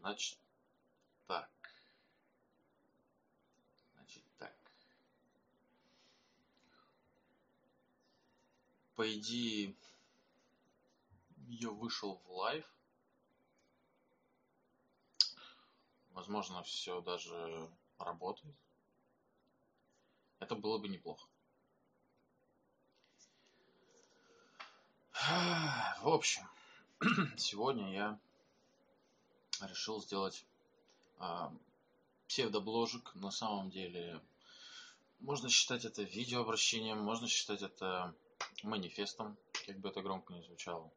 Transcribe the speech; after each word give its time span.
Значит, 0.00 0.38
так. 1.26 1.50
Значит, 3.92 4.24
так. 4.38 4.56
По 8.94 9.12
идее, 9.12 9.74
я 11.48 11.68
вышел 11.68 12.14
в 12.24 12.30
live. 12.32 12.64
Возможно, 16.12 16.62
все 16.62 17.02
даже 17.02 17.70
работает. 17.98 18.56
Это 20.38 20.54
было 20.54 20.78
бы 20.78 20.88
неплохо. 20.88 21.28
В 26.00 26.08
общем, 26.08 26.48
сегодня 27.36 27.92
я 27.92 28.18
решил 29.66 30.00
сделать 30.00 30.44
а, 31.18 31.52
псевдобложек. 32.28 33.14
На 33.14 33.30
самом 33.30 33.70
деле, 33.70 34.20
можно 35.20 35.48
считать 35.48 35.84
это 35.84 36.02
видеообращением, 36.02 36.98
можно 36.98 37.28
считать 37.28 37.62
это 37.62 38.14
манифестом, 38.62 39.36
как 39.66 39.78
бы 39.78 39.88
это 39.88 40.02
громко 40.02 40.32
не 40.32 40.42
звучало. 40.42 40.90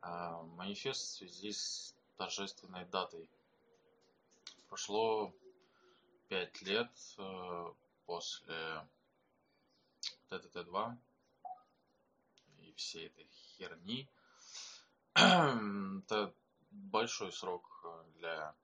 А, 0.00 0.42
манифест 0.42 1.02
в 1.02 1.16
связи 1.16 1.52
с 1.52 1.94
торжественной 2.16 2.84
датой. 2.86 3.28
Прошло 4.68 5.32
пять 6.28 6.60
лет 6.62 6.90
э, 7.16 7.72
после 8.04 8.86
ТТТ-2 10.28 10.96
и 12.60 12.72
всей 12.74 13.06
этой 13.06 13.26
херни. 13.56 14.08
Это 15.14 16.34
большой 16.70 17.32
срок 17.32 17.80
э, 17.84 18.04
для 18.16 18.54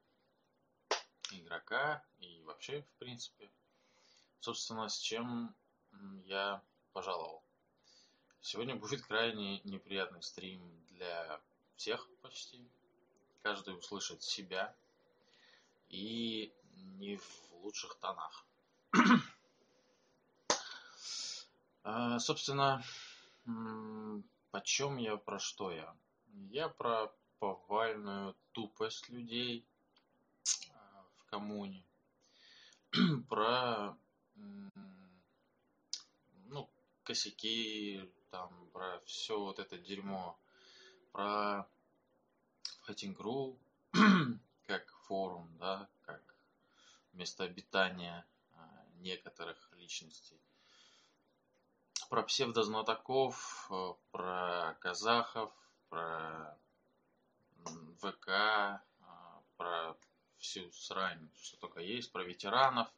игрока 1.32 2.04
и 2.18 2.42
вообще, 2.42 2.82
в 2.82 2.98
принципе. 2.98 3.50
Собственно, 4.40 4.88
с 4.88 4.98
чем 4.98 5.54
я 6.24 6.62
пожаловал. 6.92 7.42
Сегодня 8.40 8.76
будет 8.76 9.02
крайне 9.02 9.60
неприятный 9.60 10.22
стрим 10.22 10.60
для 10.88 11.40
всех 11.76 12.08
почти. 12.20 12.68
Каждый 13.42 13.76
услышит 13.76 14.22
себя 14.22 14.74
и 15.88 16.52
не 16.74 17.16
в 17.16 17.52
лучших 17.52 17.94
тонах. 17.96 18.46
а, 21.82 22.18
собственно, 22.18 22.82
почем 24.50 24.96
я, 24.98 25.16
про 25.16 25.38
что 25.38 25.70
я? 25.70 25.96
Я 26.50 26.68
про 26.68 27.12
повальную 27.52 28.34
тупость 28.52 29.10
людей 29.10 29.66
а, 30.70 31.04
в 31.18 31.24
коммуне, 31.26 31.84
про 33.28 33.96
ну, 36.46 36.70
косяки, 37.02 38.10
там, 38.30 38.50
про 38.72 39.00
все 39.04 39.38
вот 39.38 39.58
это 39.58 39.76
дерьмо, 39.78 40.38
про 41.12 41.68
Fighting.ru 42.86 43.58
как 44.66 44.90
форум, 45.06 45.48
да, 45.58 45.88
как 46.06 46.22
место 47.12 47.44
обитания 47.44 48.26
а, 48.54 48.86
некоторых 49.00 49.70
личностей. 49.76 50.40
Про 52.08 52.22
псевдознатоков, 52.22 53.68
э, 53.70 53.94
про 54.12 54.76
казахов, 54.80 55.52
про 55.88 56.58
ВК, 58.00 58.28
а, 58.28 58.82
про 59.56 59.96
всю 60.38 60.70
срань, 60.72 61.28
что 61.42 61.56
только 61.58 61.80
есть, 61.80 62.12
про 62.12 62.24
ветеранов. 62.24 62.88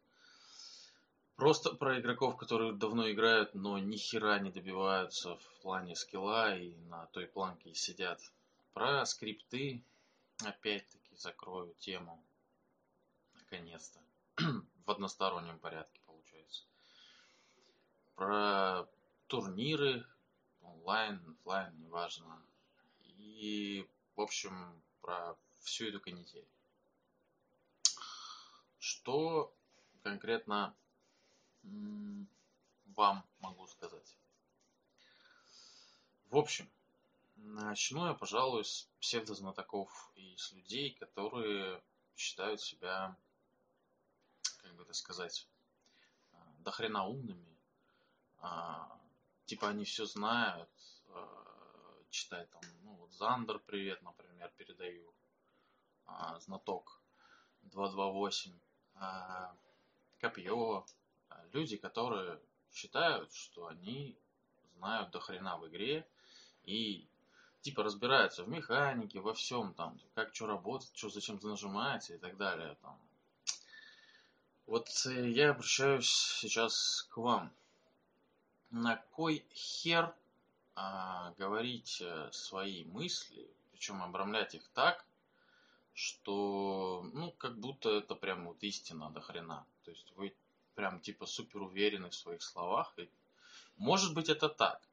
Просто 1.36 1.74
про 1.74 2.00
игроков, 2.00 2.36
которые 2.36 2.72
давно 2.72 3.10
играют, 3.10 3.54
но 3.54 3.78
ни 3.78 3.96
хера 3.96 4.38
не 4.38 4.50
добиваются 4.50 5.36
в 5.36 5.60
плане 5.62 5.94
скилла 5.94 6.56
и 6.56 6.74
на 6.88 7.06
той 7.06 7.26
планке 7.26 7.74
сидят. 7.74 8.20
Про 8.72 9.04
скрипты, 9.04 9.82
опять-таки, 10.44 11.14
закрою 11.16 11.74
тему. 11.78 12.22
Наконец-то. 13.34 14.00
в 14.86 14.90
одностороннем 14.90 15.58
порядке, 15.58 16.00
получается. 16.06 16.64
Про 18.14 18.86
турниры, 19.26 20.06
онлайн, 20.62 21.20
офлайн, 21.28 21.78
неважно. 21.80 22.40
И, 23.18 23.88
в 24.16 24.20
общем, 24.20 24.82
про 25.02 25.36
всю 25.60 25.88
эту 25.88 26.00
канитель. 26.00 26.46
Что 28.78 29.54
конкретно 30.02 30.74
вам 31.62 33.24
могу 33.40 33.66
сказать? 33.66 34.16
В 36.30 36.36
общем, 36.36 36.68
начну 37.36 38.06
я, 38.06 38.14
пожалуй, 38.14 38.64
с 38.64 38.88
псевдознатоков 39.00 40.10
и 40.14 40.36
с 40.36 40.52
людей, 40.52 40.94
которые 40.94 41.82
считают 42.16 42.60
себя 42.60 43.16
как 44.62 44.74
бы 44.74 44.82
это 44.82 44.94
сказать, 44.94 45.46
а, 46.32 46.36
до 46.60 46.72
хрена 46.72 47.04
умными. 47.04 47.56
А, 48.38 49.00
типа 49.44 49.68
они 49.68 49.84
все 49.84 50.06
знают, 50.06 50.70
а, 51.10 52.02
читай 52.10 52.46
там, 52.46 52.62
вот 53.06 53.14
Зандер 53.14 53.58
привет, 53.60 54.02
например, 54.02 54.50
передаю, 54.56 55.12
знаток 56.40 57.00
228, 57.62 58.52
Копье, 60.18 60.84
люди, 61.52 61.76
которые 61.76 62.40
считают, 62.72 63.32
что 63.32 63.68
они 63.68 64.16
знают 64.76 65.10
до 65.10 65.20
хрена 65.20 65.56
в 65.56 65.68
игре 65.68 66.06
и 66.64 67.06
типа 67.60 67.84
разбираются 67.84 68.44
в 68.44 68.48
механике, 68.48 69.20
во 69.20 69.34
всем 69.34 69.74
там, 69.74 70.00
как 70.14 70.34
что 70.34 70.46
работает, 70.46 70.90
что 70.96 71.08
зачем 71.08 71.38
нажимаете 71.42 72.16
и 72.16 72.18
так 72.18 72.36
далее, 72.36 72.76
там, 72.82 72.98
вот 74.66 74.88
э, 75.06 75.30
я 75.30 75.50
обращаюсь 75.50 76.08
сейчас 76.08 77.06
к 77.10 77.18
вам. 77.18 77.52
На 78.70 78.96
кой 78.96 79.46
хер 79.52 80.12
а, 80.76 81.32
говорить 81.38 82.02
э, 82.02 82.28
свои 82.32 82.84
мысли, 82.84 83.48
причем 83.72 84.02
обрамлять 84.02 84.54
их 84.54 84.68
так, 84.74 85.06
что, 85.94 87.08
ну, 87.14 87.32
как 87.32 87.58
будто 87.58 87.88
это 87.88 88.14
прям 88.14 88.44
вот 88.46 88.62
истина 88.62 89.10
до 89.10 89.22
хрена. 89.22 89.66
То 89.84 89.90
есть 89.90 90.12
вы 90.16 90.34
прям 90.74 91.00
типа 91.00 91.24
супер 91.24 91.62
уверены 91.62 92.10
в 92.10 92.14
своих 92.14 92.42
словах. 92.42 92.92
И, 92.98 93.08
может 93.78 94.12
быть 94.12 94.28
это 94.28 94.50
так. 94.50 94.86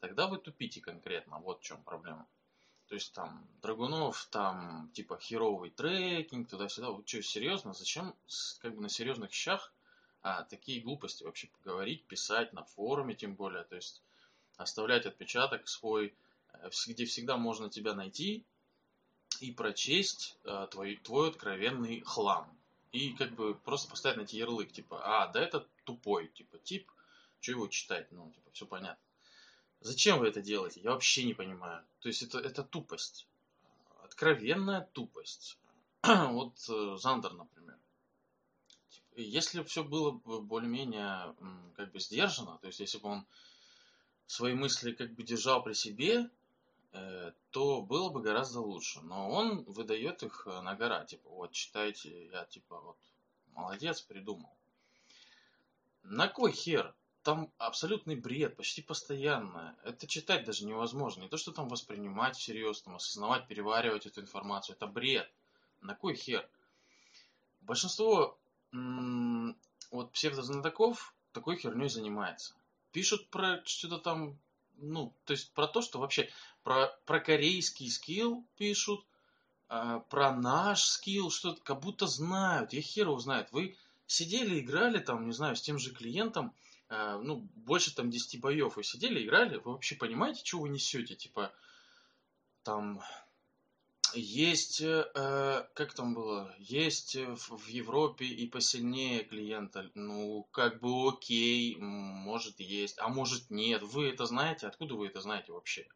Тогда 0.00 0.26
вы 0.26 0.36
тупите 0.36 0.82
конкретно. 0.82 1.38
Вот 1.38 1.60
в 1.60 1.64
чем 1.64 1.82
проблема. 1.82 2.26
То 2.88 2.94
есть 2.94 3.14
там 3.14 3.46
Драгунов, 3.62 4.26
там 4.30 4.90
типа 4.92 5.18
херовый 5.18 5.70
трекинг, 5.70 6.50
туда-сюда. 6.50 6.90
Вы 6.90 7.02
что, 7.06 7.22
серьезно? 7.22 7.72
Зачем 7.72 8.14
как 8.60 8.74
бы 8.74 8.82
на 8.82 8.90
серьезных 8.90 9.32
щах 9.32 9.72
а, 10.20 10.42
такие 10.42 10.82
глупости 10.82 11.22
вообще 11.22 11.46
поговорить, 11.46 12.04
писать 12.04 12.52
на 12.52 12.64
форуме 12.64 13.14
тем 13.14 13.34
более? 13.34 13.64
То 13.64 13.76
есть 13.76 14.02
оставлять 14.60 15.06
отпечаток 15.06 15.68
свой, 15.68 16.14
э, 16.52 16.70
где 16.86 17.04
всегда 17.04 17.36
можно 17.36 17.70
тебя 17.70 17.94
найти 17.94 18.44
и 19.40 19.52
прочесть 19.52 20.36
а, 20.44 20.66
твой, 20.66 20.96
твой 20.96 21.30
откровенный 21.30 22.02
хлам. 22.02 22.46
И 22.92 23.12
как 23.14 23.32
бы 23.34 23.54
просто 23.54 23.88
поставить 23.88 24.18
на 24.18 24.22
эти 24.22 24.36
ярлык, 24.36 24.72
типа, 24.72 25.00
а, 25.02 25.28
да 25.28 25.40
это 25.40 25.66
тупой, 25.84 26.28
типа, 26.28 26.58
тип, 26.58 26.90
что 27.40 27.52
его 27.52 27.68
читать, 27.68 28.10
ну, 28.10 28.30
типа, 28.32 28.50
все 28.52 28.66
понятно. 28.66 29.02
Зачем 29.80 30.18
вы 30.18 30.28
это 30.28 30.42
делаете? 30.42 30.80
Я 30.80 30.90
вообще 30.90 31.24
не 31.24 31.32
понимаю. 31.32 31.82
То 32.00 32.08
есть 32.08 32.22
это, 32.22 32.38
это 32.38 32.62
тупость. 32.62 33.26
Откровенная 34.02 34.82
тупость. 34.92 35.56
вот 36.02 36.54
э, 36.68 36.96
Зандер, 36.98 37.32
например. 37.32 37.78
Если 39.16 39.62
все 39.62 39.84
было 39.84 40.10
бы 40.10 40.42
более-менее 40.42 41.34
как 41.76 41.92
бы 41.92 42.00
сдержано, 42.00 42.58
то 42.58 42.66
есть 42.66 42.80
если 42.80 42.98
бы 42.98 43.08
он 43.08 43.26
свои 44.30 44.54
мысли 44.54 44.92
как 44.92 45.12
бы 45.14 45.24
держал 45.24 45.60
при 45.60 45.72
себе, 45.72 46.30
э, 46.92 47.32
то 47.50 47.82
было 47.82 48.10
бы 48.10 48.22
гораздо 48.22 48.60
лучше. 48.60 49.00
Но 49.00 49.28
он 49.28 49.64
выдает 49.64 50.22
их 50.22 50.46
э, 50.46 50.60
на 50.60 50.76
гора. 50.76 51.04
Типа, 51.04 51.28
вот 51.30 51.50
читайте, 51.50 52.28
я 52.28 52.44
типа 52.44 52.80
вот 52.80 52.96
молодец, 53.54 54.00
придумал. 54.00 54.54
На 56.04 56.28
кой 56.28 56.52
хер? 56.52 56.94
там 57.22 57.52
абсолютный 57.58 58.16
бред, 58.16 58.56
почти 58.56 58.80
постоянно. 58.80 59.76
Это 59.84 60.06
читать 60.06 60.46
даже 60.46 60.64
невозможно. 60.64 61.20
Не 61.20 61.28
то, 61.28 61.36
что 61.36 61.52
там 61.52 61.68
воспринимать 61.68 62.34
всерьез, 62.34 62.80
там 62.80 62.96
осознавать, 62.96 63.46
переваривать 63.46 64.06
эту 64.06 64.22
информацию. 64.22 64.74
Это 64.74 64.86
бред. 64.86 65.30
На 65.82 65.94
кой 65.94 66.14
хер? 66.14 66.48
Большинство 67.60 68.38
м- 68.72 69.54
вот 69.90 70.12
псевдознатоков 70.12 71.14
такой 71.32 71.56
херней 71.56 71.90
занимается. 71.90 72.54
Пишут 72.92 73.30
про 73.30 73.62
что-то 73.64 73.98
там, 73.98 74.38
ну, 74.76 75.16
то 75.24 75.32
есть 75.32 75.52
про 75.52 75.66
то, 75.66 75.82
что 75.82 75.98
вообще 75.98 76.28
про, 76.62 76.88
про 77.06 77.20
корейский 77.20 77.90
скилл 77.90 78.46
пишут, 78.56 79.04
э, 79.68 80.00
про 80.08 80.34
наш 80.34 80.82
скилл 80.82 81.30
что-то 81.30 81.62
как 81.62 81.80
будто 81.80 82.06
знают. 82.06 82.72
Я 82.72 82.82
хер 82.82 83.06
его 83.06 83.18
знает. 83.18 83.52
Вы 83.52 83.76
сидели, 84.06 84.60
играли 84.60 84.98
там, 84.98 85.26
не 85.26 85.32
знаю, 85.32 85.56
с 85.56 85.62
тем 85.62 85.78
же 85.78 85.92
клиентом, 85.92 86.54
э, 86.88 87.20
ну, 87.22 87.48
больше 87.54 87.94
там 87.94 88.10
10 88.10 88.40
боев 88.40 88.76
вы 88.76 88.84
сидели, 88.84 89.24
играли, 89.24 89.56
вы 89.58 89.72
вообще 89.72 89.94
понимаете, 89.94 90.44
что 90.44 90.58
вы 90.58 90.68
несете? 90.68 91.14
Типа, 91.14 91.52
там, 92.62 93.00
есть, 94.14 94.80
э, 94.80 95.66
как 95.74 95.94
там 95.94 96.14
было, 96.14 96.54
есть 96.58 97.16
в, 97.16 97.56
в 97.56 97.66
Европе 97.68 98.24
и 98.24 98.46
посильнее 98.46 99.24
клиента, 99.24 99.90
ну, 99.94 100.48
как 100.52 100.80
бы 100.80 101.08
окей, 101.08 101.76
может 101.76 102.60
есть, 102.60 102.98
а 102.98 103.08
может 103.08 103.50
нет. 103.50 103.82
Вы 103.82 104.08
это 104.08 104.26
знаете? 104.26 104.66
Откуда 104.66 104.94
вы 104.94 105.06
это 105.06 105.20
знаете 105.20 105.52
вообще? 105.52 105.88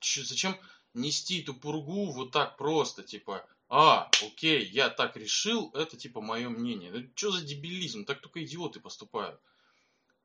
Ч, 0.00 0.22
зачем 0.22 0.58
нести 0.94 1.42
эту 1.42 1.54
пургу 1.54 2.12
вот 2.12 2.30
так 2.30 2.56
просто, 2.56 3.02
типа, 3.02 3.46
а, 3.68 4.08
окей, 4.22 4.64
я 4.66 4.90
так 4.90 5.16
решил, 5.16 5.70
это 5.74 5.96
типа 5.96 6.20
мое 6.20 6.48
мнение. 6.48 6.92
Ну, 6.92 7.10
что 7.14 7.32
за 7.32 7.44
дебилизм? 7.44 8.04
Так 8.04 8.20
только 8.20 8.44
идиоты 8.44 8.80
поступают. 8.80 9.40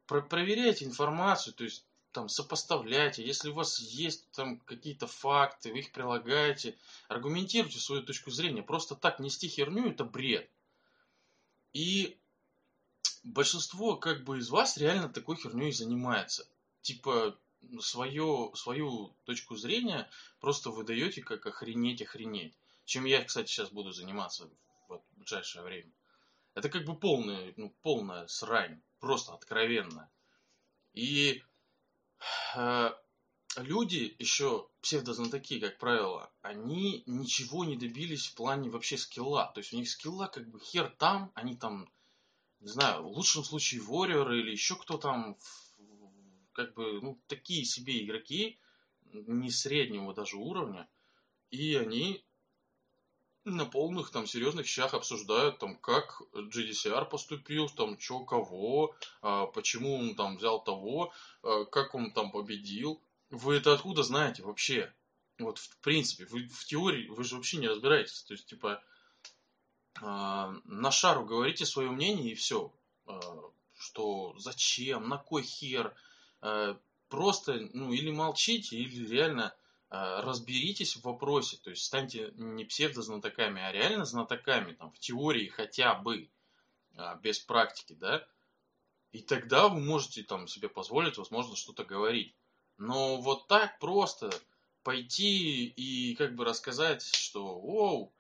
Про 0.06 0.22
проверяйте 0.22 0.86
информацию, 0.86 1.54
то 1.54 1.64
есть 1.64 1.86
там 2.12 2.28
сопоставляйте, 2.30 3.26
если 3.26 3.50
у 3.50 3.54
вас 3.54 3.80
есть 3.80 4.30
там 4.32 4.60
какие-то 4.60 5.08
факты, 5.08 5.72
вы 5.72 5.80
их 5.80 5.92
прилагаете, 5.92 6.76
аргументируйте 7.08 7.80
свою 7.80 8.04
точку 8.04 8.32
зрения. 8.32 8.64
Просто 8.64 8.96
так 8.96 9.20
нести 9.20 9.48
херню 9.48 9.92
это 9.92 10.04
бред. 10.04 10.50
И 11.74 12.18
большинство 13.24 13.96
как 13.96 14.24
бы 14.24 14.40
из 14.40 14.50
вас 14.50 14.78
реально 14.78 15.10
такой 15.10 15.36
херней 15.36 15.72
занимается. 15.72 16.48
Типа 16.82 17.38
свое, 17.80 18.52
свою 18.56 19.14
точку 19.26 19.56
зрения 19.56 20.10
просто 20.40 20.72
выдаете 20.72 21.22
как 21.22 21.46
охренеть, 21.46 22.02
охренеть. 22.02 22.54
Чем 22.86 23.06
я, 23.06 23.24
кстати, 23.24 23.48
сейчас 23.52 23.70
буду 23.70 23.92
заниматься 23.92 24.50
в 24.88 25.02
ближайшее 25.18 25.64
время. 25.64 25.92
Это 26.56 26.70
как 26.70 26.86
бы 26.86 26.96
полная, 26.96 27.54
ну, 27.56 27.72
полная 27.84 28.26
срань. 28.28 28.82
Просто 29.00 29.34
откровенно. 29.34 30.10
И 30.94 31.44
люди 33.58 34.16
еще, 34.20 34.68
псевдознатоки, 34.82 35.60
как 35.60 35.78
правило, 35.78 36.32
они 36.42 37.04
ничего 37.06 37.66
не 37.66 37.76
добились 37.76 38.28
в 38.28 38.36
плане 38.36 38.70
вообще 38.70 38.98
скилла. 38.98 39.52
То 39.54 39.60
есть 39.60 39.74
у 39.74 39.78
них 39.78 39.90
скилла 39.90 40.28
как 40.28 40.50
бы 40.50 40.60
хер 40.60 40.90
там, 40.98 41.32
они 41.36 41.56
там, 41.56 41.92
не 42.60 42.68
знаю, 42.68 43.04
в 43.04 43.08
лучшем 43.08 43.44
случае 43.44 43.82
Warrior 43.82 44.38
или 44.38 44.52
еще 44.52 44.76
кто 44.76 44.98
там, 44.98 45.38
как 46.54 46.74
бы, 46.74 47.02
ну, 47.02 47.20
такие 47.28 47.64
себе 47.66 48.04
игроки, 48.04 48.60
не 49.12 49.50
среднего 49.50 50.14
даже 50.14 50.38
уровня, 50.38 50.88
и 51.52 51.76
они 51.76 52.24
на 53.50 53.66
полных 53.66 54.12
там 54.12 54.28
серьезных 54.28 54.68
щах 54.68 54.94
обсуждают 54.94 55.60
там 55.60 55.76
как 55.78 56.22
GDCR 56.34 57.06
поступил, 57.06 57.70
там 57.70 58.00
что 58.00 58.24
кого, 58.26 58.96
а, 59.22 59.46
почему 59.48 59.96
он 59.96 60.16
там 60.16 60.38
взял 60.38 60.64
того, 60.64 61.14
а, 61.44 61.66
как 61.66 61.96
он 61.96 62.12
там 62.12 62.32
победил. 62.32 63.02
Вы 63.30 63.58
это 63.58 63.74
откуда 63.74 64.04
знаете 64.04 64.44
вообще? 64.44 64.94
Вот 65.38 65.58
в 65.58 65.78
принципе, 65.80 66.26
вы 66.26 66.48
в 66.48 66.66
теории 66.66 67.08
вы 67.08 67.24
же 67.24 67.36
вообще 67.36 67.58
не 67.58 67.68
разбираетесь. 67.68 68.24
То 68.24 68.34
есть 68.34 68.48
типа 68.48 68.82
а, 70.02 70.54
на 70.66 70.92
шару 70.92 71.26
говорите 71.26 71.66
свое 71.66 71.90
мнение 71.90 72.32
и 72.32 72.36
все. 72.36 72.74
А, 73.06 73.20
что 73.78 74.36
зачем, 74.38 75.10
на 75.10 75.18
кой 75.18 75.44
хер. 75.44 75.94
А, 76.42 76.78
просто, 77.10 77.70
ну, 77.74 77.92
или 77.92 78.12
молчите, 78.12 78.78
или 78.78 79.08
реально 79.08 79.54
разберитесь 79.90 80.96
в 80.96 81.04
вопросе, 81.04 81.58
то 81.58 81.72
есть 81.72 81.84
станьте 81.84 82.32
не 82.36 82.64
псевдознатоками, 82.64 83.62
а 83.62 83.72
реально 83.72 84.06
знатоками, 84.06 84.74
там, 84.74 84.92
в 84.92 85.00
теории 85.00 85.48
хотя 85.48 85.96
бы, 85.96 86.30
а, 86.96 87.16
без 87.16 87.40
практики, 87.40 87.94
да, 87.94 88.24
и 89.12 89.22
тогда 89.22 89.68
вы 89.68 89.80
можете 89.80 90.24
там 90.24 90.48
себе 90.48 90.70
позволить, 90.70 91.18
возможно, 91.18 91.56
что-то 91.56 91.84
говорить. 91.84 92.36
Но 92.78 93.18
вот 93.18 93.48
так 93.48 93.80
просто 93.80 94.30
пойти 94.84 95.66
и 95.66 96.16
как 96.16 96.36
бы 96.36 96.46
рассказать, 96.46 97.02
что, 97.02 97.44
оу, 97.46 98.14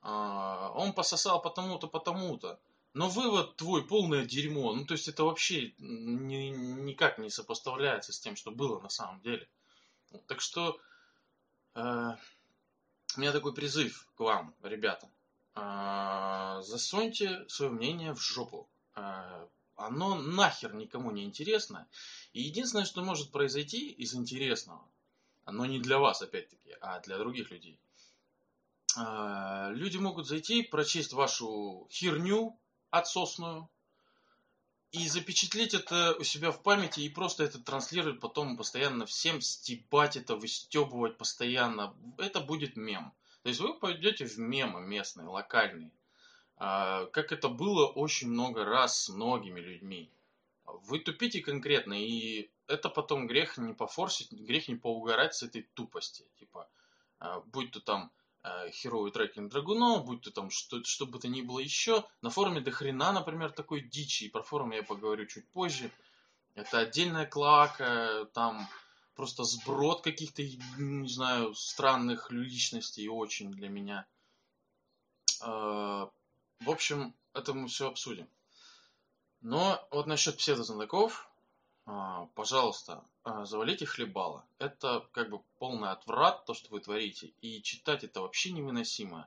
а, 0.00 0.70
он 0.74 0.92
пососал 0.92 1.42
потому-то, 1.42 1.88
потому-то, 1.88 2.60
но 2.94 3.08
вывод 3.08 3.56
твой 3.56 3.84
полное 3.86 4.24
дерьмо. 4.24 4.72
Ну, 4.72 4.86
то 4.86 4.92
есть 4.92 5.08
это 5.08 5.24
вообще 5.24 5.74
ни, 5.78 6.48
никак 6.48 7.18
не 7.18 7.30
сопоставляется 7.30 8.12
с 8.12 8.20
тем, 8.20 8.36
что 8.36 8.50
было 8.50 8.80
на 8.80 8.88
самом 8.88 9.20
деле. 9.20 9.48
Так 10.26 10.40
что 10.40 10.80
у 11.78 13.20
меня 13.20 13.32
такой 13.32 13.54
призыв 13.54 14.06
к 14.16 14.20
вам, 14.20 14.54
ребята. 14.62 15.08
Э, 15.54 16.60
засуньте 16.62 17.48
свое 17.48 17.70
мнение 17.70 18.14
в 18.14 18.20
жопу. 18.20 18.68
Э, 18.96 19.46
оно 19.76 20.16
нахер 20.16 20.74
никому 20.74 21.10
не 21.10 21.24
интересно. 21.24 21.86
И 22.32 22.42
единственное, 22.42 22.84
что 22.84 23.02
может 23.02 23.30
произойти 23.30 23.90
из 23.90 24.14
интересного, 24.14 24.84
оно 25.44 25.66
не 25.66 25.78
для 25.78 25.98
вас, 25.98 26.20
опять-таки, 26.20 26.74
а 26.80 27.00
для 27.00 27.16
других 27.18 27.50
людей. 27.50 27.80
Люди 28.96 29.96
могут 29.98 30.26
зайти, 30.26 30.62
прочесть 30.62 31.12
вашу 31.12 31.86
херню 31.92 32.58
отсосную, 32.90 33.68
и 34.90 35.06
запечатлеть 35.08 35.74
это 35.74 36.16
у 36.18 36.24
себя 36.24 36.50
в 36.50 36.62
памяти 36.62 37.00
и 37.00 37.08
просто 37.08 37.44
это 37.44 37.58
транслировать 37.58 38.20
потом 38.20 38.56
постоянно 38.56 39.04
всем, 39.04 39.40
стебать 39.40 40.16
это, 40.16 40.34
выстебывать 40.36 41.18
постоянно. 41.18 41.94
Это 42.16 42.40
будет 42.40 42.76
мем. 42.76 43.12
То 43.42 43.50
есть 43.50 43.60
вы 43.60 43.74
пойдете 43.78 44.24
в 44.24 44.38
мемы 44.38 44.80
местные, 44.80 45.28
локальные. 45.28 45.92
А, 46.56 47.06
как 47.06 47.32
это 47.32 47.48
было 47.48 47.86
очень 47.86 48.28
много 48.28 48.64
раз 48.64 49.04
с 49.04 49.08
многими 49.10 49.60
людьми. 49.60 50.10
Вы 50.64 51.00
тупите 51.00 51.40
конкретно, 51.40 51.94
и 51.94 52.50
это 52.66 52.88
потом 52.88 53.26
грех 53.26 53.58
не 53.58 53.74
пофорсить, 53.74 54.32
грех 54.32 54.68
не 54.68 54.76
поугарать 54.76 55.34
с 55.34 55.42
этой 55.42 55.62
тупости. 55.74 56.26
Типа, 56.38 56.68
а, 57.18 57.40
будь 57.40 57.72
то 57.72 57.80
там 57.80 58.10
херовый 58.70 59.10
трекинг 59.10 59.50
драгунов, 59.50 60.04
будь 60.04 60.22
то 60.22 60.30
там 60.30 60.50
что, 60.50 60.82
что 60.84 61.06
бы 61.06 61.18
то 61.18 61.28
ни 61.28 61.42
было 61.42 61.58
еще. 61.58 62.04
На 62.22 62.30
форуме 62.30 62.60
до 62.60 62.70
хрена, 62.70 63.12
например, 63.12 63.52
такой 63.52 63.80
дичи, 63.80 64.24
и 64.24 64.30
про 64.30 64.42
форум 64.42 64.72
я 64.72 64.82
поговорю 64.82 65.26
чуть 65.26 65.48
позже. 65.48 65.90
Это 66.54 66.80
отдельная 66.80 67.26
клака, 67.26 68.26
там 68.34 68.68
просто 69.14 69.44
сброд 69.44 70.02
каких-то, 70.02 70.42
не 70.78 71.08
знаю, 71.08 71.54
странных 71.54 72.30
личностей 72.30 73.08
очень 73.08 73.50
для 73.50 73.68
меня. 73.68 74.06
Э, 75.40 76.06
в 76.60 76.70
общем, 76.70 77.14
это 77.32 77.54
мы 77.54 77.68
все 77.68 77.88
обсудим. 77.88 78.28
Но 79.40 79.86
вот 79.90 80.06
насчет 80.06 80.36
псевдознатоков, 80.36 81.27
пожалуйста, 82.34 83.02
а, 83.24 83.46
завалите 83.46 83.86
хлебало. 83.86 84.44
Это 84.58 85.08
как 85.12 85.30
бы 85.30 85.40
полный 85.58 85.90
отврат, 85.90 86.44
то, 86.44 86.52
что 86.52 86.70
вы 86.70 86.80
творите. 86.80 87.32
И 87.40 87.62
читать 87.62 88.04
это 88.04 88.20
вообще 88.20 88.52
невыносимо. 88.52 89.26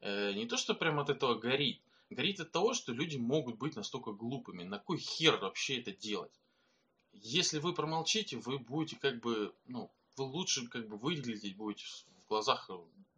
Э, 0.00 0.32
не 0.34 0.46
то, 0.46 0.58
что 0.58 0.74
прям 0.74 0.98
от 1.00 1.08
этого 1.08 1.36
горит. 1.36 1.80
Горит 2.10 2.40
от 2.40 2.52
того, 2.52 2.74
что 2.74 2.92
люди 2.92 3.16
могут 3.16 3.56
быть 3.56 3.76
настолько 3.76 4.12
глупыми. 4.12 4.62
На 4.62 4.78
кой 4.78 4.98
хер 4.98 5.38
вообще 5.38 5.80
это 5.80 5.92
делать? 5.92 6.38
Если 7.14 7.58
вы 7.60 7.72
промолчите, 7.72 8.36
вы 8.36 8.58
будете 8.58 8.96
как 8.96 9.20
бы, 9.20 9.54
ну, 9.64 9.90
вы 10.16 10.24
лучше 10.24 10.68
как 10.68 10.88
бы 10.88 10.98
выглядеть 10.98 11.56
будете 11.56 11.86
в 11.86 12.28
глазах 12.28 12.68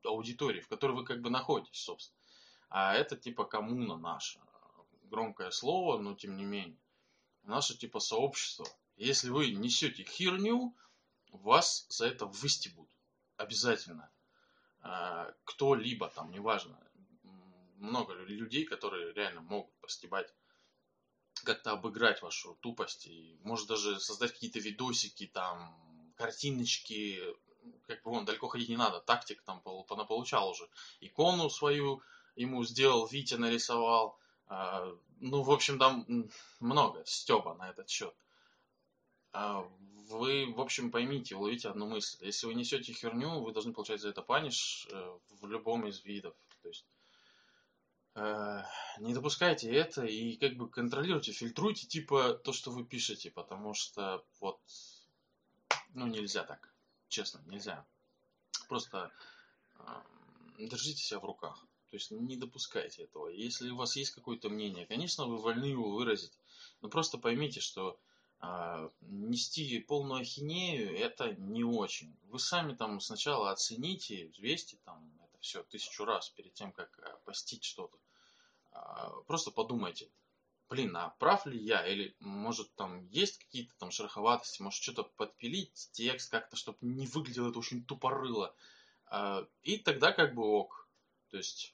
аудитории, 0.04 0.60
в 0.60 0.68
которой 0.68 0.92
вы 0.92 1.04
как 1.04 1.20
бы 1.20 1.30
находитесь, 1.30 1.80
собственно. 1.80 2.20
А 2.68 2.94
это 2.94 3.16
типа 3.16 3.44
коммуна 3.44 3.96
наша. 3.96 4.40
Громкое 5.04 5.50
слово, 5.50 5.98
но 5.98 6.14
тем 6.14 6.36
не 6.36 6.44
менее. 6.44 6.78
Наше 7.42 7.76
типа 7.76 7.98
сообщество. 7.98 8.66
Если 8.96 9.30
вы 9.30 9.50
несете 9.50 10.04
херню, 10.04 10.74
вас 11.30 11.86
за 11.88 12.06
это 12.06 12.26
выстебут. 12.26 12.88
Обязательно. 13.36 14.10
А, 14.80 15.32
кто-либо 15.44 16.08
там, 16.08 16.30
неважно. 16.30 16.78
Много 17.76 18.14
людей, 18.14 18.64
которые 18.64 19.12
реально 19.12 19.40
могут 19.40 19.74
постебать 19.80 20.32
как-то 21.44 21.72
обыграть 21.72 22.22
вашу 22.22 22.54
тупость 22.60 23.06
и 23.06 23.38
может 23.42 23.68
даже 23.68 24.00
создать 24.00 24.32
какие-то 24.32 24.60
видосики, 24.60 25.26
там, 25.26 25.76
картиночки, 26.16 27.20
как 27.86 28.02
бы 28.02 28.12
вон, 28.12 28.24
далеко 28.24 28.48
ходить 28.48 28.68
не 28.68 28.76
надо, 28.76 29.00
тактик 29.00 29.42
там 29.42 29.60
получал 29.60 30.50
уже, 30.50 30.68
икону 31.00 31.50
свою 31.50 32.02
ему 32.36 32.64
сделал, 32.64 33.06
Витя 33.06 33.34
нарисовал, 33.34 34.18
а, 34.46 34.86
ну, 35.20 35.42
в 35.42 35.50
общем, 35.50 35.78
там 35.78 36.06
много 36.60 37.04
стеба 37.06 37.54
на 37.54 37.70
этот 37.70 37.88
счет. 37.88 38.14
А, 39.34 39.68
вы, 40.08 40.52
в 40.52 40.60
общем, 40.60 40.92
поймите, 40.92 41.34
уловите 41.34 41.68
одну 41.68 41.88
мысль. 41.88 42.24
Если 42.24 42.46
вы 42.46 42.54
несете 42.54 42.92
херню, 42.92 43.40
вы 43.40 43.52
должны 43.52 43.72
получать 43.72 44.00
за 44.00 44.10
это 44.10 44.22
паниш 44.22 44.86
э, 44.92 45.18
в 45.40 45.46
любом 45.48 45.88
из 45.88 46.04
видов. 46.04 46.36
То 46.62 46.68
есть 46.68 46.86
э, 48.14 48.62
не 49.00 49.12
допускайте 49.12 49.72
это 49.74 50.04
и 50.04 50.36
как 50.36 50.56
бы 50.56 50.70
контролируйте, 50.70 51.32
фильтруйте 51.32 51.88
типа 51.88 52.34
то, 52.34 52.52
что 52.52 52.70
вы 52.70 52.84
пишете, 52.84 53.32
потому 53.32 53.74
что 53.74 54.24
вот, 54.38 54.60
ну 55.94 56.06
нельзя 56.06 56.44
так, 56.44 56.72
честно, 57.08 57.42
нельзя. 57.46 57.84
Просто 58.68 59.10
э, 59.80 59.84
держите 60.58 61.02
себя 61.02 61.18
в 61.18 61.24
руках. 61.24 61.66
То 61.90 61.96
есть 61.96 62.12
не 62.12 62.36
допускайте 62.36 63.02
этого. 63.02 63.30
Если 63.30 63.68
у 63.70 63.76
вас 63.76 63.96
есть 63.96 64.12
какое-то 64.12 64.48
мнение, 64.48 64.86
конечно, 64.86 65.26
вы 65.26 65.38
вольны 65.38 65.64
его 65.64 65.90
выразить. 65.90 66.38
Но 66.82 66.88
просто 66.88 67.18
поймите, 67.18 67.60
что 67.60 67.98
нести 69.00 69.78
полную 69.80 70.22
ахинею 70.22 70.96
это 70.96 71.34
не 71.34 71.64
очень. 71.64 72.16
Вы 72.24 72.38
сами 72.38 72.74
там 72.74 73.00
сначала 73.00 73.50
оцените, 73.50 74.28
взвесьте 74.28 74.78
там 74.84 75.12
это 75.22 75.38
все 75.40 75.62
тысячу 75.64 76.04
раз 76.04 76.30
перед 76.30 76.54
тем, 76.54 76.72
как 76.72 76.98
а, 76.98 77.16
постить 77.24 77.64
что-то. 77.64 77.96
А, 78.72 79.10
просто 79.26 79.50
подумайте, 79.50 80.10
блин, 80.68 80.96
а 80.96 81.10
прав 81.18 81.46
ли 81.46 81.58
я? 81.58 81.86
Или 81.86 82.16
может 82.20 82.74
там 82.74 83.06
есть 83.08 83.38
какие-то 83.38 83.74
там 83.78 83.90
шероховатости, 83.90 84.62
может 84.62 84.82
что-то 84.82 85.04
подпилить, 85.04 85.88
текст 85.92 86.30
как-то, 86.30 86.56
чтобы 86.56 86.78
не 86.80 87.06
выглядело 87.06 87.50
это 87.50 87.58
очень 87.58 87.84
тупорыло. 87.84 88.54
А, 89.06 89.46
и 89.62 89.78
тогда 89.78 90.12
как 90.12 90.34
бы 90.34 90.42
ок. 90.42 90.88
То 91.30 91.36
есть 91.36 91.73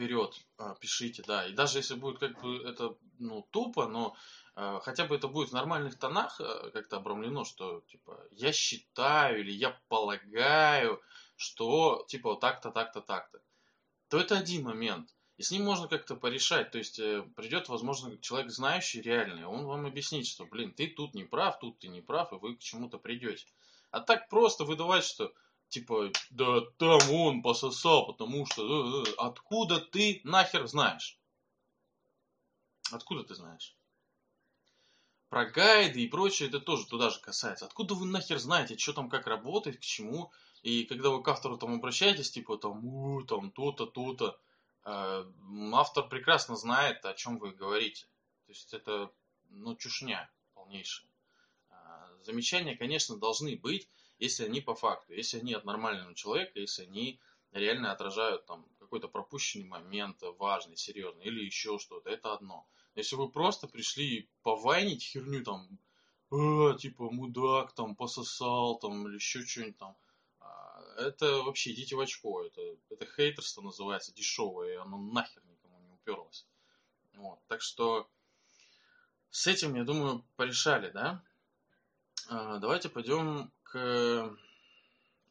вперед 0.00 0.34
а, 0.56 0.74
пишите, 0.76 1.22
да. 1.26 1.46
И 1.46 1.52
даже 1.52 1.78
если 1.78 1.94
будет 1.94 2.18
как 2.18 2.40
бы 2.40 2.56
это 2.64 2.96
ну, 3.18 3.46
тупо, 3.50 3.86
но 3.86 4.16
а, 4.54 4.80
хотя 4.80 5.04
бы 5.04 5.14
это 5.14 5.28
будет 5.28 5.50
в 5.50 5.52
нормальных 5.52 5.98
тонах 5.98 6.40
как-то 6.72 6.96
обрамлено, 6.96 7.44
что 7.44 7.82
типа 7.82 8.18
я 8.30 8.52
считаю 8.52 9.40
или 9.40 9.52
я 9.52 9.78
полагаю, 9.88 11.02
что 11.36 12.06
типа 12.08 12.30
вот 12.30 12.40
так-то, 12.40 12.70
так-то, 12.70 13.02
так-то. 13.02 13.40
То 14.08 14.18
это 14.18 14.38
один 14.38 14.64
момент. 14.64 15.14
И 15.36 15.42
с 15.42 15.50
ним 15.50 15.64
можно 15.64 15.86
как-то 15.86 16.16
порешать. 16.16 16.70
То 16.70 16.78
есть 16.78 16.98
э, 16.98 17.22
придет, 17.36 17.68
возможно, 17.68 18.18
человек 18.18 18.50
знающий, 18.50 19.00
реальный, 19.00 19.44
он 19.44 19.64
вам 19.64 19.86
объяснит, 19.86 20.26
что, 20.26 20.44
блин, 20.44 20.72
ты 20.72 20.88
тут 20.88 21.14
не 21.14 21.24
прав, 21.24 21.58
тут 21.60 21.78
ты 21.78 21.88
не 21.88 22.00
прав, 22.00 22.32
и 22.32 22.36
вы 22.36 22.56
к 22.56 22.60
чему-то 22.60 22.98
придете. 22.98 23.46
А 23.90 24.00
так 24.00 24.28
просто 24.28 24.64
выдавать, 24.64 25.04
что 25.04 25.32
типа, 25.70 26.10
да 26.30 26.60
там 26.78 27.00
он 27.10 27.42
пососал, 27.42 28.06
потому 28.06 28.46
что... 28.46 28.62
Э, 28.62 29.08
э, 29.08 29.14
откуда 29.18 29.80
ты 29.80 30.20
нахер 30.24 30.66
знаешь? 30.66 31.18
Откуда 32.92 33.24
ты 33.24 33.34
знаешь? 33.34 33.74
Про 35.28 35.46
гайды 35.46 36.02
и 36.02 36.08
прочее, 36.08 36.48
это 36.48 36.60
тоже 36.60 36.86
туда 36.86 37.08
же 37.10 37.20
касается. 37.20 37.64
Откуда 37.64 37.94
вы 37.94 38.06
нахер 38.06 38.38
знаете, 38.38 38.76
что 38.76 38.92
там 38.92 39.08
как 39.08 39.26
работает, 39.26 39.78
к 39.78 39.82
чему? 39.82 40.32
И 40.62 40.84
когда 40.84 41.10
вы 41.10 41.22
к 41.22 41.28
автору 41.28 41.56
там 41.56 41.74
обращаетесь, 41.74 42.30
типа 42.30 42.58
там, 42.58 42.84
у, 42.84 43.22
там 43.22 43.50
то-то, 43.50 43.86
то-то, 43.86 44.38
Э, 44.84 45.24
автор 45.72 46.08
прекрасно 46.08 46.56
знает, 46.56 47.04
о 47.04 47.14
чем 47.14 47.38
вы 47.38 47.52
говорите. 47.52 48.06
То 48.46 48.52
есть 48.52 48.72
это, 48.72 49.12
ну, 49.50 49.76
чушня 49.76 50.30
полнейшая. 50.54 51.10
Э, 51.70 51.74
замечания, 52.24 52.76
конечно, 52.76 53.16
должны 53.16 53.56
быть, 53.56 53.88
если 54.20 54.44
они 54.44 54.60
по 54.60 54.74
факту, 54.74 55.12
если 55.12 55.40
они 55.40 55.54
от 55.54 55.64
нормального 55.64 56.14
человека, 56.14 56.60
если 56.60 56.84
они 56.84 57.20
реально 57.52 57.90
отражают 57.90 58.46
там 58.46 58.64
какой-то 58.78 59.08
пропущенный 59.08 59.66
момент, 59.66 60.18
важный, 60.38 60.76
серьезный, 60.76 61.24
или 61.24 61.44
еще 61.44 61.78
что-то, 61.78 62.10
это 62.10 62.32
одно. 62.32 62.68
Если 62.94 63.16
вы 63.16 63.28
просто 63.28 63.66
пришли 63.66 64.28
повайнить 64.42 65.02
херню 65.02 65.42
там, 65.42 65.78
э, 66.30 66.76
типа 66.78 67.10
мудак 67.10 67.72
там 67.72 67.96
пососал 67.96 68.78
там 68.78 69.08
или 69.08 69.16
еще 69.16 69.44
что-нибудь 69.44 69.78
там, 69.78 69.96
это 71.00 71.42
вообще 71.42 71.72
идите 71.72 71.96
в 71.96 72.00
очко. 72.00 72.44
Это, 72.44 72.60
это 72.90 73.06
хейтерство 73.06 73.62
называется, 73.62 74.14
дешевое, 74.14 74.74
и 74.74 74.76
оно 74.76 74.98
нахер 74.98 75.42
никому 75.46 75.80
не 75.80 75.90
уперлось. 75.90 76.46
Вот. 77.14 77.40
Так 77.48 77.62
что 77.62 78.08
с 79.30 79.46
этим, 79.46 79.74
я 79.74 79.84
думаю, 79.84 80.24
порешали, 80.36 80.90
да? 80.90 81.22
А, 82.28 82.58
давайте 82.58 82.88
пойдем 82.88 83.52
к... 83.70 84.36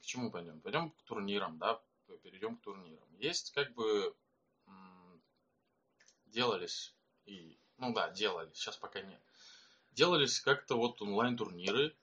Чему 0.02 0.32
пойдем? 0.32 0.60
Пойдем 0.62 0.92
к 0.92 1.02
турнирам, 1.04 1.58
да? 1.58 1.82
Перейдем 2.24 2.58
к 2.58 2.62
турнирам. 2.62 3.08
Есть 3.20 3.52
как 3.52 3.74
бы 3.74 4.16
делались 6.28 6.94
и... 7.26 7.58
Ну 7.78 7.94
да, 7.94 8.10
делались, 8.10 8.58
сейчас 8.58 8.78
пока 8.78 9.02
нет. 9.02 9.22
Делались 9.92 10.40
как-то 10.42 10.76
вот 10.76 11.02
онлайн-турниры, 11.02 11.96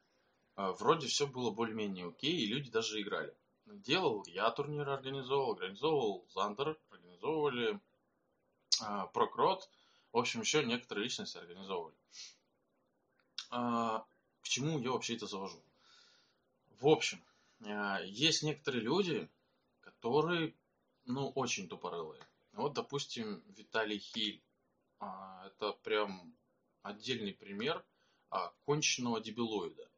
а, 0.56 0.72
вроде 0.72 1.06
все 1.06 1.26
было 1.26 1.50
более-менее 1.50 2.08
окей, 2.08 2.32
и 2.32 2.46
люди 2.46 2.70
даже 2.70 3.00
играли 3.00 3.34
делал, 3.66 4.24
я 4.26 4.50
турниры 4.50 4.92
организовал, 4.92 5.52
организовывал 5.52 6.26
Зандер, 6.32 6.78
организовывали 6.90 7.80
э, 8.82 9.06
Прокрот, 9.12 9.68
в 10.12 10.18
общем, 10.18 10.40
еще 10.40 10.64
некоторые 10.64 11.04
личности 11.04 11.36
организовывали. 11.38 11.96
Э, 13.50 14.00
к 14.40 14.48
чему 14.48 14.78
я 14.78 14.92
вообще 14.92 15.16
это 15.16 15.26
завожу? 15.26 15.62
В 16.80 16.88
общем, 16.88 17.22
э, 17.60 17.98
есть 18.06 18.42
некоторые 18.42 18.82
люди, 18.82 19.28
которые, 19.80 20.54
ну, 21.04 21.30
очень 21.30 21.68
тупорылые. 21.68 22.22
Вот, 22.52 22.74
допустим, 22.74 23.42
Виталий 23.48 23.98
Хиль. 23.98 24.42
Э, 25.00 25.06
это 25.46 25.72
прям 25.72 26.34
отдельный 26.82 27.34
пример 27.34 27.84
э, 28.30 28.36
конченного 28.64 29.20
дебилоида 29.20 29.88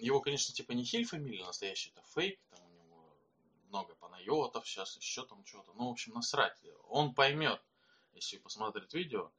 его, 0.00 0.20
конечно, 0.20 0.54
типа 0.54 0.72
не 0.72 0.84
Хиль 0.84 1.04
фамилия 1.04 1.44
настоящая, 1.44 1.90
это 1.90 2.02
фейк, 2.14 2.40
там 2.50 2.60
у 2.66 2.72
него 2.72 3.16
много 3.68 3.94
панайотов 3.96 4.66
сейчас, 4.66 4.96
еще 4.96 5.24
там 5.26 5.44
что-то. 5.44 5.72
Ну, 5.74 5.88
в 5.88 5.92
общем, 5.92 6.14
насрать. 6.14 6.56
Он 6.88 7.14
поймет, 7.14 7.60
если 8.12 8.38
посмотрит 8.38 8.92
видео. 8.94 9.30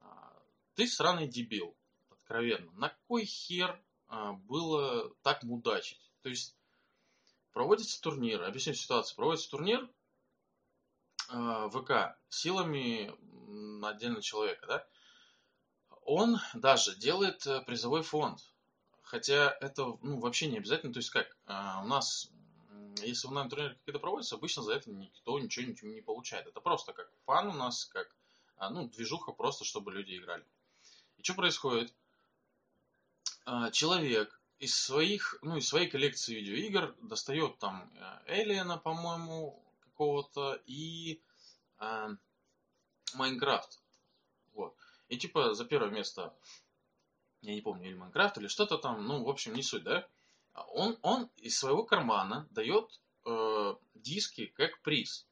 А, 0.00 0.42
ты 0.74 0.86
сраный 0.86 1.26
дебил, 1.26 1.76
откровенно. 2.10 2.70
На 2.72 2.96
кой 3.08 3.24
хер 3.24 3.70
а, 3.70 3.80
было 4.08 5.10
так 5.22 5.42
мудачить? 5.42 6.00
То 6.22 6.28
есть, 6.28 6.56
проводится 7.52 8.00
турнир, 8.00 8.42
объясню 8.42 8.74
ситуацию, 8.74 9.16
проводится 9.16 9.50
турнир 9.50 9.88
а, 11.28 11.68
ВК 11.70 12.18
силами 12.28 13.12
отдельного 13.84 14.22
человека, 14.22 14.66
да? 14.66 14.86
Он 16.02 16.38
даже 16.54 16.94
делает 16.96 17.46
э, 17.46 17.62
призовой 17.62 18.02
фонд 18.02 18.40
Хотя 19.06 19.56
это 19.60 19.96
ну, 20.02 20.18
вообще 20.18 20.48
не 20.48 20.58
обязательно. 20.58 20.92
То 20.92 20.98
есть 20.98 21.10
как, 21.10 21.36
а, 21.46 21.80
у 21.84 21.86
нас, 21.86 22.28
если 23.02 23.28
онлайн-турниры 23.28 23.76
какие-то 23.76 24.00
проводятся, 24.00 24.34
обычно 24.34 24.62
за 24.62 24.74
это 24.74 24.90
никто 24.90 25.38
ничего, 25.38 25.64
ничего 25.64 25.92
не 25.92 26.00
получает. 26.00 26.48
Это 26.48 26.60
просто 26.60 26.92
как 26.92 27.08
фан 27.24 27.46
у 27.46 27.52
нас, 27.52 27.84
как 27.84 28.08
а, 28.56 28.68
ну, 28.68 28.88
движуха 28.88 29.30
просто, 29.30 29.64
чтобы 29.64 29.92
люди 29.92 30.16
играли. 30.16 30.44
И 31.18 31.22
что 31.22 31.34
происходит? 31.34 31.94
А, 33.46 33.70
человек 33.70 34.40
из 34.58 34.76
своих, 34.76 35.38
ну, 35.42 35.56
из 35.56 35.66
своей 35.68 35.88
коллекции 35.88 36.34
видеоигр 36.34 36.94
достает 37.02 37.58
там 37.58 37.90
Элиена, 38.26 38.76
по-моему, 38.78 39.62
какого-то 39.80 40.60
и 40.66 41.22
Майнкрафт. 43.14 43.80
Вот. 44.52 44.74
И 45.08 45.18
типа 45.18 45.54
за 45.54 45.64
первое 45.64 45.90
место 45.90 46.34
я 47.46 47.54
не 47.54 47.60
помню, 47.60 47.88
или 47.88 47.94
Майнкрафт, 47.94 48.38
или 48.38 48.48
что-то 48.48 48.76
там, 48.78 49.06
ну, 49.06 49.22
в 49.22 49.28
общем, 49.28 49.54
не 49.54 49.62
суть, 49.62 49.84
да, 49.84 50.06
он, 50.68 50.98
он 51.02 51.30
из 51.36 51.58
своего 51.58 51.84
кармана 51.84 52.48
дает 52.50 53.00
э, 53.24 53.74
диски 53.94 54.46
как 54.46 54.80
приз. 54.80 55.26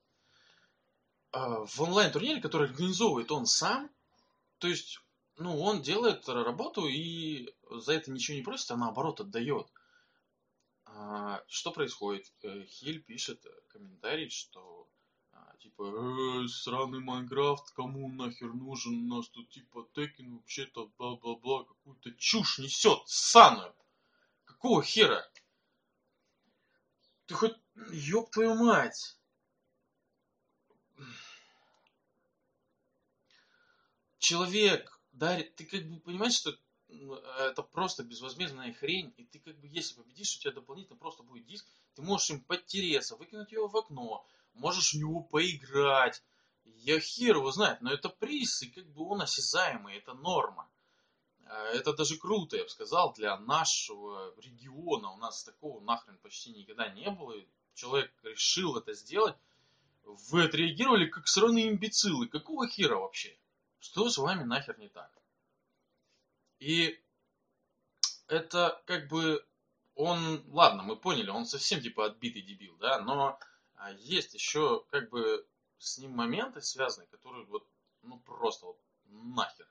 Э, 1.33 1.65
в 1.67 1.81
онлайн-турнире, 1.81 2.41
который 2.41 2.69
организовывает 2.69 3.33
он 3.33 3.47
сам, 3.47 3.91
то 4.59 4.69
есть, 4.69 5.01
ну, 5.37 5.61
он 5.61 5.83
делает 5.83 6.29
работу 6.29 6.87
и 6.87 7.53
за 7.71 7.95
это 7.95 8.11
ничего 8.11 8.37
не 8.37 8.43
просит, 8.43 8.71
а 8.71 8.77
наоборот 8.77 9.21
отдает. 9.21 9.67
Э, 10.87 11.41
что 11.49 11.73
происходит? 11.73 12.33
Э, 12.43 12.65
Хиль 12.67 13.03
пишет 13.03 13.45
комментарий, 13.69 14.29
что 14.31 14.89
типа, 15.61 16.45
э, 16.45 16.49
сраный 16.49 17.01
Майнкрафт, 17.01 17.71
кому 17.73 18.09
нахер 18.09 18.53
нужен, 18.53 19.11
у 19.11 19.17
нас 19.17 19.29
тут 19.31 19.49
типа 19.51 19.89
Текен 19.95 20.37
вообще-то 20.37 20.89
бла-бла-бла, 20.99 21.65
какую-то 21.65 22.13
чушь 22.13 22.59
несет, 22.59 23.03
ссаную. 23.07 23.75
Какого 24.45 24.83
хера? 24.83 25.27
Ты 27.27 27.35
хоть, 27.35 27.57
ёб 27.91 28.31
твою 28.31 28.55
мать. 28.55 29.19
Человек 34.19 34.94
дарит, 35.15 35.55
ты 35.57 35.65
как 35.65 35.85
бы 35.89 35.99
понимаешь, 36.01 36.35
что 36.35 36.57
это 37.39 37.63
просто 37.63 38.05
безвозмездная 38.05 38.75
хрень, 38.75 39.15
и 39.17 39.25
ты 39.25 39.39
как 39.39 39.59
бы, 39.59 39.69
если 39.69 39.95
победишь, 39.95 40.37
у 40.37 40.41
тебя 40.41 40.53
дополнительно 40.53 40.97
просто 40.97 41.23
будет 41.23 41.47
диск, 41.47 41.67
ты 41.95 42.03
можешь 42.03 42.31
им 42.31 42.41
подтереться, 42.41 43.17
выкинуть 43.17 43.53
его 43.53 43.69
в 43.69 43.77
окно, 43.77 44.27
можешь 44.53 44.93
в 44.93 44.99
него 44.99 45.21
поиграть. 45.21 46.23
Я 46.65 47.01
хер 47.01 47.37
его 47.37 47.51
знает, 47.51 47.81
но 47.81 47.93
это 47.93 48.09
приз, 48.09 48.63
и 48.63 48.69
как 48.69 48.87
бы 48.93 49.07
он 49.09 49.23
осязаемый, 49.23 49.97
это 49.97 50.15
норма. 50.15 50.69
А, 51.47 51.67
это 51.69 51.93
даже 51.93 52.17
круто, 52.17 52.57
я 52.57 52.65
бы 52.65 52.71
сказал, 52.71 53.13
для 53.13 53.39
нашего 53.39 54.35
региона. 54.39 55.11
У 55.13 55.17
нас 55.19 55.45
такого 55.45 55.81
нахрен 55.81 56.19
почти 56.19 56.53
никогда 56.53 56.89
не 56.89 57.11
было. 57.11 57.35
Человек 57.75 58.13
решил 58.23 58.77
это 58.77 58.95
сделать. 58.95 59.37
Вы 60.05 60.45
отреагировали 60.45 61.07
как 61.07 61.29
сраные 61.29 61.69
имбецилы. 61.69 62.29
Какого 62.29 62.69
хера 62.69 62.97
вообще? 62.97 63.37
Что 63.85 64.09
с 64.09 64.17
вами 64.17 64.45
нахер 64.45 64.79
не 64.79 64.89
так? 64.89 65.13
И 66.59 66.99
это 68.29 68.83
как 68.87 69.09
бы 69.09 69.47
он, 69.95 70.43
ладно, 70.49 70.83
мы 70.83 70.97
поняли, 70.97 71.29
он 71.29 71.45
совсем 71.45 71.83
типа 71.83 72.07
отбитый 72.07 72.41
дебил, 72.41 72.75
да, 72.79 73.01
но 73.01 73.39
а, 73.75 73.93
есть 73.93 74.33
еще 74.33 74.85
как 74.89 75.11
бы 75.11 75.47
с 75.77 75.99
ним 75.99 76.13
моменты 76.13 76.63
связанные, 76.63 77.09
которые 77.09 77.45
вот, 77.45 77.69
ну 78.01 78.19
просто 78.21 78.65
вот 78.65 78.81
нахер. 79.05 79.69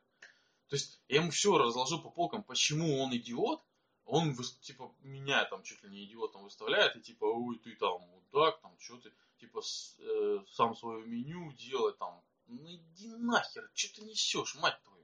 То 0.67 0.75
есть 0.75 1.01
я 1.08 1.22
ему 1.22 1.32
все 1.32 1.58
разложу 1.58 2.00
по 2.00 2.12
полкам, 2.12 2.43
почему 2.43 3.00
он 3.00 3.15
идиот, 3.15 3.63
он 4.05 4.36
типа 4.62 4.93
меня 5.01 5.43
там 5.46 5.63
чуть 5.63 5.82
ли 5.82 5.89
не 5.89 6.05
идиотом 6.05 6.43
выставляет 6.43 6.96
и 6.96 7.01
типа, 7.01 7.25
ой, 7.25 7.58
ты 7.58 7.75
там 7.75 8.00
мудак, 8.01 8.62
там 8.62 8.77
что 8.79 8.98
ты, 8.98 9.12
типа 9.39 9.62
с, 9.62 9.96
э, 9.98 10.39
сам 10.51 10.75
свое 10.75 11.03
меню 11.03 11.51
делай 11.53 11.93
там, 11.93 12.24
ну 12.54 12.76
иди 12.76 13.08
нахер, 13.16 13.70
что 13.74 13.96
ты 13.96 14.02
несешь, 14.06 14.56
мать 14.56 14.82
твою. 14.84 15.04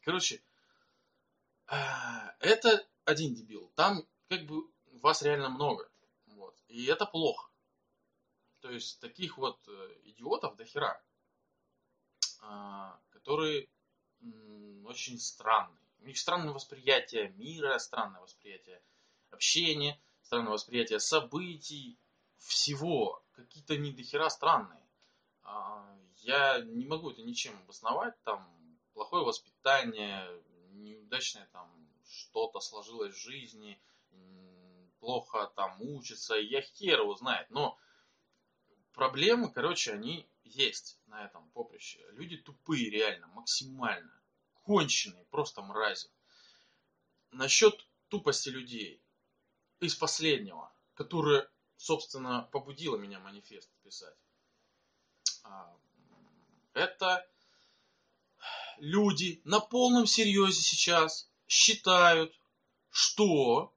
Короче, 0.00 0.42
э, 1.70 1.76
это 2.40 2.86
один 3.04 3.34
дебил. 3.34 3.70
Там 3.74 4.06
как 4.28 4.46
бы 4.46 4.64
вас 5.00 5.22
реально 5.22 5.48
много. 5.48 5.90
Вот. 6.26 6.56
И 6.68 6.86
это 6.86 7.06
плохо. 7.06 7.50
То 8.60 8.70
есть 8.70 9.00
таких 9.00 9.38
вот 9.38 9.60
э, 9.68 9.94
идиотов 10.04 10.56
до 10.56 10.64
хера, 10.64 11.00
а, 12.40 13.00
которые 13.10 13.68
очень 14.84 15.18
странные. 15.18 15.78
У 16.00 16.06
них 16.06 16.18
странное 16.18 16.52
восприятие 16.52 17.30
мира, 17.30 17.78
странное 17.78 18.20
восприятие 18.20 18.82
общения, 19.30 20.00
странное 20.22 20.52
восприятие 20.52 21.00
событий, 21.00 21.98
всего. 22.38 23.22
Какие-то 23.32 23.76
не 23.76 23.92
до 23.92 24.02
хера 24.02 24.30
странные. 24.30 24.82
А, 26.28 26.58
я 26.58 26.60
не 26.60 26.86
могу 26.86 27.10
это 27.10 27.22
ничем 27.22 27.56
обосновать. 27.58 28.14
Там 28.24 28.48
плохое 28.92 29.24
воспитание, 29.24 30.26
неудачное 30.72 31.46
там 31.52 31.70
что-то 32.08 32.60
сложилось 32.60 33.14
в 33.14 33.18
жизни, 33.18 33.80
плохо 35.00 35.50
там 35.56 35.80
учится, 35.80 36.34
я 36.34 36.60
хер 36.60 37.00
его 37.00 37.14
знает. 37.14 37.48
Но 37.50 37.78
проблемы, 38.92 39.50
короче, 39.50 39.92
они 39.92 40.28
есть 40.44 40.98
на 41.06 41.24
этом 41.24 41.48
поприще. 41.50 42.04
Люди 42.12 42.36
тупые 42.36 42.90
реально, 42.90 43.26
максимально. 43.28 44.12
Конченые, 44.64 45.24
просто 45.26 45.62
мрази. 45.62 46.10
Насчет 47.30 47.86
тупости 48.08 48.50
людей. 48.50 49.02
Из 49.80 49.94
последнего, 49.94 50.72
которое, 50.94 51.48
собственно, 51.76 52.48
побудило 52.50 52.96
меня 52.96 53.20
манифест 53.20 53.70
писать. 53.82 54.16
Это 56.78 57.28
люди 58.76 59.40
на 59.42 59.58
полном 59.58 60.06
серьезе 60.06 60.62
сейчас 60.62 61.28
считают, 61.48 62.40
что 62.88 63.74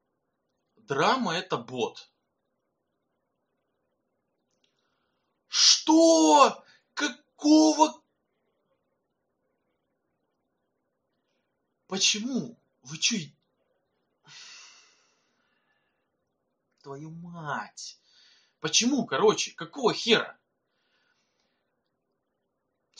драма 0.76 1.34
это 1.34 1.56
бот. 1.56 2.12
Что? 5.48 6.64
Какого? 6.94 8.00
Почему? 11.88 12.56
Вы 12.82 12.98
чё? 12.98 13.16
Твою 16.84 17.10
мать. 17.10 17.98
Почему, 18.60 19.06
короче? 19.06 19.50
Какого 19.50 19.92
хера? 19.92 20.38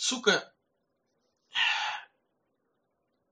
Сука, 0.04 0.52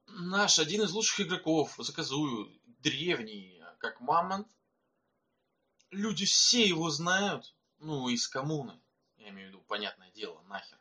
наш 0.07 0.61
один 0.61 0.83
из 0.83 0.93
лучших 0.93 1.23
игроков, 1.27 1.75
заказую, 1.79 2.49
древний, 2.79 3.61
как 3.81 4.01
Мамонт, 4.01 4.47
люди 5.91 6.27
все 6.27 6.65
его 6.65 6.89
знают, 6.89 7.57
ну, 7.79 8.09
из 8.09 8.29
коммуны. 8.29 8.81
Я 9.17 9.31
имею 9.31 9.49
в 9.49 9.51
виду, 9.51 9.63
понятное 9.63 10.13
дело, 10.13 10.43
нахер. 10.43 10.79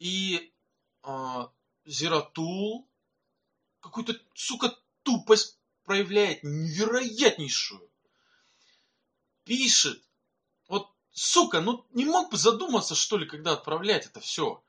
И 0.00 0.52
э, 1.04 1.48
Зератул 1.84 2.90
какую-то, 3.78 4.20
сука, 4.34 4.76
тупость 5.04 5.60
проявляет 5.84 6.42
невероятнейшую. 6.42 7.88
Пишет. 9.44 10.04
Сука, 11.18 11.62
ну 11.62 11.86
не 11.92 12.04
мог 12.04 12.30
бы 12.30 12.36
задуматься, 12.36 12.94
что 12.94 13.16
ли, 13.16 13.24
когда 13.24 13.54
отправлять 13.54 14.04
это 14.04 14.20
все. 14.20 14.62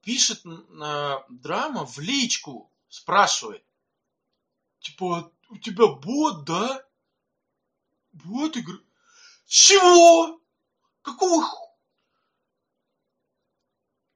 Пишет 0.00 0.40
э, 0.46 1.14
драма 1.28 1.84
в 1.84 1.98
личку, 1.98 2.72
спрашивает. 2.88 3.62
Типа, 4.80 5.30
у 5.50 5.58
тебя 5.58 5.88
бот, 5.88 6.46
да? 6.46 6.82
Бот 8.12 8.56
игры. 8.56 8.82
Чего? 9.46 10.40
Какого 11.02 11.42
ху... 11.42 11.78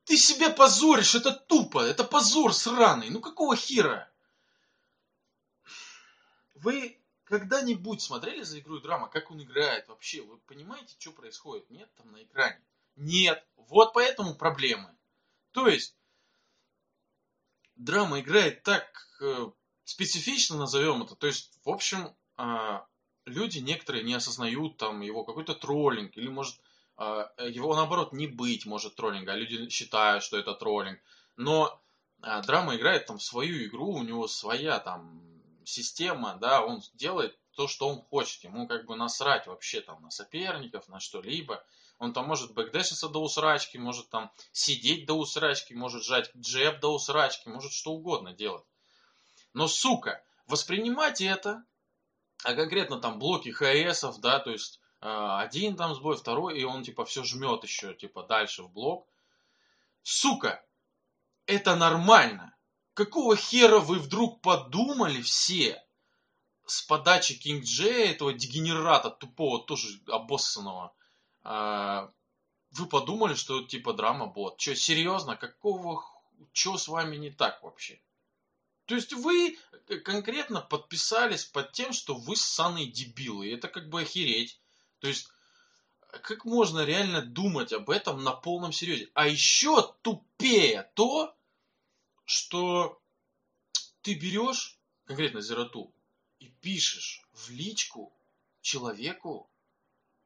Ты 0.05 0.17
себя 0.17 0.49
позоришь, 0.49 1.15
это 1.15 1.33
тупо, 1.33 1.81
это 1.81 2.03
позор 2.03 2.55
сраный. 2.55 3.11
Ну 3.11 3.21
какого 3.21 3.57
хера? 3.57 4.11
Вы 6.55 6.99
когда-нибудь 7.33 8.03
смотрели 8.03 8.43
за 8.43 8.59
игру 8.59 8.79
драма, 8.79 9.09
как 9.09 9.31
он 9.31 9.43
играет 9.43 9.89
вообще? 9.89 10.21
Вы 10.21 10.37
понимаете, 10.41 10.95
что 10.99 11.13
происходит? 11.13 11.71
Нет 11.71 11.89
там 11.97 12.13
на 12.13 12.23
экране? 12.23 12.61
Нет. 12.95 13.43
Вот 13.57 13.95
поэтому 13.95 14.35
проблемы. 14.35 14.95
То 15.53 15.67
есть, 15.67 15.97
драма 17.77 18.21
играет 18.21 18.63
так 18.65 18.85
э, 19.23 19.51
специфично, 19.85 20.59
назовем 20.59 21.05
это. 21.05 21.15
То 21.15 21.27
есть, 21.27 21.59
в 21.65 21.71
общем, 21.71 22.15
э, 22.37 22.81
люди 23.25 23.61
некоторые 23.61 24.05
не 24.05 24.13
осознают 24.13 24.77
там 24.77 25.01
его 25.01 25.25
какой-то 25.25 25.55
троллинг, 25.55 26.15
или 26.19 26.29
может 26.29 26.61
э, 26.99 27.25
его 27.49 27.75
наоборот 27.75 28.13
не 28.13 28.27
быть 28.27 28.67
может 28.67 28.95
троллинга, 28.95 29.33
а 29.33 29.37
люди 29.37 29.71
считают, 29.71 30.23
что 30.23 30.37
это 30.37 30.53
троллинг. 30.53 31.01
Но 31.39 31.81
э, 32.23 32.43
драма 32.43 32.77
играет 32.77 33.07
там 33.07 33.19
свою 33.19 33.65
игру, 33.65 33.95
у 33.95 34.03
него 34.03 34.29
своя 34.29 34.79
там 34.81 35.32
система, 35.65 36.37
да, 36.41 36.65
он 36.65 36.83
делает 36.95 37.39
то, 37.55 37.69
что 37.69 37.89
он 37.89 38.01
хочет. 38.03 38.45
Ему 38.45 38.67
как 38.67 38.87
бы 38.87 38.97
насрать 38.97 39.47
вообще 39.47 39.81
там 39.81 40.03
на 40.03 40.11
соперников, 40.11 40.89
на 40.89 41.01
что-либо. 41.01 41.65
Он 41.99 42.13
там 42.13 42.27
может 42.27 42.53
бэкдэшиться 42.55 43.09
до 43.09 43.23
усрачки, 43.23 43.77
может 43.77 44.09
там 44.11 44.33
сидеть 44.53 45.07
до 45.07 45.15
усрачки, 45.15 45.75
может 45.75 46.03
жать 46.03 46.31
джеб 46.37 46.81
до 46.81 46.95
усрачки, 46.95 47.49
может 47.49 47.73
что 47.73 47.93
угодно 47.93 48.33
делать. 48.33 48.65
Но, 49.53 49.69
сука, 49.69 50.25
воспринимать 50.47 51.21
это 51.21 51.65
а 52.43 52.55
конкретно 52.55 53.01
там 53.01 53.19
блоки 53.19 53.51
ХСов, 53.51 54.21
да, 54.21 54.41
то 54.41 54.51
есть 54.51 54.81
э, 55.01 55.07
один 55.07 55.77
там 55.77 55.95
сбой, 55.95 56.17
второй, 56.17 56.59
и 56.59 56.65
он 56.65 56.83
типа 56.83 57.05
все 57.05 57.23
жмет 57.23 57.63
еще, 57.63 57.95
типа 57.95 58.25
дальше 58.25 58.65
в 58.65 58.71
блок. 58.71 59.07
Сука, 60.03 60.65
это 61.47 61.77
нормально. 61.77 62.57
Какого 62.95 63.37
хера 63.37 63.79
вы 63.79 63.99
вдруг 63.99 64.43
подумали 64.43 65.23
все 65.23 65.83
с 66.67 66.83
подачи 66.83 67.39
Кинг 67.39 67.65
Джея, 67.65 68.13
этого 68.13 68.33
дегенерата 68.33 69.11
тупого, 69.11 69.65
тоже 69.65 70.01
обоссанного, 70.07 70.95
э, 71.45 72.09
вы 72.73 72.87
подумали, 72.87 73.35
что 73.35 73.63
типа 73.63 73.93
драма 73.93 74.27
бот. 74.27 74.59
Че, 74.59 74.77
серьезно? 74.77 75.37
Какого, 75.37 76.05
что 76.53 76.79
с 76.79 76.89
вами 76.89 77.17
не 77.17 77.31
так 77.31 77.63
вообще? 77.63 78.01
То 78.87 78.95
есть 78.95 79.13
вы 79.13 79.59
конкретно 80.05 80.61
подписались 80.61 81.45
под 81.45 81.73
тем, 81.73 81.93
что 81.93 82.15
вы 82.15 82.37
ссаные 82.37 82.87
дебилы. 82.87 83.53
Это 83.53 83.69
как 83.69 83.89
бы 83.89 84.03
охереть. 84.03 84.61
То 85.01 85.09
есть 85.09 85.29
как 86.21 86.45
можно 86.45 86.85
реально 86.85 87.23
думать 87.23 87.73
об 87.73 87.89
этом 87.89 88.23
на 88.23 88.33
полном 88.33 88.73
серьезе? 88.73 89.11
А 89.15 89.27
еще 89.27 89.95
тупее 90.03 90.91
то, 90.95 91.35
что 92.33 92.99
ты 94.01 94.15
берешь 94.15 94.81
конкретно 95.05 95.43
Зерату 95.43 95.95
и 96.39 96.49
пишешь 96.49 97.23
в 97.35 97.51
личку 97.51 98.11
человеку, 98.63 99.51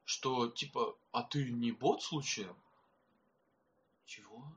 что 0.05 0.47
типа, 0.47 0.97
а 1.11 1.23
ты 1.23 1.51
не 1.51 1.73
бот 1.73 2.01
случаем? 2.01 2.55
Чего? 4.05 4.55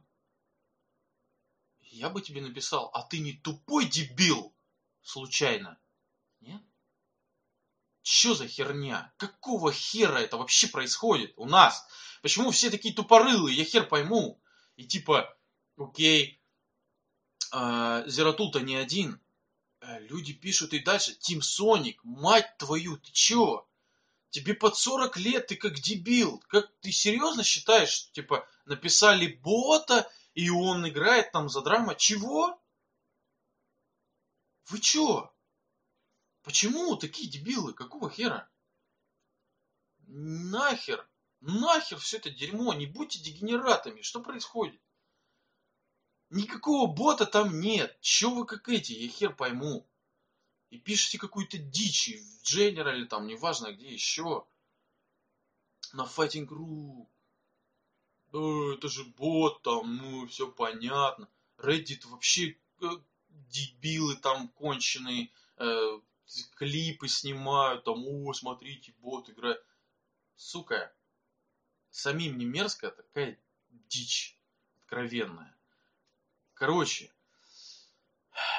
я 1.80 2.08
бы 2.08 2.22
тебе 2.22 2.40
написал, 2.40 2.88
а 2.94 3.02
ты 3.02 3.18
не 3.18 3.32
тупой 3.32 3.84
дебил 3.86 4.54
случайно? 5.02 5.76
Нет? 6.40 6.62
Что 8.02 8.36
за 8.36 8.46
херня? 8.46 9.12
Какого 9.16 9.72
хера 9.72 10.18
это 10.18 10.36
вообще 10.36 10.68
происходит 10.68 11.32
у 11.36 11.46
нас? 11.46 11.84
Почему 12.22 12.52
все 12.52 12.70
такие 12.70 12.94
тупорылые? 12.94 13.56
Я 13.56 13.64
хер 13.64 13.88
пойму. 13.88 14.40
И 14.76 14.86
типа, 14.86 15.36
окей, 15.76 16.39
э, 17.52 18.04
Зератул-то 18.06 18.60
не 18.60 18.76
один. 18.76 19.20
Э, 19.80 19.98
люди 20.00 20.32
пишут 20.32 20.72
и 20.72 20.80
дальше. 20.80 21.14
Тим 21.14 21.42
Соник, 21.42 22.02
мать 22.04 22.56
твою, 22.58 22.96
ты 22.98 23.10
чё? 23.12 23.66
Тебе 24.30 24.54
под 24.54 24.76
40 24.76 25.16
лет, 25.16 25.48
ты 25.48 25.56
как 25.56 25.74
дебил. 25.74 26.42
Как 26.48 26.70
ты 26.80 26.92
серьезно 26.92 27.42
считаешь, 27.42 27.90
что 27.90 28.12
типа 28.12 28.46
написали 28.64 29.26
бота 29.26 30.10
и 30.34 30.48
он 30.50 30.88
играет 30.88 31.32
там 31.32 31.48
за 31.48 31.62
драма. 31.62 31.94
Чего? 31.94 32.60
Вы 34.68 34.78
чё? 34.78 35.32
Почему 36.42 36.96
такие 36.96 37.28
дебилы? 37.28 37.74
Какого 37.74 38.08
хера? 38.08 38.48
Нахер? 40.06 41.06
Нахер 41.40 41.98
все 41.98 42.18
это 42.18 42.30
дерьмо? 42.30 42.72
Не 42.74 42.86
будьте 42.86 43.18
дегенератами. 43.18 44.02
Что 44.02 44.20
происходит? 44.20 44.80
Никакого 46.30 46.86
бота 46.86 47.26
там 47.26 47.60
нет. 47.60 47.98
Че 48.00 48.30
вы 48.30 48.46
как 48.46 48.68
эти? 48.68 48.92
Я 48.92 49.08
хер 49.08 49.34
пойму. 49.34 49.86
И 50.70 50.78
пишите 50.78 51.18
какую-то 51.18 51.58
дичь 51.58 52.08
в 52.08 52.42
General 52.44 53.04
там, 53.06 53.26
неважно 53.26 53.72
где 53.72 53.92
еще. 53.92 54.46
На 55.92 56.04
Fighting.ru. 56.04 57.08
Да, 58.32 58.74
это 58.74 58.88
же 58.88 59.04
бот 59.04 59.62
там, 59.62 59.96
ну, 59.96 60.28
все 60.28 60.48
понятно. 60.50 61.28
Reddit 61.58 62.06
вообще 62.06 62.56
э, 62.80 62.86
дебилы 63.48 64.14
там 64.14 64.48
конченые. 64.50 65.30
Э, 65.56 66.00
клипы 66.54 67.08
снимают, 67.08 67.82
там, 67.82 68.04
о, 68.06 68.32
смотрите, 68.32 68.94
бот 69.00 69.28
играет. 69.28 69.60
Сука, 70.36 70.94
самим 71.90 72.38
не 72.38 72.44
мерзко, 72.44 72.92
такая 72.92 73.36
дичь 73.88 74.38
откровенная. 74.76 75.59
Короче, 76.60 77.10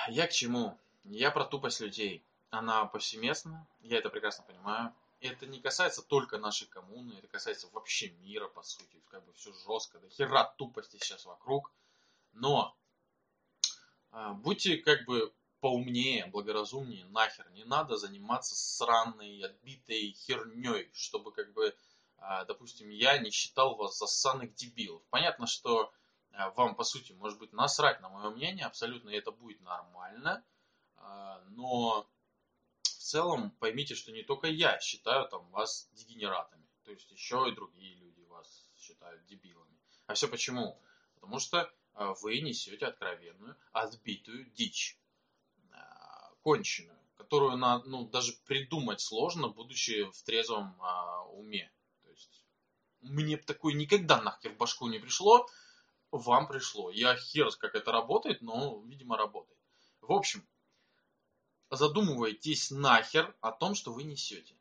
я 0.07 0.25
к 0.25 0.31
чему? 0.31 0.75
Я 1.03 1.29
про 1.29 1.45
тупость 1.45 1.81
людей. 1.81 2.25
Она 2.49 2.85
повсеместна, 2.85 3.67
я 3.81 3.99
это 3.99 4.09
прекрасно 4.09 4.43
понимаю. 4.43 4.91
Это 5.19 5.45
не 5.45 5.59
касается 5.59 6.01
только 6.01 6.39
нашей 6.39 6.65
коммуны, 6.65 7.13
это 7.13 7.27
касается 7.27 7.69
вообще 7.71 8.09
мира, 8.23 8.47
по 8.47 8.63
сути. 8.63 8.99
Как 9.11 9.23
бы 9.23 9.31
все 9.33 9.53
жестко, 9.53 9.99
да 9.99 10.09
хера 10.09 10.45
тупости 10.57 10.97
сейчас 10.97 11.25
вокруг. 11.25 11.71
Но 12.33 12.75
э, 14.13 14.31
будьте 14.33 14.77
как 14.77 15.05
бы 15.05 15.31
поумнее, 15.59 16.25
благоразумнее, 16.25 17.05
нахер. 17.05 17.51
Не 17.51 17.65
надо 17.65 17.97
заниматься 17.97 18.55
сраной, 18.55 19.43
отбитой 19.43 20.13
херней, 20.13 20.89
чтобы 20.95 21.31
как 21.31 21.53
бы, 21.53 21.75
а, 22.17 22.45
допустим, 22.45 22.89
я 22.89 23.19
не 23.19 23.29
считал 23.29 23.75
вас 23.75 23.99
за 23.99 24.07
ссаных 24.07 24.55
дебилов. 24.55 25.03
Понятно, 25.11 25.45
что 25.45 25.93
вам, 26.55 26.75
по 26.75 26.83
сути, 26.83 27.11
может 27.13 27.39
быть 27.39 27.53
насрать 27.53 28.01
на 28.01 28.09
мое 28.09 28.29
мнение, 28.29 28.65
абсолютно 28.65 29.09
это 29.09 29.31
будет 29.31 29.61
нормально, 29.61 30.43
а, 30.95 31.43
но 31.49 32.07
в 32.81 32.87
целом 32.87 33.51
поймите, 33.59 33.95
что 33.95 34.11
не 34.11 34.23
только 34.23 34.47
я 34.47 34.79
считаю 34.79 35.27
там 35.27 35.49
вас 35.49 35.89
дегенератами, 35.93 36.65
то 36.83 36.91
есть 36.91 37.11
еще 37.11 37.49
и 37.49 37.55
другие 37.55 37.95
люди 37.95 38.21
вас 38.23 38.69
считают 38.77 39.25
дебилами. 39.25 39.77
А 40.07 40.13
все 40.13 40.27
почему? 40.27 40.81
Потому 41.15 41.39
что 41.39 41.71
вы 41.93 42.39
несете 42.39 42.85
откровенную, 42.85 43.57
отбитую 43.73 44.45
дичь 44.51 44.97
конченую, 46.41 46.97
которую 47.17 47.57
на, 47.57 47.83
ну, 47.83 48.07
даже 48.07 48.33
придумать 48.45 49.01
сложно, 49.01 49.49
будучи 49.49 50.09
в 50.11 50.23
трезвом 50.23 50.75
уме. 51.33 51.71
То 52.03 52.09
есть 52.09 52.43
мне 53.01 53.37
такое 53.37 53.73
никогда 53.73 54.21
нахер 54.21 54.53
в 54.53 54.57
башку 54.57 54.87
не 54.87 54.99
пришло, 54.99 55.47
вам 56.11 56.47
пришло. 56.47 56.91
Я 56.91 57.15
хер, 57.15 57.49
как 57.57 57.75
это 57.75 57.91
работает, 57.91 58.41
но, 58.41 58.81
видимо, 58.85 59.17
работает. 59.17 59.59
В 60.01 60.11
общем, 60.11 60.45
задумывайтесь 61.69 62.71
нахер 62.71 63.35
о 63.41 63.51
том, 63.51 63.75
что 63.75 63.93
вы 63.93 64.03
несете. 64.03 64.55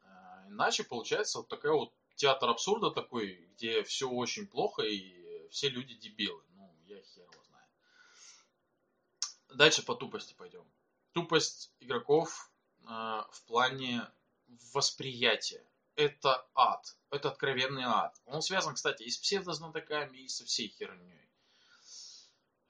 А, 0.00 0.44
иначе 0.48 0.84
получается 0.84 1.38
вот 1.38 1.48
такая 1.48 1.72
вот 1.72 1.92
театр 2.14 2.50
абсурда 2.50 2.90
такой, 2.90 3.48
где 3.54 3.82
все 3.82 4.08
очень 4.08 4.46
плохо 4.46 4.82
и 4.82 5.48
все 5.50 5.68
люди 5.68 5.94
дебилы. 5.94 6.42
Ну, 6.54 6.74
я 6.84 7.00
хер 7.02 7.24
его 7.24 7.42
знаю. 7.44 7.66
Дальше 9.48 9.82
по 9.84 9.94
тупости 9.94 10.34
пойдем 10.34 10.64
тупость 11.12 11.72
игроков 11.80 12.50
э, 12.82 12.84
в 12.86 13.42
плане 13.46 14.06
восприятия. 14.72 15.64
Это 15.96 16.46
ад. 16.54 16.96
Это 17.10 17.28
откровенный 17.28 17.84
ад. 17.84 18.16
Он 18.24 18.42
связан, 18.42 18.74
кстати, 18.74 19.02
и 19.02 19.10
с 19.10 19.18
псевдознатоками, 19.18 20.18
и 20.18 20.28
со 20.28 20.44
всей 20.44 20.68
херней. 20.68 21.28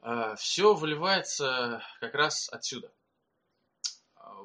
Э, 0.03 0.35
все 0.37 0.75
выливается 0.75 1.83
как 2.01 2.15
раз 2.15 2.49
отсюда. 2.49 2.93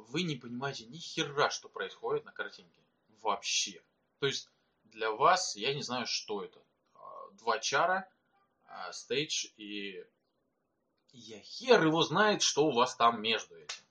Вы 0.10 0.24
не 0.24 0.36
понимаете 0.36 0.86
ни 0.86 0.98
хера, 0.98 1.50
что 1.50 1.70
происходит 1.70 2.26
на 2.26 2.32
картинке. 2.32 2.82
Вообще. 3.22 3.82
То 4.20 4.28
есть 4.28 4.50
для 4.84 5.12
вас, 5.12 5.56
я 5.56 5.74
не 5.74 5.82
знаю, 5.82 6.06
что 6.08 6.44
это. 6.44 6.62
Два 7.34 7.60
чара, 7.60 8.10
стейдж 8.92 9.48
и 9.58 10.06
я 11.12 11.40
хер 11.40 11.84
его 11.84 12.02
знает, 12.04 12.42
что 12.42 12.66
у 12.66 12.72
вас 12.72 12.96
там 12.96 13.22
между 13.22 13.56
этим. 13.56 13.84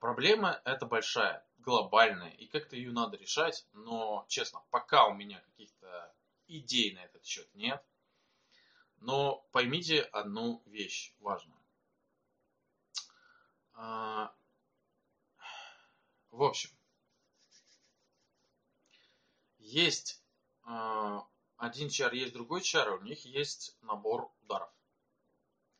Проблема 0.00 0.60
это 0.64 0.86
большая, 0.86 1.44
глобальная, 1.60 2.30
и 2.30 2.46
как-то 2.46 2.76
ее 2.76 2.92
надо 2.92 3.16
решать, 3.16 3.66
но, 3.72 4.24
честно, 4.28 4.62
пока 4.70 5.06
у 5.06 5.14
меня 5.14 5.40
каких-то 5.40 6.14
идей 6.46 6.94
на 6.94 7.00
этот 7.00 7.24
счет 7.24 7.48
нет. 7.54 7.82
Но 8.98 9.46
поймите 9.52 10.02
одну 10.02 10.62
вещь 10.66 11.14
важную. 11.20 11.58
А, 13.72 14.34
в 16.30 16.42
общем, 16.42 16.70
есть 19.58 20.22
а, 20.64 21.26
один 21.56 21.88
чар, 21.88 22.12
есть 22.12 22.34
другой 22.34 22.60
чар, 22.60 22.92
у 22.92 23.00
них 23.00 23.24
есть 23.24 23.76
набор 23.82 24.30
ударов. 24.42 24.70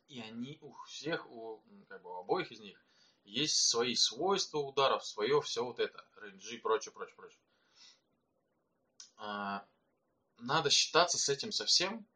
И 0.07 0.19
они 0.19 0.57
у 0.61 0.73
всех, 0.85 1.29
у, 1.29 1.63
как 1.87 2.01
бы 2.01 2.09
у 2.09 2.15
обоих 2.15 2.51
из 2.51 2.59
них 2.59 2.83
есть 3.23 3.69
свои 3.69 3.95
свойства 3.95 4.59
ударов, 4.59 5.05
свое 5.05 5.41
все 5.41 5.63
вот 5.63 5.79
это, 5.79 6.05
рейнджи 6.15 6.55
и 6.55 6.59
прочее, 6.59 6.91
прочее, 6.91 7.15
прочее. 7.15 7.41
А, 9.17 9.65
надо 10.37 10.69
считаться 10.69 11.17
с 11.17 11.29
этим 11.29 11.51
совсем, 11.51 12.07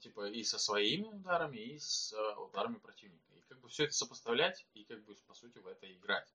типа 0.00 0.28
и 0.28 0.44
со 0.44 0.58
своими 0.58 1.08
ударами, 1.08 1.56
и 1.56 1.78
с 1.78 2.12
а, 2.12 2.40
ударами 2.40 2.76
противника. 2.76 3.32
И 3.34 3.40
как 3.42 3.60
бы 3.60 3.68
все 3.68 3.84
это 3.84 3.94
сопоставлять, 3.94 4.66
и 4.74 4.84
как 4.84 5.02
бы 5.04 5.14
по 5.26 5.34
сути 5.34 5.58
в 5.58 5.66
это 5.66 5.90
играть. 5.92 6.28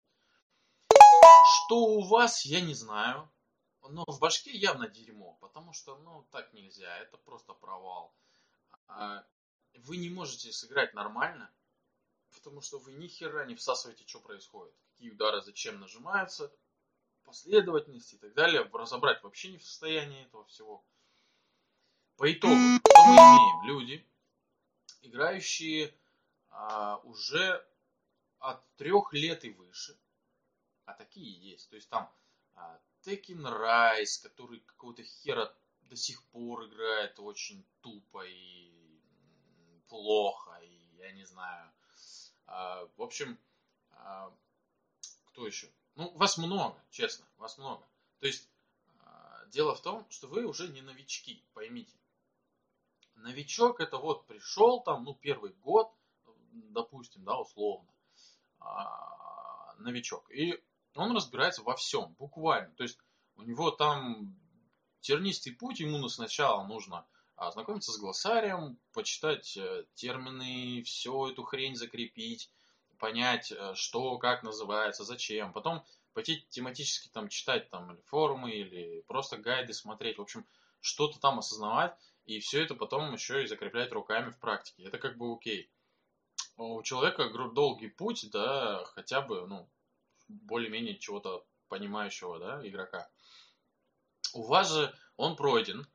Что 1.66 1.78
у 1.78 2.02
вас, 2.02 2.44
я 2.44 2.60
не 2.60 2.74
знаю. 2.74 3.30
Но 3.86 4.04
в 4.06 4.18
башке 4.18 4.50
явно 4.50 4.88
дерьмо, 4.88 5.36
потому 5.40 5.74
что, 5.74 5.98
ну, 5.98 6.26
так 6.30 6.54
нельзя, 6.54 6.96
это 7.00 7.18
просто 7.18 7.52
провал. 7.52 8.14
А, 8.86 9.26
вы 9.74 9.98
не 9.98 10.08
можете 10.08 10.52
сыграть 10.52 10.94
нормально, 10.94 11.50
потому 12.34 12.60
что 12.60 12.78
вы 12.78 12.92
ни 12.92 13.06
хера 13.06 13.44
не 13.44 13.54
всасываете, 13.54 14.04
что 14.06 14.20
происходит, 14.20 14.74
какие 14.92 15.10
удары 15.10 15.40
зачем 15.42 15.80
нажимаются, 15.80 16.52
последовательности 17.24 18.16
и 18.16 18.18
так 18.18 18.34
далее, 18.34 18.68
разобрать 18.72 19.22
вообще 19.22 19.52
не 19.52 19.58
в 19.58 19.64
состоянии 19.64 20.24
этого 20.24 20.44
всего. 20.44 20.84
По 22.16 22.32
итогу, 22.32 22.54
что 22.54 23.04
мы 23.06 23.14
имеем? 23.14 23.66
Люди, 23.66 24.06
играющие 25.02 25.94
а, 26.50 26.98
уже 27.04 27.66
от 28.38 28.64
трех 28.76 29.12
лет 29.12 29.44
и 29.44 29.50
выше, 29.50 29.98
а 30.84 30.92
такие 30.92 31.32
есть. 31.50 31.70
То 31.70 31.76
есть 31.76 31.88
там 31.88 32.12
а, 32.54 32.80
Tekken 33.02 33.42
Rise, 33.42 34.22
который 34.22 34.60
какого-то 34.60 35.02
хера 35.02 35.52
до 35.82 35.96
сих 35.96 36.22
пор 36.26 36.66
играет 36.66 37.18
очень 37.18 37.66
тупо 37.80 38.24
и 38.26 38.72
плохо, 39.88 40.60
и 40.62 40.96
я 40.96 41.12
не 41.12 41.24
знаю. 41.24 41.73
А, 42.46 42.86
в 42.96 43.02
общем, 43.02 43.38
а, 43.90 44.32
кто 45.26 45.46
еще? 45.46 45.70
Ну, 45.96 46.10
вас 46.16 46.38
много, 46.38 46.82
честно, 46.90 47.26
вас 47.36 47.58
много. 47.58 47.86
То 48.20 48.26
есть, 48.26 48.48
а, 49.00 49.44
дело 49.46 49.74
в 49.74 49.82
том, 49.82 50.06
что 50.10 50.26
вы 50.28 50.44
уже 50.44 50.68
не 50.68 50.82
новички, 50.82 51.44
поймите. 51.54 51.96
Новичок 53.14 53.80
это 53.80 53.96
вот 53.98 54.26
пришел 54.26 54.82
там, 54.82 55.04
ну, 55.04 55.14
первый 55.14 55.52
год, 55.52 55.90
допустим, 56.52 57.24
да, 57.24 57.38
условно, 57.38 57.88
новичок. 59.78 60.30
И 60.30 60.62
он 60.94 61.14
разбирается 61.14 61.62
во 61.62 61.76
всем, 61.76 62.14
буквально. 62.18 62.74
То 62.74 62.82
есть, 62.82 62.98
у 63.36 63.42
него 63.42 63.70
там 63.70 64.36
тернистый 65.00 65.52
путь, 65.52 65.80
ему 65.80 66.08
сначала 66.08 66.66
нужно 66.66 67.06
ознакомиться 67.36 67.92
с 67.92 67.98
глоссарием, 67.98 68.78
почитать 68.92 69.56
э, 69.56 69.84
термины, 69.94 70.82
всю 70.84 71.28
эту 71.28 71.42
хрень 71.42 71.76
закрепить, 71.76 72.50
понять, 72.98 73.52
э, 73.52 73.74
что, 73.74 74.18
как 74.18 74.42
называется, 74.42 75.04
зачем. 75.04 75.52
Потом 75.52 75.84
пойти 76.12 76.46
тематически 76.48 77.08
там 77.08 77.28
читать 77.28 77.70
там 77.70 77.92
или 77.92 78.00
форумы, 78.02 78.52
или 78.52 79.02
просто 79.08 79.36
гайды 79.36 79.74
смотреть. 79.74 80.18
В 80.18 80.22
общем, 80.22 80.46
что-то 80.80 81.18
там 81.18 81.38
осознавать, 81.38 81.96
и 82.24 82.38
все 82.40 82.62
это 82.62 82.74
потом 82.74 83.12
еще 83.12 83.42
и 83.42 83.46
закреплять 83.46 83.92
руками 83.92 84.30
в 84.30 84.38
практике. 84.38 84.84
Это 84.84 84.98
как 84.98 85.16
бы 85.16 85.32
окей. 85.32 85.70
У 86.56 86.82
человека 86.82 87.28
долгий 87.48 87.88
путь, 87.88 88.30
да, 88.30 88.84
хотя 88.94 89.20
бы, 89.20 89.46
ну, 89.46 89.68
более-менее 90.28 90.98
чего-то 90.98 91.44
понимающего, 91.68 92.38
да, 92.38 92.66
игрока. 92.66 93.08
У 94.34 94.42
вас 94.42 94.70
же 94.72 94.94
он 95.16 95.36
пройден, 95.36 95.86
а, 95.86 95.93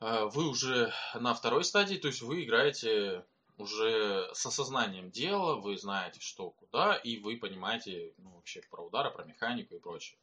вы 0.00 0.48
уже 0.48 0.92
на 1.14 1.34
второй 1.34 1.64
стадии, 1.64 1.96
то 1.96 2.08
есть 2.08 2.22
вы 2.22 2.44
играете 2.44 3.24
уже 3.58 4.30
с 4.34 4.44
осознанием 4.44 5.10
дела, 5.10 5.56
вы 5.56 5.78
знаете, 5.78 6.20
что 6.20 6.50
куда, 6.50 6.94
и 6.96 7.18
вы 7.18 7.36
понимаете 7.36 8.12
ну, 8.18 8.30
вообще 8.30 8.60
про 8.70 8.84
удары, 8.84 9.10
про 9.10 9.24
механику 9.24 9.74
и 9.74 9.78
прочее. 9.78 10.18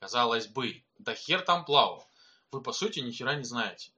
Казалось 0.00 0.46
бы, 0.46 0.82
да 0.98 1.14
хер 1.14 1.42
там 1.42 1.64
плавал. 1.64 2.08
Вы, 2.50 2.62
по 2.62 2.72
сути, 2.72 3.00
ни 3.00 3.10
хера 3.10 3.34
не 3.34 3.44
знаете. 3.44 3.90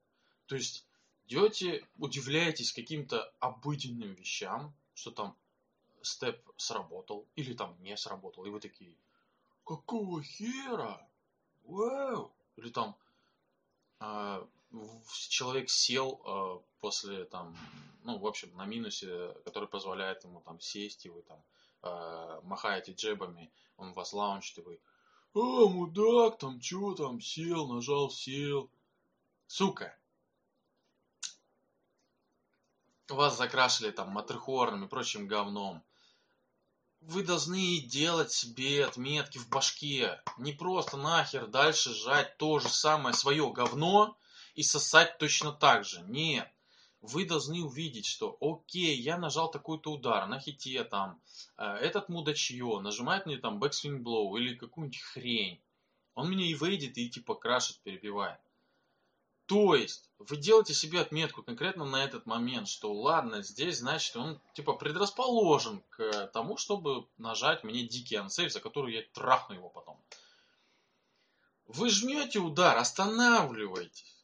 То 0.47 0.57
есть, 0.57 0.85
идете, 1.27 1.87
удивляетесь 1.99 2.73
каким-то 2.73 3.33
обыденным 3.38 4.14
вещам, 4.14 4.75
что 4.95 5.12
там 5.12 5.37
степ 6.03 6.40
сработал 6.57 7.27
или 7.37 7.55
там 7.55 7.77
не 7.81 7.97
сработал, 7.97 8.45
и 8.47 8.51
вы 8.51 8.59
такие, 8.59 8.97
какого 9.64 10.23
хера? 10.23 11.07
Вау! 11.64 12.33
Или 12.57 12.71
там 12.71 12.97
э, 14.01 14.45
человек 15.28 15.68
сел 15.70 16.20
э, 16.24 16.61
после 16.80 17.24
там, 17.24 17.56
ну, 18.04 18.18
в 18.18 18.26
общем, 18.26 18.56
на 18.56 18.66
минусе, 18.66 19.35
который 19.44 19.68
позволяет 19.68 20.24
ему 20.24 20.40
там 20.40 20.61
сесть, 20.61 21.06
и 21.06 21.11
вы 21.11 21.22
там 21.22 21.42
э, 21.83 22.40
махаете 22.44 22.92
джебами, 22.92 23.50
он 23.76 23.92
вас 23.92 24.12
лаунчит, 24.12 24.59
и 24.59 24.62
вы, 24.62 24.80
а, 25.35 25.38
мудак, 25.38 26.38
там 26.38 26.61
чё 26.61 26.94
там, 26.94 27.20
сел, 27.20 27.66
нажал, 27.66 28.11
сел. 28.11 28.70
Сука, 29.46 29.96
вас 33.09 33.37
закрашили 33.37 33.90
там 33.90 34.11
матрихорном 34.11 34.85
и 34.85 34.88
прочим 34.88 35.26
говном. 35.26 35.83
Вы 37.00 37.22
должны 37.22 37.80
делать 37.80 38.30
себе 38.30 38.85
отметки 38.85 39.38
в 39.38 39.48
башке. 39.48 40.20
Не 40.37 40.52
просто 40.52 40.96
нахер 40.96 41.46
дальше 41.46 41.94
жать 41.94 42.37
то 42.37 42.59
же 42.59 42.68
самое 42.68 43.14
свое 43.14 43.50
говно 43.52 44.16
и 44.55 44.63
сосать 44.63 45.19
точно 45.19 45.53
так 45.53 45.85
же. 45.85 46.03
Нет. 46.09 46.51
Вы 47.01 47.25
должны 47.25 47.65
увидеть, 47.65 48.07
что 48.07 48.37
окей, 48.41 48.95
я 49.01 49.17
нажал 49.17 49.51
такой-то 49.51 49.93
удар 49.93 50.27
на 50.27 50.39
хите 50.39 50.85
там, 50.85 51.19
э, 51.57 51.65
этот 51.65 52.11
мудачье 52.11 52.79
нажимает 52.81 53.25
мне 53.25 53.39
там 53.39 53.63
backswing 53.63 54.03
blow 54.03 54.39
или 54.39 54.55
какую-нибудь 54.55 55.01
хрень. 55.01 55.61
Он 56.15 56.31
меня 56.31 56.45
и 56.45 56.55
выйдет 56.55 56.99
и 56.99 57.09
типа 57.09 57.35
крашит, 57.35 57.79
перебивает. 57.79 58.39
То 59.47 59.75
есть, 59.75 60.09
вы 60.19 60.37
делаете 60.37 60.75
себе 60.75 61.01
отметку 61.01 61.43
конкретно 61.43 61.85
на 61.85 62.05
этот 62.05 62.25
момент, 62.25 62.69
что 62.69 62.93
ладно, 62.93 63.43
здесь, 63.43 63.79
значит, 63.79 64.17
он 64.17 64.41
типа 64.55 64.75
предрасположен 64.75 65.83
к 65.91 66.29
тому, 66.29 66.57
чтобы 66.57 67.09
нажать 67.19 67.65
мне 67.65 67.83
дикий 67.83 68.15
ансейв, 68.15 68.53
за 68.53 68.61
который 68.61 68.95
я 68.95 69.03
трахну 69.13 69.57
его 69.57 69.69
потом. 69.69 70.01
Вы 71.67 71.91
жмете 71.91 72.39
удар, 72.39 72.77
останавливаетесь. 72.77 74.19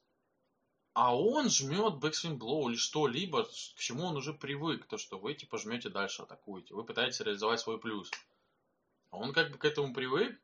А 0.96 1.14
он 1.14 1.50
жмет 1.50 1.96
backswing 1.96 2.38
blow 2.38 2.70
или 2.70 2.76
что-либо, 2.78 3.44
к 3.44 3.78
чему 3.78 4.04
он 4.04 4.16
уже 4.16 4.32
привык, 4.32 4.86
то 4.86 4.96
что 4.96 5.18
вы 5.18 5.34
типа 5.34 5.58
жмете 5.58 5.90
дальше, 5.90 6.22
атакуете. 6.22 6.72
Вы 6.72 6.84
пытаетесь 6.84 7.20
реализовать 7.20 7.60
свой 7.60 7.78
плюс. 7.78 8.10
А 9.10 9.18
он 9.18 9.34
как 9.34 9.52
бы 9.52 9.58
к 9.58 9.66
этому 9.66 9.92
привык, 9.92 10.40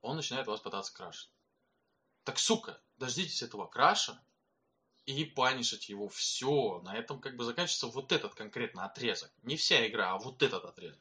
он 0.00 0.16
начинает 0.16 0.46
вас 0.46 0.60
пытаться 0.60 0.90
крашить. 0.94 1.28
Так, 2.24 2.38
сука, 2.38 2.80
дождитесь 2.96 3.42
этого 3.42 3.66
краша 3.66 4.18
и 5.04 5.26
панишить 5.26 5.90
его. 5.90 6.08
Все, 6.08 6.80
на 6.82 6.96
этом 6.96 7.20
как 7.20 7.36
бы 7.36 7.44
заканчивается 7.44 7.88
вот 7.88 8.10
этот 8.10 8.34
конкретно 8.34 8.86
отрезок. 8.86 9.30
Не 9.42 9.56
вся 9.56 9.86
игра, 9.86 10.12
а 10.12 10.18
вот 10.18 10.42
этот 10.42 10.64
отрезок. 10.64 10.98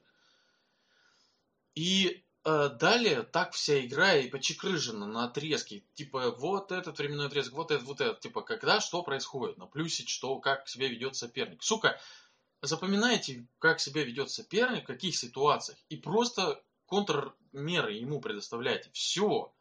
И 1.75 2.21
далее 2.43 3.23
так 3.23 3.53
вся 3.53 3.85
игра 3.85 4.15
и 4.15 4.29
почекрыжена 4.29 5.05
на 5.05 5.25
отрезки. 5.25 5.85
Типа 5.93 6.31
вот 6.31 6.71
этот 6.71 6.97
временной 6.97 7.27
отрезок, 7.27 7.53
вот 7.53 7.71
этот, 7.71 7.85
вот 7.85 8.01
этот. 8.01 8.19
Типа 8.21 8.41
когда 8.41 8.79
что 8.79 9.03
происходит, 9.03 9.57
на 9.57 9.67
плюсе 9.67 10.05
что, 10.07 10.39
как 10.39 10.67
себя 10.67 10.87
ведет 10.87 11.15
соперник. 11.15 11.61
Сука, 11.61 11.99
запоминайте, 12.61 13.47
как 13.59 13.79
себя 13.79 14.03
ведет 14.03 14.31
соперник, 14.31 14.83
в 14.83 14.87
каких 14.87 15.15
ситуациях. 15.15 15.77
И 15.89 15.97
просто 15.97 16.61
контрмеры 16.85 17.93
ему 17.93 18.19
предоставляйте. 18.19 18.89
Все. 18.93 19.53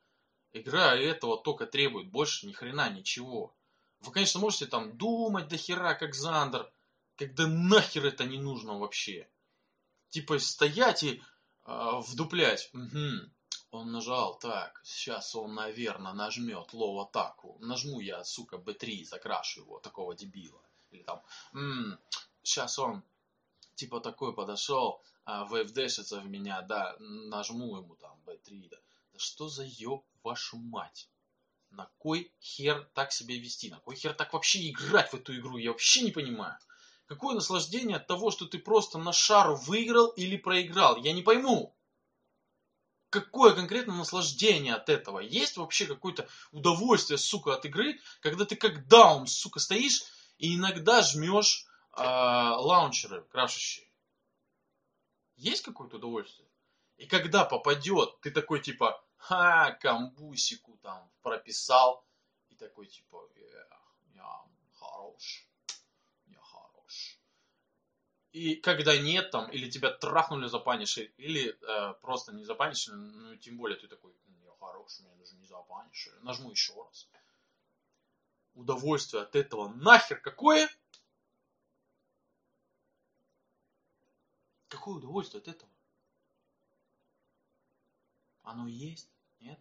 Игра 0.53 0.97
этого 0.97 1.41
только 1.41 1.67
требует, 1.67 2.11
больше 2.11 2.47
ни 2.47 2.53
хрена 2.53 2.91
ничего. 2.91 3.55
Вы, 4.01 4.13
конечно, 4.13 4.41
можете 4.41 4.67
там 4.67 4.97
думать 4.97 5.49
до 5.49 5.57
хера, 5.57 5.95
как 5.95 6.15
Зандер, 6.15 6.71
когда 7.17 7.47
нахер 7.47 8.07
это 8.07 8.25
не 8.25 8.39
нужно 8.39 8.79
вообще. 8.79 9.29
Типа 10.09 10.39
стоять 10.39 11.05
и 11.05 11.17
э, 11.17 11.23
вдуплять. 11.65 12.71
Угу. 12.75 13.31
Он 13.71 13.93
нажал, 13.93 14.39
так, 14.39 14.81
сейчас 14.85 15.35
он, 15.37 15.55
наверное, 15.55 16.13
нажмет 16.13 16.73
low 16.73 17.01
атаку. 17.01 17.57
Нажму 17.61 18.01
я, 18.01 18.25
сука, 18.25 18.57
B3, 18.57 19.05
закрашу 19.05 19.61
его, 19.61 19.79
такого 19.79 20.17
дебила. 20.17 20.61
Или 20.91 21.03
там, 21.05 21.23
м-м, 21.55 21.99
сейчас 22.43 22.79
он, 22.79 23.05
типа, 23.77 24.01
такой 24.01 24.35
подошел, 24.35 25.03
а, 25.25 25.45
вейвдэшится 25.45 26.21
в 26.21 26.27
меня, 26.27 26.63
да, 26.63 26.97
нажму 26.99 27.77
ему 27.77 27.95
там 27.95 28.21
B3, 28.27 28.69
да. 28.71 28.77
Да 29.13 29.19
что 29.19 29.49
за 29.49 29.65
ёб 29.65 30.05
вашу 30.25 30.57
мать? 30.57 31.09
На 31.71 31.89
кой 31.99 32.33
хер 32.41 32.91
так 32.95 33.13
себя 33.13 33.37
вести? 33.39 33.71
На 33.71 33.79
кой 33.79 33.95
хер 33.95 34.15
так 34.15 34.33
вообще 34.33 34.69
играть 34.69 35.13
в 35.13 35.15
эту 35.15 35.37
игру? 35.39 35.57
Я 35.57 35.71
вообще 35.71 36.03
не 36.03 36.11
понимаю. 36.11 36.59
Какое 37.11 37.35
наслаждение 37.35 37.97
от 37.97 38.07
того, 38.07 38.31
что 38.31 38.47
ты 38.47 38.61
просто 38.61 38.97
на 38.97 39.13
шару 39.13 39.57
выиграл 39.57 40.11
или 40.11 40.37
проиграл? 40.37 40.97
Я 40.97 41.13
не 41.13 41.23
пойму. 41.23 41.77
Какое 43.11 43.53
конкретно 43.53 43.97
наслаждение 43.97 44.75
от 44.75 44.89
этого? 44.89 45.19
Есть 45.19 45.57
вообще 45.57 45.87
какое-то 45.87 46.29
удовольствие, 46.53 47.19
сука, 47.19 47.55
от 47.55 47.65
игры, 47.65 47.99
когда 48.21 48.45
ты 48.45 48.55
как 48.55 48.87
даун, 48.87 49.27
сука, 49.27 49.59
стоишь 49.59 50.05
и 50.39 50.55
иногда 50.55 51.03
жмешь 51.03 51.67
э, 51.97 52.01
лаунчеры 52.01 53.23
крашущие? 53.23 53.91
Есть 55.35 55.65
какое-то 55.65 55.97
удовольствие? 55.97 56.49
И 56.97 57.07
когда 57.07 57.45
попадет, 57.45 58.21
ты 58.21 58.31
такой 58.31 58.61
типа, 58.61 59.05
ха, 59.17 59.73
камбусику 59.81 60.79
там 60.81 61.11
прописал. 61.23 62.07
И 62.51 62.55
такой 62.55 62.87
типа, 62.87 63.29
я 63.35 63.67
я 64.15 64.45
хорош. 64.79 65.50
И 68.33 68.55
когда 68.55 68.97
нет 68.97 69.33
там, 69.33 69.51
или 69.51 69.69
тебя 69.69 69.91
трахнули 69.91 70.47
за 70.47 70.61
паниши, 70.61 71.13
или 71.17 71.51
э, 71.51 71.95
просто 72.01 72.33
не 72.33 72.45
за 72.45 72.55
паниши, 72.55 72.93
ну 72.93 73.37
тем 73.37 73.57
более 73.57 73.77
ты 73.77 73.89
такой, 73.89 74.15
я 74.45 74.53
хорош, 74.61 75.01
меня 75.01 75.15
даже 75.17 75.35
не 75.35 75.47
за 75.47 75.57
паниши. 75.63 76.13
Нажму 76.23 76.51
еще 76.51 76.73
раз. 76.75 77.09
Удовольствие 78.55 79.25
от 79.25 79.35
этого 79.35 79.69
нахер 79.69 80.21
какое? 80.21 80.69
Какое 84.69 84.95
удовольствие 84.95 85.41
от 85.41 85.49
этого? 85.49 85.71
Оно 88.45 88.69
есть? 88.69 89.11
Нет? 89.41 89.59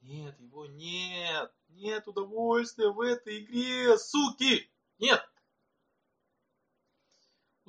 Нет, 0.00 0.38
его 0.40 0.66
нет. 0.66 1.52
Нет 1.68 2.08
удовольствия 2.08 2.90
в 2.90 3.00
этой 3.00 3.44
игре, 3.44 3.96
суки! 3.98 4.68
Нет! 4.98 5.29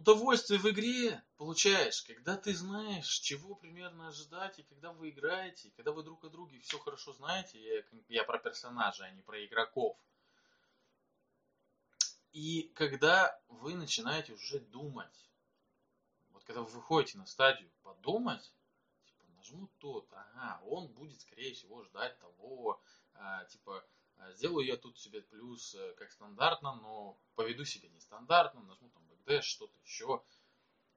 Удовольствие 0.02 0.60
в 0.60 0.68
игре 0.68 1.24
получаешь, 1.38 2.02
когда 2.02 2.36
ты 2.36 2.56
знаешь, 2.56 3.08
чего 3.20 3.54
примерно 3.54 4.08
ожидать, 4.08 4.58
и 4.58 4.64
когда 4.64 4.92
вы 4.92 5.12
играете, 5.12 5.68
и 5.68 5.72
когда 5.74 5.92
вы 5.92 6.02
друг 6.02 6.24
о 6.24 6.30
друге 6.30 6.58
все 6.58 6.80
хорошо 6.80 7.14
знаете. 7.14 7.62
Я, 7.62 7.84
я 8.10 8.24
про 8.24 8.40
персонажей, 8.40 9.06
а 9.06 9.12
не 9.12 9.22
про 9.22 9.46
игроков. 9.46 9.96
И 12.32 12.72
когда 12.74 13.40
вы 13.48 13.76
начинаете 13.76 14.34
уже 14.34 14.60
думать, 14.60 15.30
вот 16.32 16.44
когда 16.46 16.62
вы 16.62 16.72
выходите 16.72 17.20
на 17.20 17.28
стадию 17.28 17.70
подумать, 17.84 18.52
нажму 19.38 19.70
тот, 19.78 20.12
ага, 20.14 20.64
он 20.66 20.88
будет, 20.88 21.22
скорее 21.22 21.54
всего, 21.54 21.84
ждать 21.84 22.18
того, 22.18 22.82
а, 23.14 23.46
типа, 23.46 23.86
а, 24.18 24.34
сделаю 24.34 24.66
я 24.66 24.78
тут 24.78 24.98
себе 24.98 25.22
плюс 25.22 25.76
э, 25.76 25.94
как 25.94 26.12
стандартно, 26.12 26.74
но 26.78 27.20
поведу 27.36 27.66
себя 27.66 27.88
нестандартно, 27.90 28.62
нажму 28.62 28.90
там 28.90 29.11
backdash, 29.26 29.42
что-то 29.42 29.74
еще. 29.84 30.24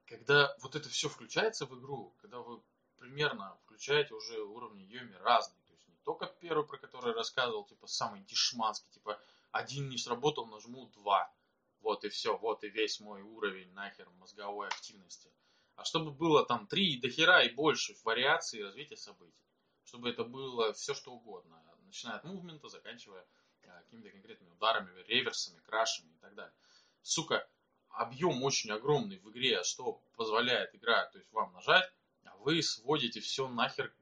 Когда 0.07 0.55
вот 0.61 0.77
это 0.77 0.89
все 0.89 1.09
включается 1.09 1.67
в 1.67 1.79
игру, 1.79 2.15
когда 2.21 2.41
вы 2.41 2.63
примерно 2.99 3.57
включаете 3.65 4.15
уже 4.15 4.41
уровни 4.43 4.83
Йоми 4.83 5.15
разные, 5.15 5.61
то 5.67 5.73
есть 5.73 5.89
не 5.89 5.97
только 6.05 6.27
первый, 6.27 6.67
про 6.67 6.79
который 6.79 7.09
я 7.09 7.15
рассказывал, 7.15 7.65
типа 7.65 7.87
самый 7.87 8.21
дешманский, 8.23 8.91
типа 8.91 9.21
один 9.51 9.89
не 9.89 9.99
сработал, 9.99 10.47
нажму 10.47 10.87
два, 10.87 11.33
вот 11.81 12.05
и 12.05 12.09
все, 12.09 12.37
вот 12.37 12.65
и 12.65 12.69
весь 12.69 13.01
мой 13.01 13.23
уровень 13.23 13.73
нахер 13.73 14.09
мозговой 14.11 14.69
активности 14.69 15.31
а 15.77 15.85
чтобы 15.85 16.13
было 16.13 16.47
там 16.47 16.67
три 16.67 16.99
до 17.01 17.09
хера 17.09 17.43
и 17.43 17.53
больше 17.53 17.95
вариаций 18.05 18.63
развития 18.63 18.97
событий. 18.97 19.43
Чтобы 19.85 20.09
это 20.11 20.25
было 20.25 20.73
все 20.73 20.95
что 20.95 21.13
угодно, 21.13 21.63
начиная 21.85 22.17
от 22.17 22.25
мувмента, 22.25 22.69
заканчивая 22.69 23.27
а, 23.65 23.83
какими-то 23.83 24.11
конкретными 24.11 24.51
ударами, 24.51 24.91
реверсами, 25.07 25.61
крашами 25.61 26.11
и 26.13 26.19
так 26.19 26.35
далее. 26.35 26.55
Сука, 27.03 27.49
объем 27.97 28.43
очень 28.43 28.71
огромный 28.71 29.19
в 29.19 29.31
игре, 29.31 29.63
что 29.65 30.01
позволяет 30.17 30.75
игра, 30.75 31.07
то 31.07 31.19
есть 31.19 31.33
вам 31.33 31.53
нажать, 31.53 31.91
а 32.25 32.37
вы 32.39 32.63
сводите 32.63 33.21
все 33.21 33.49
нахер 33.49 33.95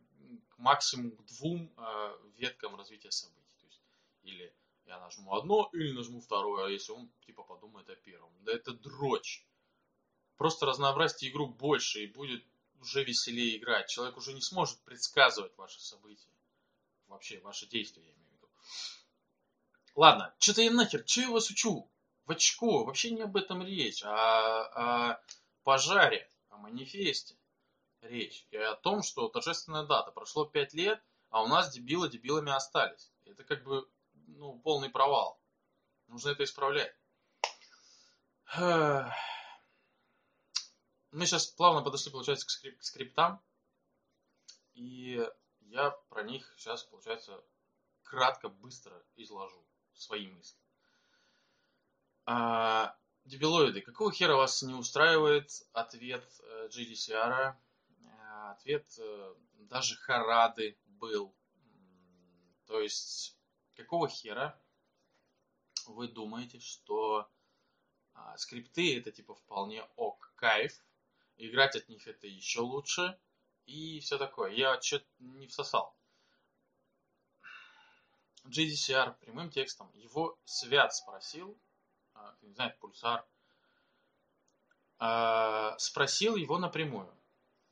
к 0.49 0.59
максимум 0.59 1.17
к 1.17 1.25
двум 1.27 1.73
э, 1.77 2.17
веткам 2.37 2.77
развития 2.77 3.11
событий. 3.11 3.55
То 3.59 3.67
есть, 3.67 3.83
или 4.23 4.55
я 4.87 4.99
нажму 4.99 5.35
одно 5.35 5.69
или 5.73 5.93
нажму 5.93 6.21
второе, 6.21 6.67
а 6.67 6.71
если 6.71 6.93
он 6.93 7.11
типа 7.27 7.43
подумает 7.43 7.89
о 7.91 7.97
первом. 7.97 8.33
Да 8.41 8.53
это 8.53 8.73
дрочь. 8.73 9.47
Просто 10.37 10.67
разнообразьте 10.67 11.29
игру 11.29 11.47
больше 11.47 12.03
и 12.03 12.07
будет 12.07 12.45
уже 12.81 13.05
веселее 13.05 13.59
играть. 13.59 13.89
Человек 13.89 14.17
уже 14.17 14.33
не 14.33 14.41
сможет 14.41 14.81
предсказывать 14.81 15.57
ваши 15.57 15.81
события. 15.81 16.31
Вообще, 17.07 17.41
ваши 17.41 17.67
действия, 17.67 18.03
я 18.03 18.13
имею 18.13 18.29
в 18.29 18.33
виду. 18.33 18.49
Ладно, 19.95 20.35
что-то 20.39 20.63
я 20.63 20.71
нахер, 20.71 21.05
что 21.07 21.21
я 21.21 21.31
вас 21.31 21.51
учу? 21.51 21.92
В 22.25 22.33
очко, 22.33 22.85
вообще 22.85 23.11
не 23.11 23.23
об 23.23 23.37
этом 23.37 23.63
речь, 23.63 24.03
а 24.05 25.13
о 25.13 25.21
пожаре, 25.65 26.31
о 26.49 26.57
манифесте 26.57 27.37
речь. 28.03 28.47
И 28.51 28.57
о 28.57 28.77
том, 28.77 29.03
что 29.03 29.29
торжественная 29.29 29.85
дата. 29.85 30.11
Прошло 30.13 30.45
пять 30.45 30.75
лет, 30.75 31.03
а 31.31 31.43
у 31.43 31.47
нас 31.47 31.73
дебилы 31.73 32.09
дебилами 32.09 32.53
остались. 32.53 33.11
Это 33.25 33.45
как 33.45 33.65
бы 33.65 33.89
ну, 34.27 34.59
полный 34.61 34.91
провал. 34.91 35.41
Нужно 36.09 36.31
это 36.31 36.45
исправлять. 36.45 36.95
Мы 41.11 41.27
сейчас 41.27 41.47
плавно 41.47 41.83
подошли, 41.83 42.13
получается, 42.13 42.47
к, 42.47 42.51
скрип 42.51 42.79
к 42.79 42.83
скриптам. 42.83 43.43
И 44.75 45.27
я 45.61 45.91
про 46.09 46.23
них 46.23 46.55
сейчас, 46.57 46.85
получается, 46.85 47.43
кратко, 48.03 48.49
быстро 48.49 49.03
изложу 49.17 49.67
свои 49.95 50.27
мысли. 50.27 50.62
А, 52.25 52.97
дебилоиды, 53.25 53.81
какого 53.81 54.13
хера 54.13 54.37
вас 54.37 54.63
не 54.63 54.75
устраивает 54.75 55.51
ответ 55.73 56.25
э, 56.41 56.69
GDCR? 56.69 57.55
Э, 58.05 58.51
ответ 58.53 58.87
э, 58.99 59.35
даже 59.69 59.97
Харады 59.97 60.79
был. 60.87 61.35
То 62.67 62.81
есть 62.81 63.37
какого 63.75 64.09
хера 64.09 64.59
вы 65.87 66.07
думаете, 66.09 66.61
что 66.61 67.29
а, 68.15 68.37
скрипты 68.39 68.99
это 68.99 69.11
типа 69.11 69.35
вполне 69.35 69.83
ок, 69.97 70.33
кайф, 70.37 70.73
играть 71.37 71.75
от 71.75 71.89
них 71.89 72.07
это 72.07 72.27
еще 72.27 72.61
лучше 72.61 73.19
и 73.67 74.01
все 74.01 74.17
такое. 74.19 74.53
Я 74.53 74.81
что-то 74.81 75.07
не 75.19 75.49
всосал. 75.49 75.97
GDCR 78.45 79.17
прямым 79.21 79.51
текстом, 79.51 79.91
его 79.95 80.39
Свят 80.45 80.95
спросил, 80.95 81.59
а, 82.23 82.35
не 82.43 82.53
знает, 82.53 82.79
Пульсар, 82.79 83.25
а, 84.99 85.77
спросил 85.79 86.37
его 86.37 86.59
напрямую. 86.59 87.13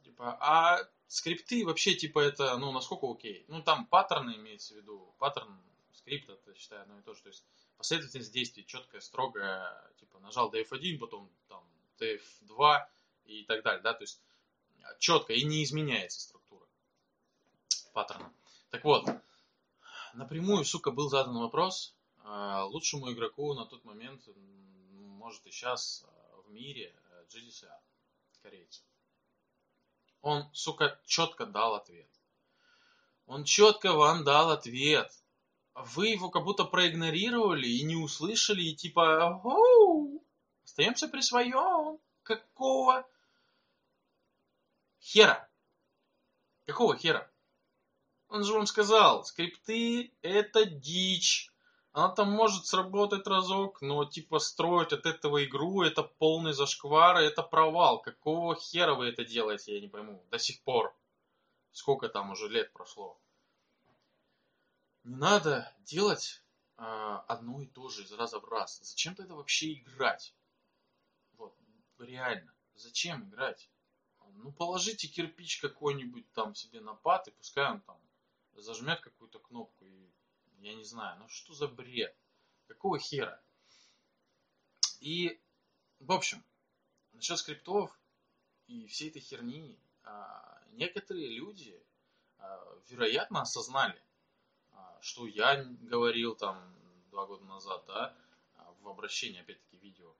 Типа, 0.03 0.37
а 0.41 0.81
скрипты 1.07 1.65
вообще, 1.65 1.95
типа, 1.95 2.21
это, 2.21 2.57
ну, 2.59 2.73
насколько 2.73 3.11
окей? 3.11 3.45
Ну, 3.49 3.63
там 3.63 3.87
паттерны 3.87 4.37
имеется 4.37 4.75
в 4.75 4.79
виду, 4.79 5.15
паттерн 5.19 5.61
скрипт, 5.95 6.29
это, 6.29 6.55
считаю, 6.55 6.83
одно 6.83 6.99
и 6.99 7.03
то 7.03 7.15
же. 7.15 7.23
То 7.23 7.29
есть 7.29 7.45
последовательность 7.77 8.33
действий 8.33 8.67
четкая, 8.67 9.01
строгая, 9.01 9.93
типа 9.99 10.19
нажал 10.19 10.53
DF1, 10.53 10.99
потом 10.99 11.31
там 11.49 11.65
DF2 11.99 12.87
и 13.27 13.45
так 13.45 13.63
далее, 13.63 13.83
да, 13.83 13.95
то 13.95 14.03
есть 14.03 14.21
четко 14.99 15.33
и 15.33 15.45
не 15.45 15.63
изменяется 15.63 16.21
структура 16.21 16.67
паттерна. 17.93 18.33
Так 18.71 18.85
вот, 18.85 19.09
напрямую, 20.15 20.65
сука, 20.65 20.91
был 20.91 21.09
задан 21.09 21.39
вопрос 21.39 21.95
лучшему 22.24 23.12
игроку 23.12 23.54
на 23.54 23.66
тот 23.66 23.85
момент, 23.85 24.22
может 24.87 25.46
и 25.46 25.50
сейчас 25.50 26.04
э, 26.04 26.40
в 26.46 26.50
мире, 26.50 26.94
э, 27.11 27.24
GDCR, 27.28 27.80
корейцу. 28.42 28.83
Он, 30.22 30.48
сука, 30.52 31.00
четко 31.06 31.46
дал 31.46 31.74
ответ. 31.74 32.11
Он 33.26 33.44
четко 33.44 33.92
вам 33.92 34.24
дал 34.24 34.50
ответ 34.50 35.11
вы 35.74 36.09
его 36.09 36.30
как 36.30 36.44
будто 36.44 36.64
проигнорировали 36.64 37.66
и 37.66 37.83
не 37.83 37.96
услышали, 37.96 38.62
и 38.62 38.76
типа, 38.76 39.40
оу, 39.44 40.24
остаемся 40.64 41.09
при 41.09 41.20
своем. 41.20 41.98
Какого 42.22 43.09
хера? 45.00 45.48
Какого 46.66 46.96
хера? 46.96 47.30
Он 48.28 48.44
же 48.44 48.52
вам 48.52 48.66
сказал, 48.66 49.24
скрипты 49.24 50.14
это 50.22 50.64
дичь. 50.64 51.50
Она 51.92 52.09
там 52.11 52.31
может 52.31 52.66
сработать 52.66 53.26
разок, 53.26 53.83
но 53.83 54.05
типа 54.05 54.38
строить 54.38 54.92
от 54.92 55.07
этого 55.07 55.44
игру 55.44 55.83
это 55.83 56.05
полный 56.05 56.53
зашквар, 56.53 57.16
это 57.16 57.42
провал. 57.42 58.00
Какого 58.00 58.55
хера 58.55 58.94
вы 58.94 59.09
это 59.09 59.24
делаете, 59.24 59.74
я 59.74 59.81
не 59.81 59.88
пойму. 59.88 60.24
До 60.31 60.38
сих 60.38 60.62
пор. 60.62 60.96
Сколько 61.72 62.09
там 62.09 62.31
уже 62.31 62.48
лет 62.48 62.72
прошло. 62.72 63.20
Не 65.03 65.16
надо 65.16 65.72
делать 65.81 66.44
а, 66.76 67.24
одно 67.26 67.61
и 67.61 67.66
то 67.66 67.88
же 67.88 68.05
из 68.05 68.12
раза 68.12 68.38
в 68.38 68.44
раз. 68.44 68.79
Зачем 68.83 69.16
тогда 69.16 69.35
вообще 69.35 69.72
играть? 69.72 70.35
Вот, 71.38 71.57
реально. 71.98 72.55
Зачем 72.74 73.29
играть? 73.29 73.68
Ну, 74.35 74.53
положите 74.53 75.09
кирпич 75.09 75.61
какой-нибудь 75.61 76.33
там 76.33 76.55
себе 76.55 76.81
на 76.81 76.94
пад, 76.94 77.26
и 77.29 77.33
пускай 77.33 77.70
он 77.70 77.81
там 77.81 77.98
зажмет 78.55 79.00
какую-то 79.00 79.40
кнопку, 79.40 79.85
и 79.85 80.11
я 80.61 80.75
не 80.75 80.85
знаю, 80.85 81.18
ну 81.18 81.29
что 81.29 81.55
за 81.55 81.68
бред? 81.68 82.16
Какого 82.66 82.99
хера? 82.99 83.42
И, 85.01 85.40
в 85.99 86.12
общем, 86.12 86.44
насчет 87.12 87.38
скриптов 87.38 87.99
и 88.66 88.87
всей 88.87 89.09
этой 89.09 89.20
херни, 89.20 89.81
а, 90.05 90.62
некоторые 90.73 91.29
люди, 91.29 91.83
а, 92.38 92.79
вероятно, 92.88 93.42
осознали, 93.42 94.01
что 95.01 95.27
я 95.27 95.64
говорил 95.64 96.37
там 96.37 96.77
два 97.11 97.27
года 97.27 97.44
назад, 97.44 97.85
да, 97.87 98.16
в 98.81 98.88
обращении, 98.88 99.40
опять-таки, 99.40 99.79
видео. 99.79 100.14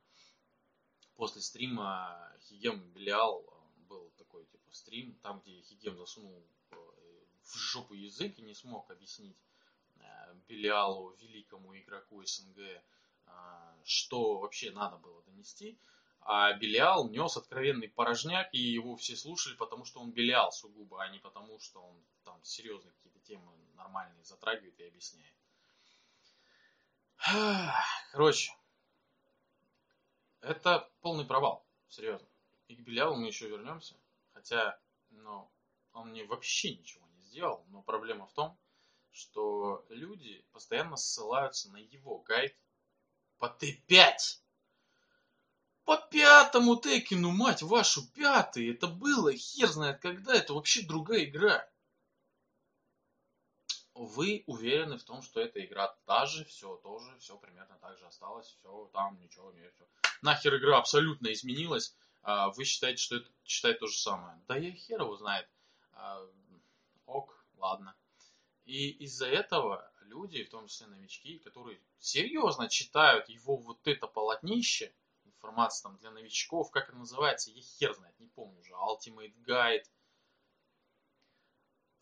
После 1.17 1.43
стрима 1.43 2.35
Хигем 2.41 2.91
Белиал 2.93 3.45
был 3.89 4.11
такой, 4.17 4.47
типа, 4.47 4.71
стрим, 4.73 5.15
там, 5.23 5.41
где 5.41 5.61
Хигем 5.61 5.97
засунул 5.99 6.43
э, 6.71 6.77
в 7.43 7.55
жопу 7.57 7.95
язык 7.95 8.39
и 8.39 8.43
не 8.43 8.55
смог 8.55 8.91
объяснить 8.91 9.37
Белиалу, 10.49 11.15
великому 11.21 11.77
игроку 11.79 12.25
СНГ, 12.25 12.59
э, 12.59 12.83
что 13.85 14.39
вообще 14.39 14.71
надо 14.71 14.97
было 14.97 15.23
донести. 15.23 15.79
А 16.23 16.53
Белиал 16.53 17.09
нес 17.09 17.37
откровенный 17.37 17.89
порожняк, 17.89 18.53
и 18.53 18.59
его 18.59 18.97
все 18.97 19.17
слушали, 19.17 19.57
потому 19.57 19.85
что 19.85 20.01
он 20.01 20.13
Белиал 20.13 20.53
сугубо, 20.53 21.03
а 21.03 21.09
не 21.09 21.19
потому, 21.19 21.59
что 21.61 21.83
он 21.83 22.05
там 22.25 22.43
серьезные 22.45 22.93
какие-то 22.93 23.21
темы 23.21 23.53
нормальные 23.75 24.25
затрагивает 24.25 24.79
и 24.79 24.87
объясняет. 24.87 25.35
Короче, 28.13 28.53
это 30.41 30.91
полный 31.01 31.25
провал, 31.25 31.67
серьезно. 31.89 32.29
И 32.69 32.77
к 32.77 32.81
Беляву 32.81 33.17
мы 33.17 33.29
еще 33.29 33.49
вернемся, 33.49 33.97
хотя, 34.33 34.79
ну, 35.11 35.51
он 35.93 36.11
мне 36.11 36.25
вообще 36.25 36.77
ничего 36.77 37.07
не 37.09 37.23
сделал, 37.23 37.65
но 37.69 37.83
проблема 37.83 38.27
в 38.27 38.33
том, 38.33 38.59
что 39.13 39.85
люди 39.89 40.45
постоянно 40.53 40.97
ссылаются 40.97 41.71
на 41.71 41.79
его 41.79 42.19
гайд 42.19 42.57
по 43.39 43.47
Т5. 43.47 44.17
По 45.85 45.97
пятому 45.97 46.77
Текину, 46.77 47.31
мать 47.31 47.63
вашу, 47.63 48.07
пятый. 48.13 48.71
Это 48.71 48.87
было, 48.87 49.33
хер 49.33 49.69
знает 49.69 50.01
когда, 50.01 50.35
это 50.35 50.55
вообще 50.55 50.83
другая 50.83 51.25
игра 51.25 51.69
вы 54.01 54.45
уверены 54.47 54.97
в 54.97 55.05
том, 55.05 55.21
что 55.23 55.41
эта 55.41 55.63
игра 55.65 55.89
та 56.07 56.25
же, 56.25 56.45
все 56.47 56.77
тоже, 56.77 57.17
все 57.19 57.37
примерно 57.37 57.77
так 57.81 57.99
же 57.99 58.07
осталось, 58.07 58.47
все 58.47 58.91
там, 58.95 59.21
ничего, 59.21 59.53
не 59.53 59.69
все. 59.71 59.87
Нахер 60.23 60.57
игра 60.57 60.79
абсолютно 60.79 61.31
изменилась, 61.33 61.95
а 62.23 62.49
вы 62.51 62.65
считаете, 62.65 63.03
что 63.03 63.17
это 63.17 63.31
считает 63.45 63.79
то 63.79 63.87
же 63.87 63.99
самое. 63.99 64.41
Да 64.49 64.57
я 64.57 64.73
хер 64.73 65.03
его 65.03 65.17
знает. 65.17 65.47
А, 65.93 66.27
ок, 67.05 67.45
ладно. 67.57 67.95
И 68.65 68.91
из-за 69.05 69.27
этого 69.27 69.91
люди, 70.03 70.45
в 70.45 70.51
том 70.51 70.67
числе 70.67 70.87
новички, 70.87 71.39
которые 71.39 71.81
серьезно 71.99 72.69
читают 72.69 73.29
его 73.29 73.57
вот 73.57 73.87
это 73.87 74.07
полотнище, 74.07 74.95
информация 75.25 75.85
там 75.85 75.99
для 75.99 76.11
новичков, 76.11 76.71
как 76.71 76.89
это 76.89 76.99
называется, 76.99 77.51
я 77.51 77.63
хер 77.63 77.95
знает, 77.95 78.19
не 78.21 78.29
помню 78.29 78.61
уже, 78.61 78.73
Ultimate 78.73 79.35
Guide, 79.47 79.85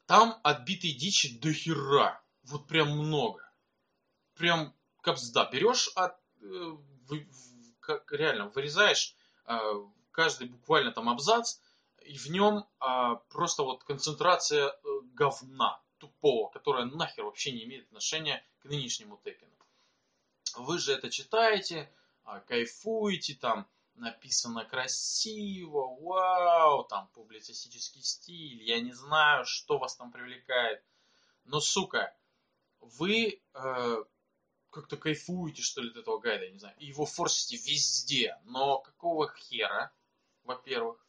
там 0.07 0.41
отбитой 0.43 0.93
дичи 0.93 1.39
до 1.39 1.53
хера. 1.53 2.23
Вот 2.45 2.67
прям 2.67 2.91
много. 2.91 3.47
Прям 4.35 4.75
капсда. 5.03 5.49
Берешь, 5.53 5.89
от, 5.95 6.19
э, 6.41 6.77
вы, 7.09 7.29
как, 7.81 8.11
реально, 8.11 8.49
вырезаешь 8.49 9.15
э, 9.45 9.59
каждый 10.11 10.49
буквально 10.49 10.93
там 10.93 11.11
абзац, 11.11 11.61
и 12.07 12.17
в 12.17 12.27
нем 12.31 12.67
э, 12.81 13.17
просто 13.29 13.65
вот 13.65 13.85
концентрация 13.85 14.69
э, 14.69 14.73
говна 15.13 15.83
тупого, 15.99 16.49
которая 16.51 16.85
нахер 16.85 17.25
вообще 17.25 17.53
не 17.53 17.65
имеет 17.65 17.87
отношения 17.87 18.45
к 18.61 18.65
нынешнему 18.65 19.21
текену. 19.25 19.53
Вы 20.57 20.79
же 20.79 20.93
это 20.93 21.11
читаете, 21.11 21.93
э, 22.25 22.41
кайфуете 22.47 23.35
там, 23.35 23.69
написано 23.95 24.65
красиво, 24.65 25.97
вау, 26.01 26.85
там 26.85 27.09
публицистический 27.09 28.03
стиль, 28.03 28.63
я 28.63 28.81
не 28.81 28.93
знаю, 28.93 29.45
что 29.45 29.79
вас 29.79 29.97
там 29.97 30.13
привлекает. 30.13 30.83
Но, 31.45 31.61
сука, 31.61 32.17
вы 32.81 33.43
э, 33.55 34.05
как-то 34.71 34.97
кайфуете, 34.97 35.63
что 35.63 35.83
ли, 35.83 35.91
от 35.91 35.97
этого 35.97 36.19
гайда, 36.19 36.45
я 36.45 36.51
не 36.51 36.59
знаю, 36.59 36.77
и 36.79 36.87
его 36.87 37.07
форсите 37.07 37.57
везде. 37.57 38.39
Но 38.45 38.79
какого 38.79 39.33
хера, 39.35 39.93
во-первых? 40.45 41.05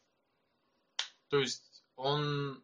То 1.28 1.38
есть 1.38 1.84
он, 1.96 2.62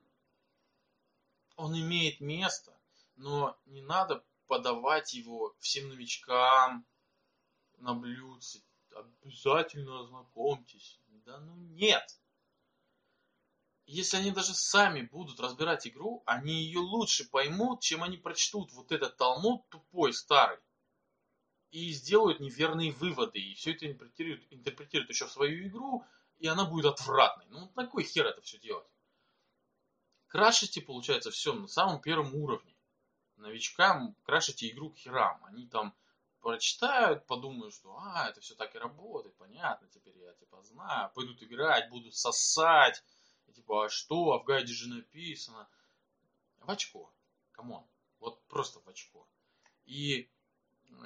он 1.57 1.79
имеет 1.79 2.21
место, 2.21 2.79
но 3.17 3.59
не 3.67 3.83
надо 3.83 4.25
подавать 4.47 5.15
его 5.15 5.55
всем 5.59 5.89
новичкам 5.89 6.87
на 7.79 7.95
блюдце. 7.95 8.63
Обязательно 8.95 10.01
ознакомьтесь. 10.01 11.01
Да 11.25 11.41
ну 11.41 11.57
нет. 11.57 12.19
Если 13.87 14.17
они 14.17 14.33
даже 14.33 14.55
сами 14.55 15.03
будут 15.03 15.39
разбирать 15.41 15.87
игру, 15.87 16.23
они 16.27 16.65
ее 16.65 16.81
лучше 16.81 17.29
поймут, 17.29 17.81
чем 17.81 18.03
они 18.03 18.17
прочтут 18.17 18.73
вот 18.73 18.91
этот 18.91 19.17
талмуд 19.17 19.69
тупой, 19.69 20.13
старый. 20.13 20.59
И 21.71 21.91
сделают 21.93 22.41
неверные 22.41 22.93
выводы. 22.93 23.39
И 23.39 23.55
все 23.55 23.73
это 23.73 23.87
интерпретируют, 23.87 24.47
интерпретируют 24.51 25.11
еще 25.11 25.27
в 25.27 25.33
свою 25.33 25.69
игру, 25.69 26.05
и 26.39 26.47
она 26.47 26.65
будет 26.65 26.87
отвратной. 26.87 27.47
Ну, 27.49 27.71
на 27.77 27.87
кой 27.87 28.05
хер 28.05 28.27
это 28.27 28.41
все 28.41 28.59
делать? 28.59 28.87
Крашите, 30.29 30.81
получается, 30.81 31.31
все 31.31 31.53
на 31.53 31.69
самом 31.69 32.01
первом 32.01 32.35
уровне. 32.35 32.75
Новичкам 33.37 34.17
крашите 34.25 34.69
игру 34.71 34.91
к 34.91 34.97
херам. 34.97 35.45
Они 35.45 35.67
там 35.67 35.95
прочитают, 36.41 37.27
подумают, 37.27 37.75
что 37.75 37.97
а, 37.99 38.29
это 38.29 38.41
все 38.41 38.55
так 38.55 38.75
и 38.75 38.79
работает, 38.79 39.35
понятно, 39.37 39.89
теперь 39.89 40.17
я 40.19 40.33
типа 40.35 40.63
знаю, 40.63 41.11
пойдут 41.13 41.43
играть, 41.43 41.91
будут 41.91 42.15
сосать, 42.15 43.03
и, 43.49 43.53
типа, 43.53 43.87
а 43.87 43.89
что, 43.89 44.33
а 44.33 44.39
в 44.39 44.45
гайде 44.45 44.73
же 44.73 44.89
написано. 44.89 45.69
В 46.61 46.71
очко, 46.71 47.13
come 47.51 47.70
on, 47.70 47.85
вот 48.21 48.41
просто 48.47 48.81
в 48.81 48.89
очко. 48.89 49.27
И 49.87 50.31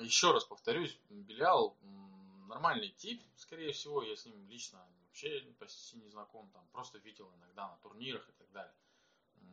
еще 0.00 0.32
раз 0.32 0.44
повторюсь, 0.44 0.98
Белял 1.08 1.76
нормальный 2.48 2.90
тип, 2.90 3.22
скорее 3.36 3.72
всего, 3.72 4.02
я 4.02 4.16
с 4.16 4.26
ним 4.26 4.46
лично 4.48 4.86
вообще 5.06 5.40
почти 5.58 5.96
не 5.96 6.08
знаком, 6.08 6.50
там 6.50 6.66
просто 6.72 6.98
видел 6.98 7.32
иногда 7.36 7.68
на 7.68 7.76
турнирах 7.78 8.28
и 8.28 8.32
так 8.32 8.50
далее. 8.52 8.74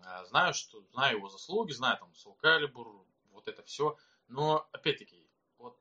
А 0.04 0.26
знаю, 0.26 0.54
что 0.54 0.82
знаю 0.94 1.18
его 1.18 1.30
заслуги, 1.30 1.72
знаю 1.72 1.98
там 1.98 2.12
Soul 2.12 2.38
Calibur, 2.42 3.06
вот 3.32 3.48
это 3.48 3.64
все. 3.64 3.98
Но 4.28 4.68
опять-таки, 4.72 5.28
вот 5.58 5.78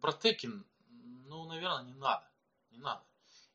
про 0.00 0.12
Tekken, 0.12 0.64
ну, 1.26 1.44
наверное, 1.44 1.84
не 1.84 1.94
надо. 1.94 2.30
Не 2.70 2.78
надо. 2.78 3.04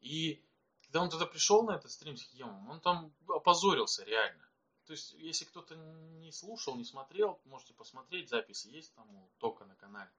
И 0.02 0.44
когда 0.84 1.02
он 1.02 1.10
туда 1.10 1.26
пришел 1.26 1.64
на 1.64 1.76
этот 1.76 1.92
стрим 1.92 2.18
с 2.18 2.24
Хиемом, 2.24 2.70
он 2.70 2.80
там 2.80 3.14
опозорился 3.28 4.04
реально. 4.04 4.48
То 4.86 4.92
есть, 4.94 5.14
если 5.14 5.46
кто-то 5.46 5.76
не 5.76 6.32
слушал, 6.32 6.76
не 6.76 6.84
смотрел, 6.84 7.40
можете 7.46 7.74
посмотреть, 7.74 8.30
записи 8.30 8.68
есть 8.68 8.94
там 8.94 9.10
у 9.16 9.30
Тока 9.40 9.66
на 9.66 9.76
канале. 9.76 10.12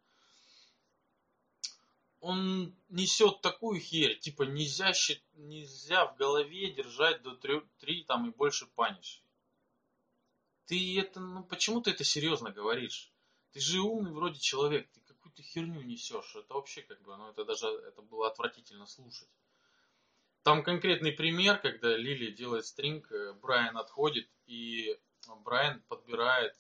Он 2.21 2.75
несет 2.89 3.43
такую 3.43 3.79
херь, 3.79 4.19
типа 4.19 4.45
нельзя, 4.45 4.93
нельзя 5.35 6.07
в 6.07 6.17
голове 6.17 6.73
держать 6.73 7.23
до 7.23 7.37
3, 7.37 7.61
3 7.81 8.05
там 8.05 8.31
и 8.31 8.35
больше 8.35 8.67
паниш. 8.67 9.23
Ты 10.67 11.01
это, 11.01 11.21
ну 11.21 11.45
почему 11.45 11.81
ты 11.81 11.91
это 11.91 12.05
серьезно 12.05 12.51
говоришь? 12.51 13.13
Ты 13.53 13.61
же 13.61 13.81
умный 13.81 14.13
вроде 14.13 14.41
человек, 14.41 14.91
ты 14.91 15.01
какую-то 15.01 15.43
херню 15.43 15.83
несешь. 15.83 16.35
Это 16.35 16.55
вообще 16.55 16.83
как 16.83 17.01
бы, 17.03 17.17
ну 17.17 17.31
это 17.31 17.45
даже, 17.45 17.67
это 17.67 18.03
было 18.03 18.29
отвратительно 18.29 18.87
слушать. 18.87 19.29
Там 20.43 20.63
конкретный 20.63 21.13
пример, 21.13 21.59
когда 21.59 21.97
Лили 21.97 22.31
делает 22.31 22.67
стринг, 22.67 23.11
э, 23.13 23.33
Брайан 23.35 23.79
отходит, 23.79 24.29
и 24.47 24.99
Брайан 25.43 25.81
подбирает 25.89 26.55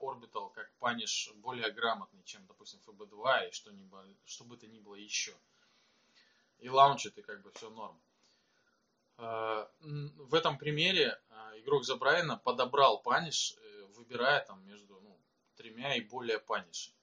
Орбитал 0.00 0.50
как 0.50 0.72
паниш 0.78 1.30
более 1.36 1.70
грамотный, 1.70 2.22
чем, 2.24 2.46
допустим, 2.46 2.80
FB2 2.86 3.48
и 3.48 3.52
что-нибудь, 3.52 4.16
что 4.24 4.44
бы 4.44 4.56
то 4.56 4.66
ни 4.66 4.78
было 4.80 4.94
еще. 4.94 5.34
И 6.58 6.68
лаунчит, 6.68 7.16
и 7.18 7.22
как 7.22 7.42
бы 7.42 7.50
все 7.52 7.70
норм. 7.70 8.00
Э, 9.18 9.66
в 9.80 10.34
этом 10.34 10.58
примере 10.58 11.20
э, 11.30 11.60
игрок 11.60 11.84
за 11.84 11.96
Брайана 11.96 12.36
подобрал 12.36 13.02
паниш, 13.02 13.56
э, 13.56 13.84
выбирая 13.96 14.44
там 14.44 14.64
между 14.64 15.00
ну, 15.00 15.20
тремя 15.56 15.96
и 15.96 16.00
более 16.00 16.38
панишей. 16.38 16.94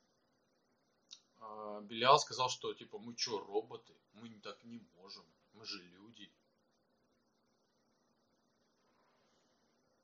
Белиал 1.84 2.18
сказал, 2.18 2.49
что 2.49 2.74
типа 2.74 2.97
мы 2.97 3.16
что, 3.16 3.39
роботы? 3.39 3.93
Мы 4.13 4.30
так 4.39 4.63
не 4.63 4.80
можем. 4.95 5.26
Мы 5.53 5.63
же 5.63 5.84
люди. 5.84 6.34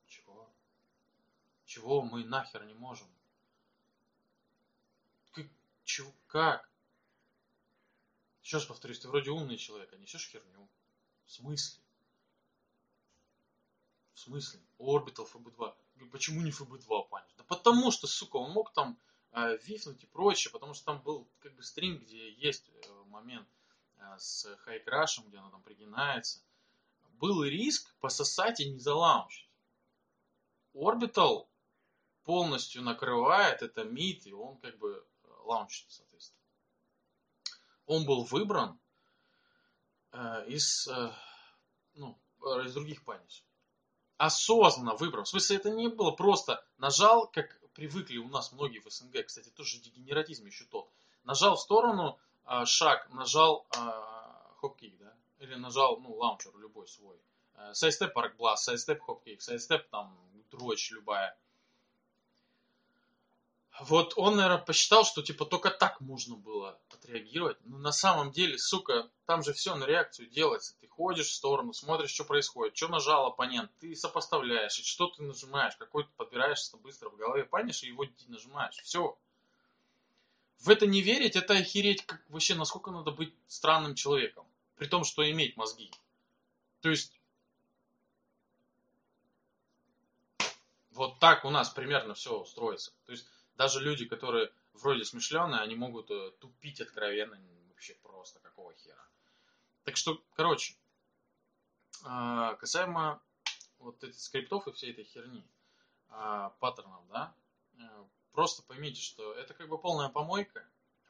Чего? 0.05 0.53
Чего 1.65 2.01
мы 2.03 2.23
нахер 2.25 2.63
не 2.65 2.75
можем? 2.75 3.07
Как? 5.31 5.47
Чего? 5.83 6.13
Как? 6.27 6.69
Еще 8.43 8.57
раз 8.57 8.65
повторюсь, 8.65 8.99
ты 8.99 9.07
вроде 9.07 9.31
умный 9.31 9.57
человек, 9.57 9.91
а 9.93 9.97
несешь 9.97 10.29
херню. 10.29 10.69
В 11.25 11.31
смысле? 11.31 11.81
Смысле? 14.21 14.59
Orbital 14.77 15.27
FB2. 15.33 15.73
Почему 16.11 16.41
не 16.41 16.51
FB2 16.51 17.09
паниш? 17.09 17.33
Да 17.37 17.43
потому 17.43 17.89
что, 17.89 18.05
сука, 18.05 18.37
он 18.37 18.51
мог 18.51 18.71
там 18.71 18.99
э, 19.31 19.57
вифнуть 19.63 20.03
и 20.03 20.05
прочее, 20.05 20.51
потому 20.51 20.75
что 20.75 20.85
там 20.85 21.01
был 21.01 21.27
как 21.39 21.55
бы 21.55 21.63
стрим, 21.63 21.97
где 21.97 22.31
есть 22.33 22.69
э, 22.69 23.03
момент 23.07 23.47
э, 23.97 24.17
с 24.19 24.55
хайкрашем, 24.57 25.27
где 25.27 25.39
она 25.39 25.49
там 25.49 25.63
пригинается. 25.63 26.43
Был 27.13 27.43
риск 27.43 27.95
пососать 27.99 28.59
и 28.59 28.69
не 28.69 28.77
залаунчить. 28.77 29.49
Orbital 30.75 31.47
полностью 32.23 32.83
накрывает 32.83 33.63
это 33.63 33.85
мид, 33.85 34.27
и 34.27 34.33
он 34.33 34.59
как 34.59 34.77
бы 34.77 35.03
э, 35.23 35.27
лаунчит, 35.45 35.89
соответственно. 35.89 36.43
Он 37.87 38.05
был 38.05 38.23
выбран 38.25 38.79
э, 40.11 40.45
из, 40.47 40.87
э, 40.87 41.11
ну, 41.95 42.21
из 42.63 42.75
других 42.75 43.03
панишей 43.03 43.50
осознанно 44.21 44.93
выбрал. 44.95 45.23
В 45.23 45.29
смысле, 45.29 45.57
это 45.57 45.71
не 45.71 45.87
было 45.87 46.11
просто 46.11 46.63
нажал, 46.77 47.27
как 47.27 47.59
привыкли 47.73 48.17
у 48.17 48.29
нас 48.29 48.51
многие 48.51 48.77
в 48.77 48.87
СНГ, 48.87 49.25
кстати, 49.25 49.49
тоже 49.49 49.79
дегенератизм 49.79 50.45
еще 50.45 50.65
тот. 50.65 50.91
Нажал 51.23 51.55
в 51.55 51.59
сторону 51.59 52.19
э, 52.45 52.65
шаг, 52.65 53.09
нажал 53.09 53.65
э, 53.75 53.77
hop 54.61 54.74
kick, 54.74 54.95
да, 54.99 55.15
или 55.39 55.55
нажал, 55.55 55.99
ну, 55.99 56.13
launcher 56.13 56.55
любой 56.57 56.87
свой. 56.87 57.19
Э, 57.55 57.73
sidestep 57.73 58.13
spark 58.13 58.37
blast, 58.37 58.65
sidestep 58.65 59.01
hop 59.01 59.16
kick, 59.16 59.41
sidestep 59.41 59.89
там 59.89 60.15
дрочь 60.51 60.91
любая. 60.91 61.35
Вот 63.79 64.13
он, 64.17 64.35
наверное, 64.35 64.63
посчитал, 64.63 65.03
что 65.03 65.23
типа 65.23 65.45
только 65.45 65.71
так 65.71 65.99
можно 65.99 66.35
было 66.35 66.79
отреагировать. 66.91 67.57
Но 67.63 67.79
на 67.79 67.91
самом 67.91 68.31
деле, 68.31 68.59
сука, 68.59 69.09
там 69.25 69.41
же 69.41 69.53
все 69.53 69.73
на 69.73 69.85
реакцию 69.85 70.29
делается. 70.29 70.75
Ходишь 71.01 71.29
в 71.29 71.33
сторону, 71.33 71.73
смотришь, 71.73 72.11
что 72.11 72.25
происходит, 72.25 72.77
что 72.77 72.87
нажал 72.87 73.25
оппонент, 73.25 73.71
ты 73.79 73.95
сопоставляешь, 73.95 74.79
и 74.79 74.83
что 74.83 75.07
ты 75.07 75.23
нажимаешь, 75.23 75.75
какой 75.75 76.03
ты 76.03 76.11
подбираешься 76.15 76.77
быстро 76.77 77.09
в 77.09 77.15
голове, 77.15 77.43
punish, 77.43 77.81
и 77.81 77.87
его 77.87 78.05
нажимаешь. 78.27 78.75
Все. 78.83 79.17
В 80.59 80.69
это 80.69 80.85
не 80.85 81.01
верить, 81.01 81.35
это 81.35 81.55
охереть, 81.55 82.05
как 82.05 82.23
вообще, 82.29 82.53
насколько 82.53 82.91
надо 82.91 83.09
быть 83.09 83.33
странным 83.47 83.95
человеком. 83.95 84.45
При 84.75 84.85
том, 84.85 85.03
что 85.03 85.27
иметь 85.27 85.57
мозги. 85.57 85.89
То 86.81 86.89
есть, 86.89 87.19
вот 90.91 91.17
так 91.17 91.45
у 91.45 91.49
нас 91.49 91.71
примерно 91.71 92.13
все 92.13 92.39
устроится. 92.39 92.93
То 93.07 93.11
есть, 93.13 93.25
даже 93.55 93.79
люди, 93.79 94.05
которые 94.05 94.51
вроде 94.73 95.03
смышленые, 95.03 95.61
они 95.61 95.73
могут 95.73 96.11
э, 96.11 96.29
тупить 96.39 96.79
откровенно 96.79 97.39
вообще 97.69 97.95
просто 98.03 98.39
какого 98.39 98.71
хера. 98.75 99.03
Так 99.83 99.97
что, 99.97 100.23
короче, 100.35 100.75
э, 102.03 102.55
касаемо 102.59 103.21
вот 103.79 104.03
этих 104.03 104.19
скриптов 104.19 104.67
и 104.67 104.71
всей 104.71 104.91
этой 104.91 105.03
херни, 105.03 105.47
э, 106.09 106.49
паттернов, 106.59 107.07
да, 107.09 107.33
э, 107.77 108.05
просто 108.31 108.63
поймите, 108.63 109.01
что 109.01 109.33
это 109.33 109.53
как 109.53 109.69
бы 109.69 109.77
полная 109.77 110.09
помойка. 110.09 110.65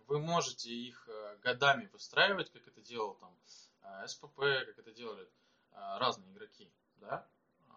Вы 0.08 0.20
можете 0.20 0.70
их 0.72 1.08
э, 1.08 1.38
годами 1.42 1.88
выстраивать, 1.94 2.52
как 2.52 2.68
это 2.68 2.82
делал 2.82 3.16
там 3.16 3.36
э, 3.82 4.08
СПП, 4.08 4.40
как 4.40 4.80
это 4.80 4.92
делали 4.92 5.24
э, 5.72 5.98
разные 6.00 6.32
игроки, 6.32 6.72
да, 6.98 7.28
э, 7.70 7.74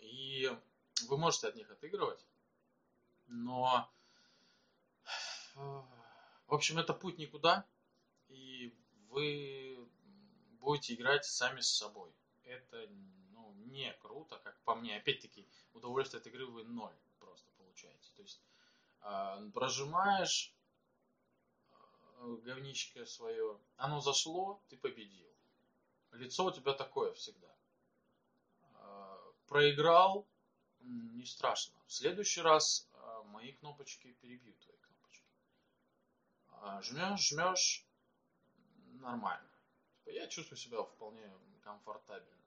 и 0.00 0.56
вы 1.08 1.18
можете 1.18 1.48
от 1.48 1.56
них 1.56 1.70
отыгрывать, 1.70 2.24
но, 3.26 3.90
в 5.54 6.54
общем, 6.54 6.78
это 6.78 6.94
путь 6.94 7.18
никуда, 7.18 7.66
и 8.28 8.74
вы 9.08 9.86
будете 10.60 10.94
играть 10.94 11.24
сами 11.24 11.60
с 11.60 11.68
собой. 11.68 12.12
Это 12.44 12.88
ну, 13.32 13.52
не 13.66 13.92
круто, 13.94 14.38
как 14.38 14.58
по 14.62 14.74
мне. 14.74 14.96
Опять-таки, 14.96 15.48
удовольствие 15.72 16.20
от 16.20 16.26
игры 16.26 16.46
вы 16.46 16.64
ноль 16.64 16.96
просто 17.18 17.50
получаете. 17.58 18.10
То 18.16 18.22
есть, 18.22 18.40
э, 19.02 19.50
прожимаешь 19.52 20.54
э, 21.70 22.36
говничко 22.44 23.04
свое, 23.06 23.58
оно 23.76 24.00
зашло, 24.00 24.62
ты 24.68 24.76
победил. 24.76 25.30
Лицо 26.12 26.46
у 26.46 26.50
тебя 26.50 26.72
такое 26.72 27.12
всегда. 27.14 27.54
Э, 28.74 29.16
проиграл, 29.48 30.26
не 30.80 31.24
страшно. 31.24 31.74
В 31.86 31.92
следующий 31.92 32.42
раз 32.42 32.88
мои 33.26 33.52
кнопочки 33.52 34.12
перебьют 34.20 34.58
твои 34.60 34.76
кнопочки. 34.78 35.26
А, 36.48 36.82
жмешь, 36.82 37.28
жмешь, 37.28 37.86
нормально. 39.00 39.55
Типа, 40.06 40.14
я 40.14 40.28
чувствую 40.28 40.56
себя 40.56 40.82
вполне 40.82 41.32
комфортабельно. 41.62 42.44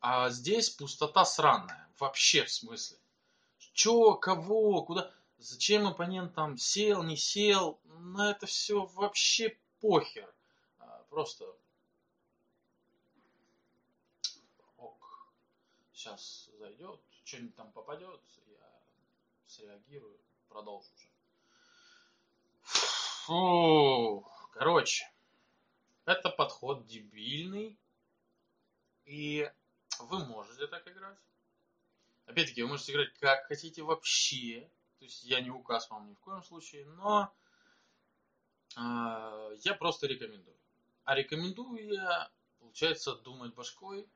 А 0.00 0.30
здесь 0.30 0.70
пустота 0.70 1.24
сраная. 1.24 1.88
Вообще 1.98 2.44
в 2.44 2.52
смысле. 2.52 2.98
Чё, 3.72 4.14
кого, 4.14 4.82
куда, 4.84 5.12
зачем 5.38 5.86
оппонент 5.88 6.34
там 6.34 6.56
сел, 6.56 7.02
не 7.02 7.16
сел. 7.16 7.80
На 7.84 8.30
это 8.30 8.46
все 8.46 8.86
вообще 8.86 9.58
похер. 9.80 10.32
А, 10.78 11.04
просто 11.10 11.52
ок. 14.76 15.32
Сейчас 15.92 16.48
зайдет, 16.58 17.00
что-нибудь 17.24 17.56
там 17.56 17.72
попадет, 17.72 18.20
я 18.46 18.82
среагирую, 19.46 20.18
продолжу 20.48 20.88
уже. 20.94 21.08
Фу, 22.62 24.26
короче, 24.52 25.10
это 26.06 26.30
подход 26.30 26.86
дебильный, 26.86 27.78
и 29.04 29.50
вы 29.98 30.24
можете 30.26 30.66
так 30.66 30.86
играть. 30.88 31.18
Опять-таки, 32.26 32.62
вы 32.62 32.68
можете 32.68 32.92
играть 32.92 33.12
как 33.18 33.46
хотите 33.46 33.82
вообще. 33.82 34.70
То 34.98 35.04
есть 35.04 35.24
я 35.24 35.40
не 35.40 35.50
указ 35.50 35.88
вам 35.90 36.08
ни 36.08 36.14
в 36.14 36.20
коем 36.20 36.42
случае, 36.42 36.86
но 36.86 37.32
э, 38.76 39.56
я 39.62 39.74
просто 39.74 40.06
рекомендую. 40.06 40.56
А 41.04 41.14
рекомендую 41.14 41.92
я, 41.92 42.30
получается, 42.58 43.16
думать 43.16 43.54
башкой, 43.54 44.08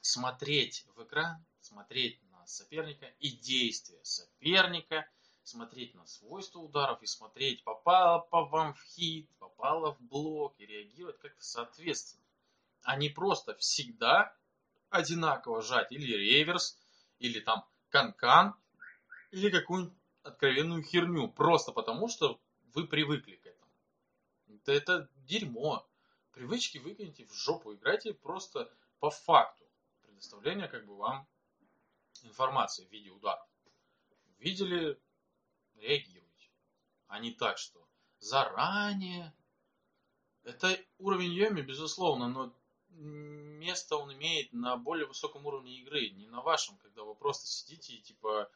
смотреть 0.00 0.86
в 0.94 1.04
экран, 1.04 1.44
смотреть 1.60 2.20
на 2.30 2.46
соперника 2.46 3.06
и 3.18 3.30
действия 3.30 4.02
соперника, 4.02 5.08
смотреть 5.46 5.94
на 5.94 6.06
свойства 6.06 6.58
ударов 6.58 7.02
и 7.02 7.06
смотреть, 7.06 7.62
попало 7.62 8.20
по 8.20 8.44
вам 8.44 8.74
в 8.74 8.82
хит, 8.82 9.30
попало 9.38 9.94
в 9.94 10.00
блок 10.00 10.54
и 10.58 10.66
реагировать 10.66 11.18
как-то 11.18 11.42
соответственно. 11.42 12.22
А 12.82 12.96
не 12.96 13.08
просто 13.08 13.54
всегда 13.56 14.34
одинаково 14.90 15.62
жать 15.62 15.92
или 15.92 16.12
реверс, 16.12 16.78
или 17.18 17.40
там 17.40 17.64
канкан, 17.90 18.54
или 19.30 19.50
какую-нибудь 19.50 19.94
откровенную 20.22 20.82
херню, 20.82 21.28
просто 21.28 21.72
потому 21.72 22.08
что 22.08 22.40
вы 22.74 22.86
привыкли 22.86 23.36
к 23.36 23.46
этому. 23.46 23.72
Это, 24.48 24.72
это 24.72 25.08
дерьмо. 25.26 25.86
Привычки 26.32 26.78
выкиньте 26.78 27.24
в 27.24 27.32
жопу, 27.32 27.74
играйте 27.74 28.12
просто 28.14 28.70
по 28.98 29.10
факту 29.10 29.64
предоставления 30.02 30.68
как 30.68 30.86
бы 30.86 30.96
вам 30.96 31.26
информации 32.22 32.84
в 32.84 32.90
виде 32.90 33.10
ударов. 33.10 33.46
Видели, 34.38 34.98
реагируйте. 35.80 36.50
А 37.08 37.18
не 37.18 37.32
так, 37.32 37.58
что 37.58 37.86
заранее. 38.18 39.34
Это 40.42 40.78
уровень 40.98 41.32
Йоми, 41.32 41.60
безусловно, 41.62 42.28
но 42.28 42.54
место 42.88 43.96
он 43.96 44.12
имеет 44.14 44.52
на 44.52 44.76
более 44.76 45.06
высоком 45.06 45.44
уровне 45.46 45.78
игры, 45.80 46.10
не 46.10 46.28
на 46.28 46.40
вашем, 46.40 46.78
когда 46.78 47.02
вы 47.02 47.14
просто 47.14 47.46
сидите 47.46 47.94
и 47.94 48.00
типа 48.00 48.50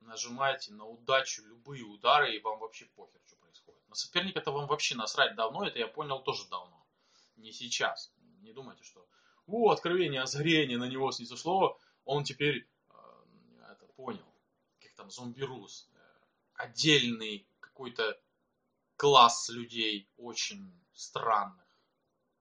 нажимаете 0.00 0.72
на 0.72 0.86
удачу 0.86 1.42
любые 1.44 1.84
удары, 1.84 2.34
и 2.34 2.40
вам 2.40 2.58
вообще 2.58 2.86
похер, 2.86 3.20
что 3.26 3.36
происходит. 3.36 3.88
На 3.88 3.94
соперника-то 3.94 4.50
вам 4.50 4.66
вообще 4.66 4.94
насрать 4.94 5.34
давно, 5.36 5.66
это 5.66 5.78
я 5.78 5.88
понял 5.88 6.22
тоже 6.22 6.48
давно. 6.48 6.86
Не 7.36 7.52
сейчас. 7.52 8.12
Не 8.40 8.52
думайте, 8.52 8.82
что 8.84 9.06
о, 9.46 9.70
откровение, 9.70 10.22
озарение 10.22 10.78
на 10.78 10.88
него 10.88 11.10
снизошло, 11.12 11.78
он 12.04 12.24
теперь 12.24 12.68
э, 12.90 13.72
это 13.72 13.86
понял. 13.96 14.26
Как 14.80 14.94
там 14.94 15.10
зомбирус. 15.10 15.88
Отдельный 16.56 17.46
какой-то 17.60 18.20
класс 18.96 19.48
людей 19.50 20.08
очень 20.16 20.72
странных. 20.92 21.66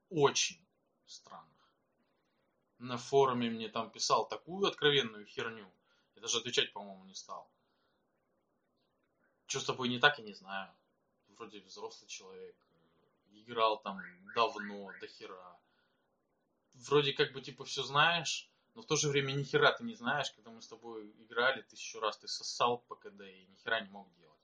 Очень 0.09 0.65
странных. 1.05 1.69
На 2.77 2.97
форуме 2.97 3.49
мне 3.49 3.67
там 3.67 3.91
писал 3.91 4.27
такую 4.27 4.67
откровенную 4.67 5.25
херню. 5.25 5.69
Я 6.15 6.21
даже 6.21 6.37
отвечать, 6.37 6.71
по-моему, 6.71 7.03
не 7.05 7.13
стал. 7.13 7.51
Что 9.47 9.59
с 9.59 9.65
тобой 9.65 9.89
не 9.89 9.99
так, 9.99 10.17
я 10.17 10.23
не 10.23 10.33
знаю. 10.33 10.73
Вроде 11.29 11.59
взрослый 11.61 12.07
человек. 12.07 12.55
Играл 13.33 13.81
там 13.81 13.99
давно, 14.33 14.91
до 14.99 15.07
хера. 15.07 15.59
Вроде 16.73 17.13
как 17.13 17.33
бы 17.33 17.41
типа 17.41 17.65
все 17.65 17.83
знаешь, 17.83 18.49
но 18.75 18.81
в 18.81 18.85
то 18.85 18.95
же 18.95 19.09
время 19.09 19.31
ни 19.31 19.43
хера 19.43 19.71
ты 19.71 19.83
не 19.83 19.95
знаешь, 19.95 20.31
когда 20.31 20.51
мы 20.51 20.61
с 20.61 20.67
тобой 20.67 21.09
играли 21.19 21.61
тысячу 21.63 21.99
раз, 21.99 22.17
ты 22.17 22.27
сосал 22.27 22.77
по 22.77 22.95
КД 22.95 23.21
и 23.21 23.45
ни 23.47 23.55
хера 23.55 23.81
не 23.81 23.89
мог 23.89 24.13
делать. 24.15 24.39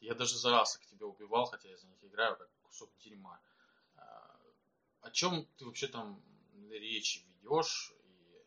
Я 0.00 0.14
даже 0.14 0.36
за 0.38 0.50
раз 0.50 0.78
к 0.78 0.86
тебе 0.86 1.04
убивал, 1.04 1.46
хотя 1.46 1.68
я 1.68 1.76
за 1.76 1.86
них 1.86 2.02
играю, 2.04 2.36
как 2.36 2.48
кусок 2.62 2.90
дерьма 2.98 3.40
о 5.02 5.10
чем 5.10 5.46
ты 5.56 5.64
вообще 5.64 5.88
там 5.88 6.22
речи 6.70 7.24
ведешь, 7.26 7.92
и 8.04 8.44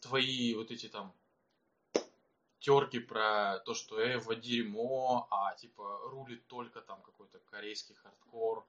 твои 0.00 0.54
вот 0.54 0.70
эти 0.70 0.88
там 0.88 1.14
терки 2.58 2.98
про 2.98 3.60
то, 3.60 3.74
что 3.74 4.00
Эва 4.00 4.34
дерьмо, 4.36 5.26
а 5.30 5.54
типа 5.54 6.00
рулит 6.04 6.46
только 6.46 6.80
там 6.80 7.02
какой-то 7.02 7.38
корейский 7.40 7.94
хардкор. 7.94 8.66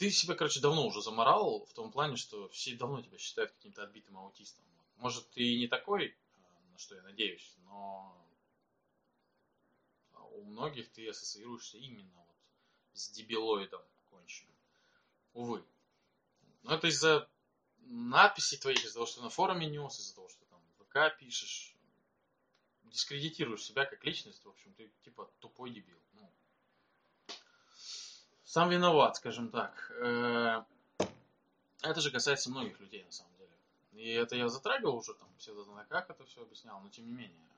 Ты 0.00 0.10
себя, 0.10 0.34
короче, 0.34 0.60
давно 0.60 0.86
уже 0.86 1.02
заморал 1.02 1.66
в 1.66 1.74
том 1.74 1.92
плане, 1.92 2.16
что 2.16 2.48
все 2.48 2.74
давно 2.74 3.02
тебя 3.02 3.18
считают 3.18 3.52
каким-то 3.52 3.82
отбитым 3.82 4.16
аутистом. 4.16 4.64
Может, 4.96 5.28
ты 5.32 5.58
не 5.58 5.68
такой, 5.68 6.06
э, 6.06 6.14
на 6.72 6.78
что 6.78 6.94
я 6.94 7.02
надеюсь, 7.02 7.54
но 7.64 8.26
у 10.32 10.42
многих 10.44 10.90
ты 10.90 11.06
ассоциируешься 11.06 11.76
именно 11.76 12.16
вот 12.16 12.36
с 12.94 13.10
дебилоидом 13.10 13.82
конченным. 14.08 14.56
Увы. 15.34 15.62
Но 16.62 16.76
это 16.76 16.86
из-за 16.86 17.28
надписей 17.80 18.56
твоих, 18.56 18.82
из-за 18.82 18.94
того, 18.94 19.04
что 19.04 19.20
на 19.20 19.28
форуме 19.28 19.66
нес, 19.66 20.00
из-за 20.00 20.14
того, 20.14 20.30
что 20.30 20.46
там 20.46 20.62
ВК 20.78 21.14
пишешь. 21.18 21.76
Дискредитируешь 22.84 23.64
себя 23.64 23.84
как 23.84 24.02
личность, 24.06 24.42
в 24.46 24.48
общем, 24.48 24.72
ты 24.72 24.90
типа 25.04 25.30
тупой 25.40 25.68
дебил. 25.68 26.00
Сам 28.50 28.68
виноват, 28.68 29.14
скажем 29.14 29.48
так. 29.48 29.92
Э, 30.02 30.64
это 31.82 32.00
же 32.00 32.10
касается 32.10 32.50
многих 32.50 32.80
людей, 32.80 33.04
на 33.04 33.12
самом 33.12 33.32
деле. 33.36 33.52
И 33.92 34.10
это 34.10 34.34
я 34.34 34.48
затрагивал 34.48 34.96
уже 34.96 35.14
там 35.14 35.28
все 35.38 35.54
на 35.54 35.84
как 35.84 36.10
это 36.10 36.24
все 36.24 36.42
объяснял, 36.42 36.80
но 36.80 36.88
тем 36.88 37.06
не 37.06 37.12
менее 37.12 37.48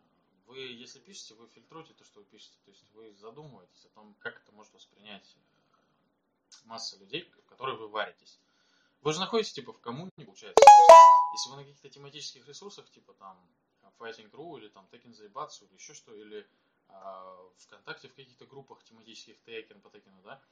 вы, 0.44 0.58
если 0.58 0.98
пишете, 0.98 1.32
вы 1.32 1.48
фильтруете 1.48 1.94
то, 1.94 2.04
что 2.04 2.20
вы 2.20 2.26
пишете. 2.26 2.58
То 2.66 2.70
есть 2.72 2.84
вы 2.92 3.14
задумываетесь 3.14 3.86
о 3.86 3.88
том, 3.94 4.14
как 4.18 4.36
это 4.36 4.52
может 4.52 4.74
воспринять 4.74 5.34
э, 5.34 6.58
масса 6.66 6.98
людей, 6.98 7.32
в 7.42 7.48
которые 7.48 7.78
вы 7.78 7.88
варитесь. 7.88 8.38
Вы 9.00 9.14
же 9.14 9.20
находитесь 9.20 9.54
типа 9.54 9.72
в 9.72 9.80
коммуне, 9.80 10.10
получается. 10.18 10.62
Если 11.32 11.48
вы 11.48 11.56
на 11.56 11.62
каких-то 11.62 11.88
тематических 11.88 12.46
ресурсах, 12.46 12.90
типа 12.90 13.14
там 13.14 13.40
Fighting.ru 13.98 14.58
или 14.58 14.68
там 14.68 14.86
Tekken 14.92 15.14
Заебаться 15.14 15.64
или 15.64 15.72
еще 15.72 15.94
что, 15.94 16.14
или 16.14 16.46
э, 16.88 17.48
ВКонтакте 17.60 18.08
в 18.08 18.14
каких-то 18.14 18.44
группах 18.44 18.84
тематических 18.84 19.36
Tekken 19.46 19.80
по 19.80 19.88
Tekken, 19.88 20.22
да, 20.22 20.42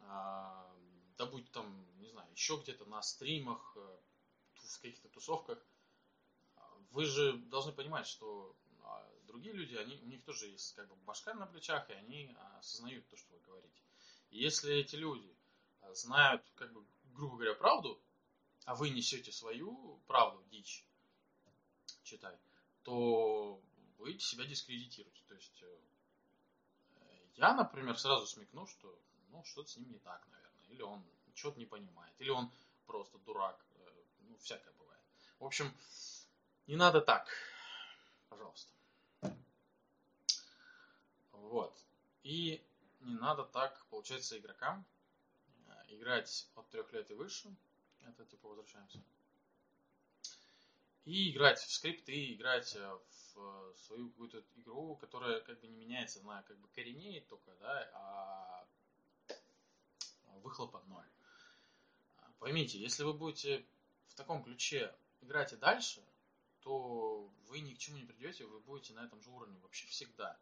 да 0.00 1.26
будь 1.26 1.50
там, 1.52 1.86
не 1.98 2.08
знаю, 2.08 2.30
еще 2.32 2.56
где-то 2.62 2.84
на 2.86 3.02
стримах, 3.02 3.76
э, 3.76 3.98
в 4.54 4.80
каких-то 4.80 5.08
тусовках, 5.08 5.58
вы 6.90 7.04
же 7.04 7.34
должны 7.34 7.72
понимать, 7.72 8.06
что 8.06 8.56
другие 9.30 9.54
люди, 9.54 9.74
они, 9.76 9.96
у 10.02 10.06
них 10.06 10.24
тоже 10.24 10.48
есть 10.48 10.74
как 10.74 10.88
бы 10.88 10.96
башка 10.96 11.34
на 11.34 11.46
плечах, 11.46 11.88
и 11.90 11.92
они 11.92 12.34
а, 12.36 12.58
осознают 12.58 13.08
то, 13.08 13.16
что 13.16 13.32
вы 13.32 13.40
говорите. 13.40 13.82
И 14.30 14.38
если 14.38 14.74
эти 14.74 14.96
люди 14.96 15.36
а, 15.80 15.94
знают, 15.94 16.42
как 16.56 16.72
бы, 16.72 16.84
грубо 17.14 17.36
говоря, 17.36 17.54
правду, 17.54 18.02
а 18.64 18.74
вы 18.74 18.90
несете 18.90 19.32
свою 19.32 20.00
правду, 20.06 20.44
дичь, 20.50 20.84
читай, 22.02 22.36
то 22.82 23.62
вы 23.98 24.18
себя 24.18 24.44
дискредитируете. 24.44 25.22
То 25.28 25.34
есть 25.34 25.62
э, 25.62 25.78
я, 27.36 27.54
например, 27.54 27.98
сразу 27.98 28.26
смекну, 28.26 28.66
что 28.66 28.98
ну, 29.30 29.44
что-то 29.44 29.68
с 29.70 29.76
ним 29.76 29.90
не 29.90 29.98
так, 29.98 30.26
наверное. 30.28 30.66
Или 30.68 30.82
он 30.82 31.02
что-то 31.34 31.58
не 31.58 31.66
понимает. 31.66 32.14
Или 32.18 32.30
он 32.30 32.50
просто 32.86 33.18
дурак. 33.18 33.64
Э, 33.74 33.90
ну, 34.20 34.36
всякое 34.38 34.72
бывает. 34.74 35.02
В 35.38 35.44
общем, 35.44 35.72
не 36.66 36.76
надо 36.76 37.00
так. 37.00 37.28
Пожалуйста. 38.28 38.72
Вот. 41.32 41.76
И 42.22 42.64
не 43.00 43.14
надо 43.14 43.44
так, 43.44 43.84
получается, 43.90 44.38
игрокам 44.38 44.84
э, 45.66 45.72
играть 45.88 46.48
от 46.54 46.68
трех 46.70 46.92
лет 46.92 47.10
и 47.10 47.14
выше. 47.14 47.54
Это 48.02 48.24
типа 48.24 48.48
возвращаемся. 48.48 49.02
И 51.04 51.30
играть 51.32 51.58
в 51.58 51.72
скрипты, 51.72 52.34
играть 52.34 52.76
э, 52.76 52.98
в 53.34 53.74
свою 53.86 54.10
какую-то 54.10 54.42
игру, 54.56 54.96
которая 54.96 55.40
как 55.40 55.60
бы 55.60 55.68
не 55.68 55.76
меняется, 55.76 56.20
она 56.20 56.42
как 56.42 56.58
бы 56.58 56.68
коренеет 56.68 57.26
только, 57.28 57.52
да, 57.60 57.90
а 57.94 58.59
выхлопа 60.40 60.82
ноль. 60.88 61.08
Поймите, 62.38 62.78
если 62.78 63.02
вы 63.04 63.12
будете 63.12 63.64
в 64.08 64.14
таком 64.14 64.42
ключе 64.42 64.94
играть 65.20 65.52
и 65.52 65.56
дальше, 65.56 66.02
то 66.60 67.30
вы 67.48 67.60
ни 67.60 67.74
к 67.74 67.78
чему 67.78 67.98
не 67.98 68.04
придете, 68.04 68.44
вы 68.46 68.60
будете 68.60 68.94
на 68.94 69.04
этом 69.04 69.20
же 69.22 69.30
уровне 69.30 69.58
вообще 69.60 69.86
всегда. 69.86 70.38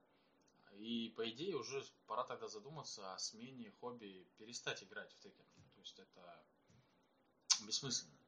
И 0.75 1.13
по 1.17 1.29
идее 1.29 1.57
уже 1.57 1.85
пора 2.07 2.25
тогда 2.25 2.47
задуматься 2.49 3.13
о 3.13 3.19
смене 3.19 3.73
хобби, 3.81 4.27
перестать 4.37 4.83
играть 4.83 5.13
в 5.13 5.19
Текен. 5.19 5.45
То 5.75 5.81
есть 5.81 5.99
это 5.99 6.45
бессмысленно. 7.65 8.19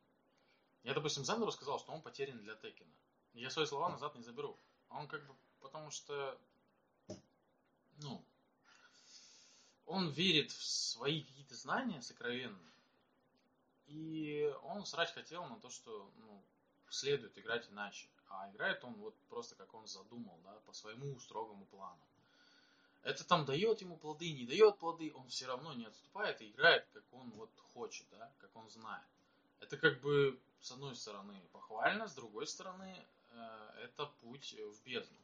Я, 0.83 0.95
допустим, 0.95 1.25
Зандеру 1.25 1.53
сказал, 1.53 1.79
что 1.79 1.93
он 1.93 2.03
потерян 2.03 2.39
для 2.39 2.57
Текена. 2.57 2.93
Я 3.35 3.51
свои 3.51 3.67
слова 3.67 3.89
назад 3.89 4.15
не 4.15 4.23
заберу. 4.23 4.59
Он 4.89 5.07
как 5.07 5.25
бы, 5.27 5.37
потому 5.61 5.91
что, 5.91 6.41
ну, 7.99 8.25
он 9.91 10.09
верит 10.09 10.53
в 10.53 10.63
свои 10.63 11.25
какие-то 11.25 11.57
знания 11.57 12.01
сокровенные. 12.01 12.73
И 13.89 14.55
он 14.63 14.87
срать 14.87 15.13
хотел 15.13 15.45
на 15.47 15.59
то, 15.59 15.69
что 15.69 16.09
ну, 16.19 16.45
следует 16.91 17.37
играть 17.37 17.69
иначе. 17.71 18.07
А 18.29 18.49
играет 18.53 18.85
он 18.85 18.95
вот 18.95 19.17
просто 19.29 19.57
как 19.57 19.75
он 19.75 19.89
задумал, 19.89 20.39
да, 20.45 20.53
по 20.65 20.73
своему 20.73 21.19
строгому 21.19 21.65
плану. 21.67 22.01
Это 23.03 23.27
там 23.27 23.45
дает 23.45 23.81
ему 23.81 23.97
плоды, 23.97 24.33
не 24.33 24.47
дает 24.47 24.79
плоды, 24.79 25.13
он 25.13 25.27
все 25.27 25.47
равно 25.47 25.73
не 25.73 25.87
отступает 25.87 26.41
и 26.41 26.51
играет, 26.51 26.87
как 26.93 27.03
он 27.13 27.31
вот 27.31 27.51
хочет, 27.75 28.07
да, 28.13 28.33
как 28.39 28.55
он 28.55 28.71
знает. 28.71 29.07
Это 29.59 29.77
как 29.77 30.01
бы, 30.03 30.39
с 30.61 30.71
одной 30.71 30.95
стороны, 30.95 31.43
похвально, 31.53 32.07
с 32.07 32.15
другой 32.15 32.47
стороны, 32.47 33.05
э, 33.31 33.71
это 33.83 34.07
путь 34.21 34.55
в 34.55 34.83
бездну. 34.85 35.19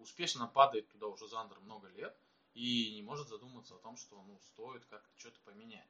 Успешно 0.00 0.46
падает 0.46 0.88
туда 0.88 1.08
уже 1.08 1.28
Зандер 1.28 1.60
много 1.60 1.88
лет 1.88 2.16
и 2.56 2.94
не 2.94 3.02
может 3.02 3.28
задуматься 3.28 3.74
о 3.74 3.78
том, 3.78 3.98
что 3.98 4.22
ну, 4.22 4.40
стоит 4.40 4.82
как-то 4.86 5.18
что-то 5.18 5.38
поменять. 5.44 5.86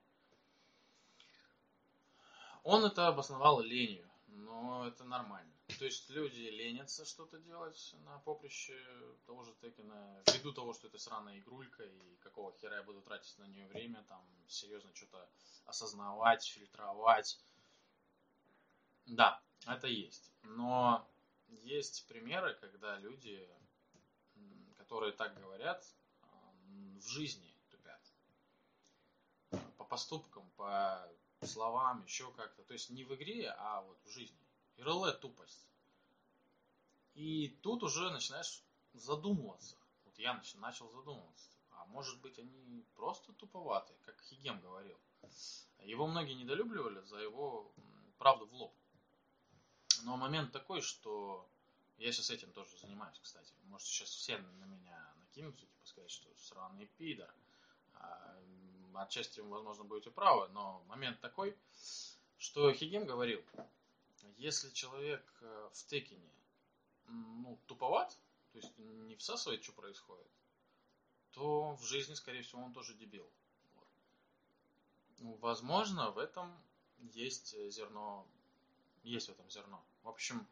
Он 2.65 2.85
это 2.85 3.07
обосновал 3.07 3.61
ленью, 3.61 4.11
но 4.27 4.89
это 4.89 5.05
нормально. 5.05 5.53
То 5.79 5.85
есть 5.85 6.11
люди 6.11 6.41
ленятся 6.41 7.05
что-то 7.05 7.39
делать 7.39 7.95
на 8.05 8.19
поприще 8.19 8.77
того 9.27 9.45
же 9.45 9.55
Текена, 9.61 10.21
ввиду 10.27 10.53
того, 10.53 10.73
что 10.73 10.89
это 10.89 10.99
сраная 10.99 11.39
игрулька, 11.39 11.85
и 11.85 12.17
какого 12.17 12.53
хера 12.59 12.79
я 12.79 12.83
буду 12.83 13.01
тратить 13.01 13.39
на 13.39 13.45
нее 13.45 13.69
время, 13.69 14.03
там, 14.09 14.25
серьезно 14.49 14.93
что-то 14.93 15.29
осознавать, 15.67 16.45
фильтровать. 16.45 17.39
Да, 19.07 19.41
это 19.67 19.87
есть. 19.87 20.33
Но 20.43 21.09
есть 21.63 22.09
примеры, 22.09 22.55
когда 22.55 22.99
люди, 22.99 23.49
которые 24.79 25.13
так 25.13 25.39
говорят, 25.41 25.87
в 27.01 27.09
жизни 27.09 27.55
тупят. 27.71 28.01
По 29.77 29.85
поступкам, 29.85 30.49
по 30.57 31.09
словам, 31.43 32.05
еще 32.05 32.31
как-то. 32.33 32.63
То 32.65 32.75
есть 32.75 32.91
не 32.91 33.05
в 33.05 33.15
игре, 33.15 33.51
а 33.59 33.83
вот 33.83 33.99
в 34.05 34.11
жизни. 34.11 34.39
ИРЛ 34.77 35.13
тупость. 35.21 35.67
И 37.15 37.49
тут 37.63 37.83
уже 37.83 38.11
начинаешь 38.11 38.63
задумываться. 38.93 39.77
Вот 40.05 40.19
я 40.19 40.41
начал 40.57 40.91
задумываться. 40.91 41.51
А 41.71 41.87
может 41.87 42.21
быть 42.21 42.39
они 42.39 42.85
просто 42.95 43.33
туповатые, 43.35 43.99
как 44.05 44.21
Хигем 44.23 44.61
говорил. 44.61 44.99
Его 45.81 46.07
многие 46.07 46.35
недолюбливали 46.35 47.01
за 47.03 47.19
его 47.19 47.73
правду 48.19 48.47
в 48.47 48.55
лоб. 48.55 48.75
Но 50.03 50.17
момент 50.17 50.53
такой, 50.53 50.83
что 50.83 51.49
я 51.99 52.13
сейчас 52.13 52.31
этим 52.31 52.53
тоже 52.53 52.77
занимаюсь, 52.79 53.19
кстати. 53.19 53.55
Может, 53.65 53.87
сейчас 53.87 54.11
все 54.11 54.39
на 54.39 54.65
меня 54.65 55.15
накинутся, 55.37 55.67
типа 55.67 55.87
сказать, 55.87 56.11
что 56.11 56.29
сраный 56.37 56.87
пидор. 56.97 57.33
А, 57.95 58.37
отчасти, 58.95 59.41
возможно, 59.41 59.85
будете 59.85 60.11
правы, 60.11 60.49
но 60.49 60.83
момент 60.89 61.21
такой, 61.21 61.57
что 62.39 62.73
Хигем 62.73 63.05
говорил, 63.07 63.43
если 64.39 64.71
человек 64.71 65.23
э, 65.41 65.69
в 65.73 65.87
текине 65.87 66.31
ну, 67.07 67.59
туповат, 67.67 68.17
то 68.53 68.59
есть 68.59 68.73
не 68.79 69.17
всасывает, 69.17 69.63
что 69.63 69.73
происходит, 69.73 70.27
то 71.33 71.75
в 71.77 71.85
жизни, 71.85 72.15
скорее 72.15 72.43
всего, 72.43 72.63
он 72.63 72.73
тоже 72.73 72.95
дебил. 72.95 73.29
Вот. 73.75 73.89
Ну, 75.19 75.35
возможно, 75.37 76.11
в 76.11 76.19
этом 76.19 76.53
есть 77.13 77.55
зерно, 77.71 78.27
есть 79.03 79.29
в 79.29 79.33
этом 79.33 79.49
зерно. 79.51 79.83
В 80.03 80.09
общем, 80.09 80.47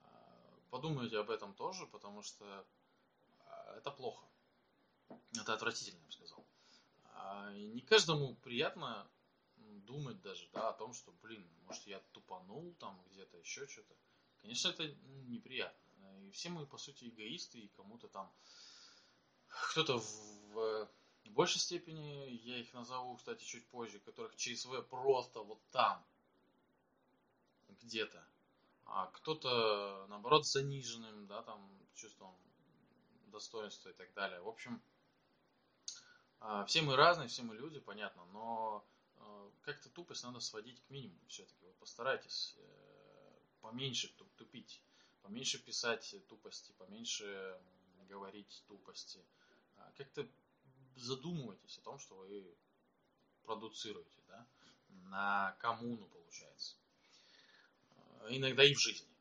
э, 0.00 0.04
подумайте 0.70 1.18
об 1.18 1.30
этом 1.30 1.54
тоже, 1.54 1.86
потому 1.86 2.22
что 2.22 2.44
э, 2.44 2.64
это 3.76 3.90
плохо. 3.90 4.26
Это 5.38 5.54
отвратительно, 5.54 5.98
я 6.00 6.06
бы 6.06 6.12
сказал. 6.12 6.46
А, 7.14 7.52
не 7.52 7.80
каждому 7.80 8.34
приятно 8.36 9.08
думать 9.56 10.20
даже, 10.22 10.48
да, 10.52 10.70
о 10.70 10.72
том, 10.72 10.92
что, 10.92 11.12
блин, 11.22 11.46
может 11.64 11.86
я 11.86 12.00
тупанул 12.12 12.74
там 12.74 13.00
где-то, 13.10 13.36
еще 13.38 13.66
что-то. 13.66 13.94
Конечно, 14.40 14.68
это 14.68 14.88
неприятно. 15.28 15.86
И 16.26 16.30
все 16.30 16.48
мы, 16.48 16.66
по 16.66 16.78
сути, 16.78 17.08
эгоисты, 17.08 17.58
и 17.58 17.68
кому-то 17.68 18.08
там, 18.08 18.32
кто-то 19.48 19.98
в, 19.98 20.88
в 21.24 21.30
большей 21.30 21.60
степени, 21.60 22.30
я 22.44 22.58
их 22.58 22.72
назову, 22.72 23.16
кстати, 23.16 23.44
чуть 23.44 23.66
позже, 23.68 24.00
которых 24.00 24.36
ЧСВ 24.36 24.82
просто 24.88 25.40
вот 25.40 25.60
там, 25.70 26.04
где-то. 27.68 28.26
А 28.84 29.06
кто-то, 29.06 30.06
наоборот, 30.08 30.46
заниженным, 30.46 31.26
да, 31.26 31.42
там, 31.42 31.68
чувством 31.94 32.36
достоинства 33.36 33.90
и 33.90 33.92
так 33.92 34.12
далее. 34.14 34.40
В 34.40 34.48
общем, 34.48 34.82
а, 36.40 36.64
все 36.64 36.80
мы 36.80 36.96
разные, 36.96 37.28
все 37.28 37.42
мы 37.42 37.54
люди, 37.54 37.80
понятно, 37.80 38.24
но 38.32 38.82
а, 39.18 39.50
как-то 39.62 39.90
тупость 39.90 40.24
надо 40.24 40.40
сводить 40.40 40.82
к 40.82 40.90
минимуму 40.90 41.20
все-таки. 41.28 41.66
Вот 41.66 41.76
постарайтесь 41.76 42.54
э, 42.56 43.38
поменьше 43.60 44.08
тупить, 44.36 44.80
поменьше 45.20 45.58
писать 45.58 46.14
тупости, 46.28 46.72
поменьше 46.78 47.60
говорить 48.08 48.64
тупости. 48.68 49.22
А, 49.76 49.92
как-то 49.98 50.26
задумывайтесь 50.94 51.76
о 51.76 51.82
том, 51.82 51.98
что 51.98 52.16
вы 52.16 52.56
продуцируете, 53.42 54.22
да, 54.28 54.46
на 55.10 55.56
коммуну 55.60 56.06
получается. 56.06 56.76
Иногда 58.30 58.64
и 58.64 58.74
в 58.74 58.80
жизни. 58.80 59.15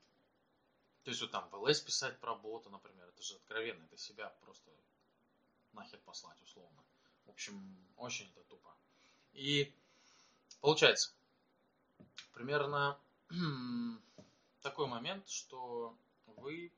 То 1.06 1.12
есть 1.12 1.22
вот 1.22 1.30
там 1.30 1.48
в 1.50 1.54
ЛС 1.54 1.82
писать 1.82 2.20
про 2.20 2.34
бота, 2.34 2.72
например, 2.72 3.08
это 3.08 3.22
же 3.22 3.36
откровенно, 3.36 3.84
это 3.84 3.96
себя 3.96 4.28
просто 4.42 4.72
нахер 5.74 6.00
послать 6.00 6.42
условно. 6.42 6.84
В 7.26 7.30
общем, 7.30 7.78
очень 7.96 8.28
это 8.32 8.44
тупо. 8.46 8.76
И 9.34 9.72
получается, 10.62 11.12
примерно 12.34 13.00
такой 14.62 14.88
момент, 14.88 15.30
что 15.30 15.96
вы 16.26 16.74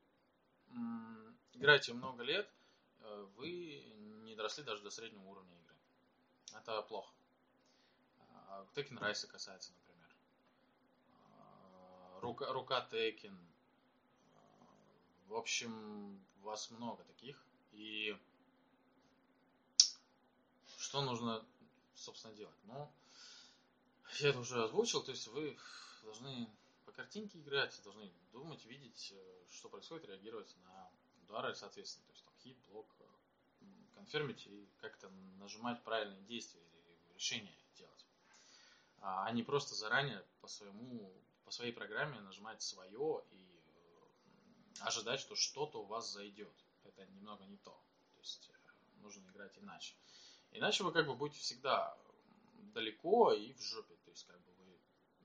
играете 1.54 1.94
много 1.94 2.22
лет, 2.24 2.52
э, 3.00 3.28
вы 3.38 3.82
не 4.26 4.36
доросли 4.36 4.66
даже 4.66 4.84
до 4.84 4.90
среднего 4.90 5.24
уровня 5.24 5.58
игры. 5.58 5.76
Это 6.54 6.82
плохо. 6.82 7.14
Текен 8.74 8.98
Райса 8.98 9.28
касается, 9.28 9.72
например. 9.72 10.10
А, 11.40 12.20
рука, 12.20 12.52
рука 12.52 12.82
Текен. 12.92 13.38
В 15.28 15.36
общем, 15.36 16.26
вас 16.42 16.72
много 16.72 17.04
таких. 17.04 17.46
И 17.74 18.18
что 20.78 21.02
нужно, 21.02 21.46
собственно, 21.96 22.34
делать? 22.34 22.56
Ну, 22.64 22.90
я 24.20 24.30
это 24.30 24.40
уже 24.40 24.64
озвучил, 24.64 25.04
то 25.04 25.12
есть 25.12 25.28
вы 25.28 25.58
должны 26.04 26.50
по 26.86 26.94
картинке 26.94 27.40
играть, 27.40 27.78
должны 27.84 28.10
думать, 28.32 28.64
видеть, 28.66 29.12
э, 29.14 29.46
что 29.52 29.68
происходит, 29.68 30.06
реагировать 30.06 30.56
на 30.64 30.90
удары, 31.24 31.54
соответственно, 31.56 32.06
то 32.06 32.14
есть 32.14 32.24
там 32.24 32.34
хит, 32.40 32.58
блок, 32.70 32.88
э, 33.00 33.66
конфермить 33.96 34.48
и 34.48 34.70
как-то 34.80 35.10
нажимать 35.40 35.84
правильные 35.84 36.22
действия 36.22 36.62
или 36.62 37.14
решения 37.16 37.54
делать. 37.76 38.06
А 39.02 39.30
не 39.34 39.44
просто 39.44 39.76
заранее 39.76 40.26
по 40.40 40.48
своему, 40.48 41.14
по 41.44 41.52
своей 41.52 41.74
программе 41.74 42.22
нажимать 42.22 42.62
свое 42.62 43.24
и 43.32 43.57
ожидать, 44.82 45.20
что 45.20 45.36
что-то 45.36 45.82
у 45.82 45.86
вас 45.86 46.12
зайдет. 46.12 46.54
Это 46.84 47.06
немного 47.08 47.46
не 47.46 47.58
то. 47.58 47.72
То 48.14 48.20
есть 48.20 48.52
нужно 49.02 49.28
играть 49.30 49.58
иначе. 49.58 49.96
Иначе 50.52 50.84
вы 50.84 50.92
как 50.92 51.06
бы 51.06 51.16
будете 51.16 51.40
всегда 51.40 51.98
далеко 52.74 53.34
и 53.34 53.54
в 53.54 53.62
жопе. 53.62 53.96
То 54.06 54.12
есть 54.12 54.26
как 54.26 54.40
бы 54.42 54.52
вы 54.54 54.80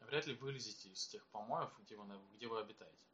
вряд 0.07 0.27
ли 0.27 0.35
вылезете 0.35 0.89
из 0.91 1.07
тех 1.07 1.27
помоев, 1.29 1.71
где 1.81 1.97
вы, 1.97 2.05
где 2.35 2.47
вы 2.47 2.61
обитаете. 2.61 3.05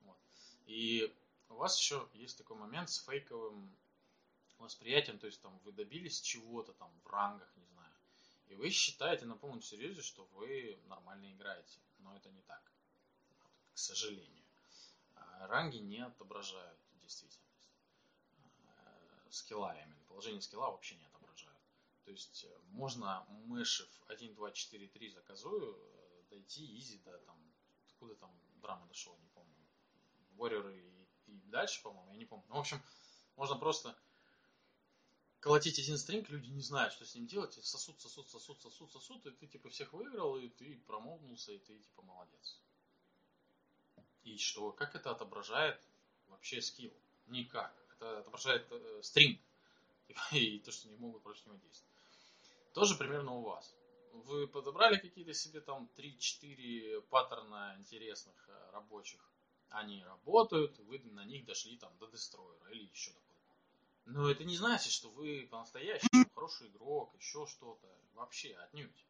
Вот. 0.00 0.18
И 0.66 1.14
у 1.48 1.54
вас 1.54 1.78
еще 1.78 2.08
есть 2.14 2.38
такой 2.38 2.56
момент 2.56 2.90
с 2.90 3.04
фейковым 3.04 3.76
восприятием, 4.62 5.18
то 5.18 5.26
есть 5.26 5.40
там 5.42 5.58
вы 5.64 5.72
добились 5.72 6.20
чего-то 6.20 6.72
там 6.72 6.90
в 7.04 7.06
рангах, 7.08 7.50
не 7.56 7.66
знаю, 7.66 7.92
и 8.46 8.54
вы 8.54 8.70
считаете 8.70 9.26
на 9.26 9.36
полном 9.36 9.62
серьезе, 9.62 10.02
что 10.02 10.24
вы 10.34 10.78
нормально 10.86 11.32
играете, 11.32 11.80
но 11.98 12.16
это 12.16 12.30
не 12.30 12.42
так, 12.42 12.62
к 13.74 13.78
сожалению. 13.78 14.41
Ранги 15.46 15.78
не 15.78 16.04
отображают 16.04 16.78
действительность. 17.00 17.70
А, 18.66 19.30
скилла 19.30 19.76
именно, 19.76 20.02
положение 20.08 20.40
скилла 20.40 20.70
вообще 20.70 20.96
не 20.96 21.06
то 22.04 22.10
есть 22.10 22.44
э, 22.44 22.58
можно 22.70 23.24
мышев 23.46 23.88
1, 24.08 24.34
2, 24.34 24.50
4, 24.50 24.88
3 24.88 25.08
заказую, 25.10 25.78
дойти 26.30 26.78
изи 26.78 26.98
до 26.98 27.16
там, 27.18 27.36
откуда 27.86 28.16
там 28.16 28.30
драма 28.60 28.86
дошел, 28.88 29.16
не 29.18 29.28
помню. 29.28 29.54
Warrior 30.36 30.74
и, 30.74 31.08
и 31.30 31.40
дальше, 31.50 31.82
по-моему, 31.82 32.12
я 32.12 32.18
не 32.18 32.24
помню. 32.24 32.44
Ну, 32.48 32.56
в 32.56 32.58
общем, 32.58 32.82
можно 33.36 33.56
просто 33.56 33.96
колотить 35.40 35.78
один 35.78 35.96
стринг, 35.96 36.28
люди 36.28 36.50
не 36.50 36.62
знают, 36.62 36.92
что 36.92 37.04
с 37.04 37.14
ним 37.14 37.26
делать, 37.26 37.56
и 37.56 37.62
сосуд, 37.62 38.00
сосуд, 38.00 38.28
сосуд, 38.28 38.60
сосуд, 38.60 38.90
сосуд, 38.90 39.26
и 39.26 39.30
ты 39.30 39.46
типа 39.46 39.68
всех 39.70 39.92
выиграл, 39.92 40.36
и 40.38 40.48
ты 40.48 40.78
промолвнулся, 40.86 41.52
и 41.52 41.58
ты 41.58 41.78
типа 41.78 42.02
молодец. 42.02 42.60
И 44.24 44.38
что, 44.38 44.72
как 44.72 44.94
это 44.94 45.10
отображает 45.10 45.80
вообще 46.28 46.60
скилл? 46.60 46.92
Никак. 47.26 47.74
Это 47.96 48.20
отображает 48.20 48.66
э, 48.70 49.00
стринг. 49.02 49.40
И 50.32 50.58
то, 50.60 50.70
что 50.70 50.88
не 50.88 50.96
могут 50.96 51.22
против 51.22 51.46
него 51.46 51.56
действовать. 51.56 51.92
Тоже 52.72 52.96
примерно 52.96 53.32
у 53.32 53.42
вас. 53.42 53.74
Вы 54.12 54.46
подобрали 54.46 54.98
какие-то 54.98 55.34
себе 55.34 55.60
там 55.60 55.88
3-4 55.96 57.02
паттерна 57.02 57.74
интересных 57.78 58.34
э, 58.48 58.70
рабочих. 58.72 59.20
Они 59.70 60.04
работают, 60.04 60.78
вы 60.80 60.98
на 60.98 61.24
них 61.24 61.46
дошли 61.46 61.78
там 61.78 61.96
до 61.98 62.06
дестройера 62.06 62.70
или 62.70 62.84
еще 62.84 63.10
такое. 63.10 63.36
Но 64.04 64.30
это 64.30 64.44
не 64.44 64.56
значит, 64.56 64.92
что 64.92 65.08
вы 65.10 65.48
по-настоящему 65.50 66.26
хороший 66.34 66.68
игрок, 66.68 67.14
еще 67.18 67.46
что-то. 67.46 67.88
Вообще, 68.14 68.54
отнюдь. 68.54 69.06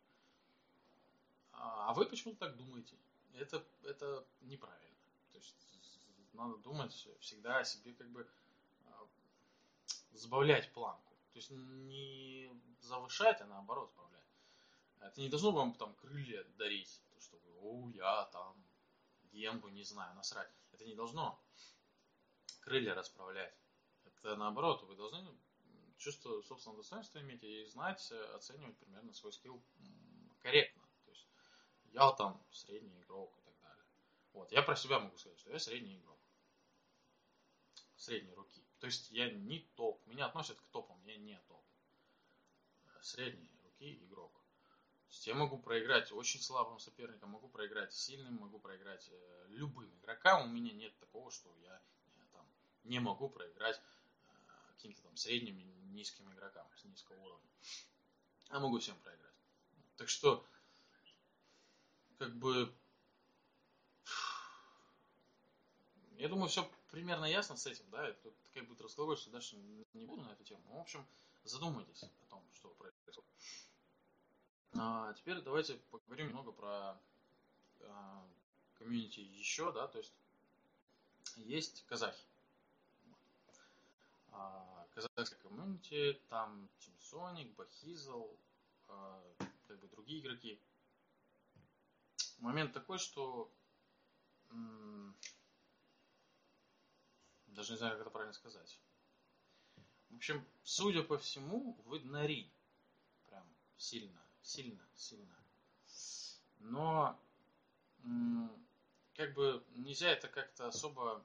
А, 1.52 1.90
а 1.90 1.94
вы 1.94 2.06
почему-то 2.06 2.40
так 2.40 2.56
думаете. 2.56 2.96
Это, 3.34 3.64
это 3.82 4.24
неправильно. 4.42 4.91
То 5.32 5.38
есть 5.38 5.56
надо 6.32 6.56
думать 6.58 6.92
всегда 7.20 7.58
о 7.58 7.64
себе 7.64 7.92
как 7.94 8.08
бы 8.10 8.28
а, 8.86 9.06
забавлять 10.12 10.72
планку. 10.72 11.14
То 11.32 11.38
есть 11.38 11.50
не 11.50 12.50
завышать, 12.80 13.40
а 13.40 13.46
наоборот 13.46 13.90
сбавлять. 13.92 14.22
Это 15.00 15.20
не 15.20 15.28
должно 15.28 15.50
вам 15.50 15.74
там 15.74 15.94
крылья 15.94 16.44
дарить. 16.56 17.00
То, 17.14 17.20
что 17.20 17.38
вы, 17.38 17.50
о, 17.60 17.90
я 17.90 18.24
там 18.26 18.56
гембу, 19.32 19.68
не 19.68 19.84
знаю, 19.84 20.14
насрать. 20.14 20.50
Это 20.72 20.84
не 20.84 20.94
должно 20.94 21.38
крылья 22.60 22.94
расправлять. 22.94 23.54
Это 24.04 24.36
наоборот, 24.36 24.82
вы 24.82 24.94
должны 24.94 25.26
чувство 25.98 26.42
собственного 26.42 26.78
достоинства 26.78 27.20
иметь 27.20 27.42
и 27.42 27.64
знать, 27.66 28.10
э, 28.10 28.34
оценивать 28.34 28.76
примерно 28.78 29.12
свой 29.12 29.32
скилл 29.32 29.62
корректно. 30.40 30.82
То 31.04 31.10
есть 31.10 31.28
я 31.92 32.10
там 32.12 32.40
средний 32.50 33.00
игрок. 33.00 33.32
Вот, 34.32 34.50
я 34.52 34.62
про 34.62 34.76
себя 34.76 34.98
могу 34.98 35.16
сказать, 35.18 35.38
что 35.38 35.50
я 35.50 35.58
средний 35.58 35.96
игрок. 35.96 36.18
Средней 37.96 38.34
руки. 38.34 38.62
То 38.78 38.86
есть 38.86 39.10
я 39.10 39.30
не 39.30 39.60
топ. 39.76 40.04
Меня 40.06 40.26
относят 40.26 40.58
к 40.58 40.66
топам, 40.70 41.00
я 41.04 41.16
не 41.16 41.38
топ. 41.48 41.64
Средней 43.00 43.50
руки 43.62 44.04
игрок. 44.04 44.32
То 44.32 45.14
есть 45.14 45.26
я 45.26 45.34
могу 45.34 45.58
проиграть 45.58 46.10
очень 46.12 46.40
слабым 46.40 46.78
соперникам, 46.78 47.30
могу 47.30 47.48
проиграть 47.48 47.92
сильным, 47.92 48.34
могу 48.36 48.58
проиграть 48.58 49.08
э, 49.10 49.46
любым 49.50 49.94
игрокам. 49.98 50.48
У 50.48 50.52
меня 50.52 50.72
нет 50.72 50.96
такого, 50.98 51.30
что 51.30 51.54
я, 51.58 51.82
я 52.16 52.24
там 52.32 52.46
не 52.84 52.98
могу 52.98 53.28
проиграть 53.28 53.80
каким-то 54.68 55.02
там 55.02 55.16
средним 55.16 55.58
и 55.58 55.64
низким 55.92 56.32
игрокам 56.32 56.66
с 56.76 56.84
низкого 56.84 57.20
уровня. 57.20 57.50
А 58.48 58.58
могу 58.58 58.78
всем 58.78 58.98
проиграть. 59.00 59.34
Так 59.96 60.08
что, 60.08 60.44
как 62.18 62.34
бы, 62.36 62.74
я 66.22 66.28
думаю, 66.28 66.48
все 66.48 66.70
примерно 66.92 67.24
ясно 67.24 67.56
с 67.56 67.66
этим, 67.66 67.84
да, 67.90 68.06
это 68.06 68.32
как 68.54 68.68
бы 68.68 68.80
разговаривать 68.80 69.28
дальше 69.32 69.56
не 69.56 70.06
буду 70.06 70.22
на 70.22 70.30
эту 70.30 70.44
тему. 70.44 70.62
в 70.68 70.80
общем, 70.80 71.04
задумайтесь 71.42 72.04
о 72.04 72.30
том, 72.30 72.44
что 72.54 72.68
происходит. 72.68 73.24
А 74.74 75.12
теперь 75.14 75.40
давайте 75.40 75.74
поговорим 75.90 76.28
немного 76.28 76.52
про 76.52 76.96
а, 77.80 78.24
комьюнити 78.78 79.18
еще, 79.18 79.72
да, 79.72 79.88
то 79.88 79.98
есть 79.98 80.12
есть 81.34 81.84
казахи. 81.86 82.24
А, 84.30 84.86
казахской 84.94 85.38
комьюнити, 85.40 86.20
там 86.28 86.68
Sonic, 87.00 87.52
Бахизл, 87.56 88.28
э, 88.86 89.20
как 89.66 89.80
бы 89.80 89.88
другие 89.88 90.20
игроки. 90.20 90.60
Момент 92.38 92.72
такой, 92.72 92.98
что 92.98 93.50
даже 97.53 97.72
не 97.72 97.78
знаю, 97.78 97.92
как 97.92 98.03
это 98.03 98.11
правильно 98.11 98.32
сказать. 98.32 98.78
В 100.11 100.16
общем, 100.16 100.46
судя 100.62 101.03
по 101.03 101.16
всему, 101.18 101.78
вы 101.86 102.00
днари. 102.00 102.50
Прям 103.26 103.46
сильно, 103.76 104.22
сильно, 104.42 104.86
сильно. 104.96 105.36
Но 106.59 107.18
как 109.14 109.34
бы 109.34 109.64
нельзя 109.76 110.11
это 110.11 110.28
как-то 110.28 110.68
особо 110.68 111.24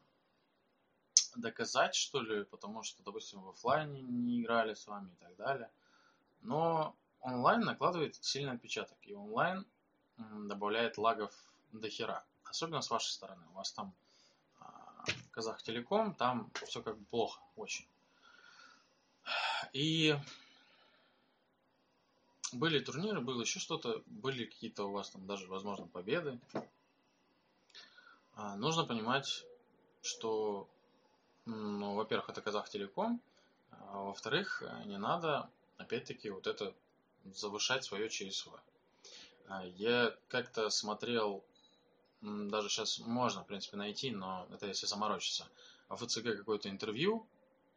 доказать, 1.35 1.95
что 1.95 2.21
ли, 2.21 2.43
потому 2.45 2.83
что, 2.83 3.03
допустим, 3.03 3.41
в 3.41 3.49
офлайне 3.49 4.01
не 4.01 4.41
играли 4.41 4.73
с 4.73 4.87
вами 4.87 5.11
и 5.11 5.15
так 5.15 5.35
далее. 5.35 5.71
Но 6.41 6.95
онлайн 7.19 7.61
накладывает 7.61 8.15
сильный 8.15 8.53
отпечаток, 8.53 8.97
и 9.01 9.13
онлайн 9.13 9.65
добавляет 10.17 10.97
лагов 10.97 11.33
до 11.71 11.89
хера. 11.89 12.25
Особенно 12.43 12.81
с 12.81 12.89
вашей 12.89 13.11
стороны. 13.11 13.45
У 13.49 13.53
вас 13.53 13.71
там 13.73 13.93
а, 15.37 15.39
Казах 15.39 15.61
Телеком, 15.61 16.15
там 16.15 16.51
все 16.65 16.81
как 16.81 16.97
бы 16.97 17.05
плохо, 17.05 17.41
очень. 17.55 17.87
И 19.73 20.15
были 22.53 22.79
турниры, 22.79 23.21
было 23.21 23.41
еще 23.41 23.59
что-то, 23.59 24.01
были 24.07 24.45
какие-то 24.45 24.85
у 24.85 24.91
вас 24.91 25.09
там 25.11 25.27
даже, 25.27 25.47
возможно, 25.47 25.87
победы. 25.87 26.39
А, 28.33 28.55
нужно 28.55 28.85
понимать, 28.85 29.45
что 30.01 30.67
ну, 31.45 31.95
во-первых, 31.95 32.29
это 32.29 32.41
Казахтелеком. 32.41 33.21
А 33.71 34.01
во-вторых, 34.01 34.63
не 34.85 34.97
надо, 34.97 35.49
опять-таки, 35.77 36.29
вот 36.29 36.47
это 36.47 36.73
завышать 37.25 37.83
свое 37.83 38.09
ЧСВ. 38.09 38.49
А, 39.47 39.65
я 39.65 40.15
как-то 40.29 40.69
смотрел, 40.69 41.43
даже 42.21 42.69
сейчас 42.69 42.99
можно, 42.99 43.43
в 43.43 43.47
принципе, 43.47 43.77
найти, 43.77 44.11
но 44.11 44.47
это 44.51 44.67
если 44.67 44.85
заморочиться, 44.85 45.47
в 45.89 45.95
ФЦГ 45.95 46.37
какое-то 46.37 46.69
интервью 46.69 47.27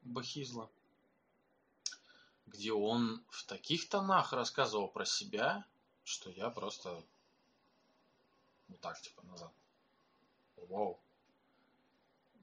Бахизла, 0.03 0.71
где 2.47 2.73
он 2.73 3.23
в 3.29 3.45
таких 3.45 3.89
тонах 3.89 4.33
рассказывал 4.33 4.89
про 4.89 5.05
себя, 5.05 5.65
что 6.05 6.31
я 6.31 6.51
просто 6.51 7.05
вот 8.69 8.81
так, 8.81 9.01
типа, 9.01 9.23
назад. 9.27 9.53
Вау. 10.57 10.99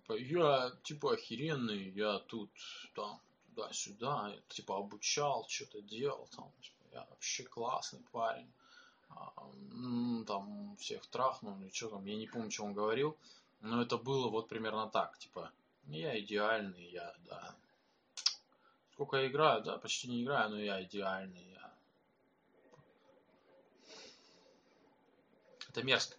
Я, 0.10 0.72
типа, 0.84 1.14
охеренный, 1.14 1.90
я 1.90 2.20
тут, 2.20 2.52
там, 2.94 3.20
туда-сюда, 3.48 4.34
типа, 4.50 4.78
обучал, 4.78 5.48
что-то 5.50 5.82
делал, 5.82 6.28
там, 6.36 6.52
типа, 6.62 6.84
я 6.92 7.06
вообще 7.10 7.44
классный 7.44 8.02
парень, 8.12 8.50
а, 8.50 8.57
там, 10.26 10.76
всех 10.78 11.06
трахнул, 11.08 11.60
или 11.60 11.70
что 11.72 11.90
там, 11.90 12.06
я 12.06 12.16
не 12.16 12.28
помню, 12.28 12.52
что 12.52 12.66
он 12.66 12.74
говорил, 12.74 13.18
но 13.62 13.82
это 13.82 13.98
было 13.98 14.30
вот 14.30 14.50
примерно 14.50 14.88
так, 14.90 15.18
типа, 15.18 15.52
я 15.86 16.20
идеальный, 16.20 16.90
я, 16.90 17.16
да, 17.26 17.56
сколько 18.94 19.18
я 19.18 19.28
играю, 19.28 19.64
да, 19.64 19.78
почти 19.78 20.10
не 20.10 20.24
играю, 20.24 20.50
но 20.50 20.60
я 20.60 20.84
идеальный, 20.84 21.52
я. 21.52 21.74
Это 25.70 25.84
мерзко. 25.84 26.18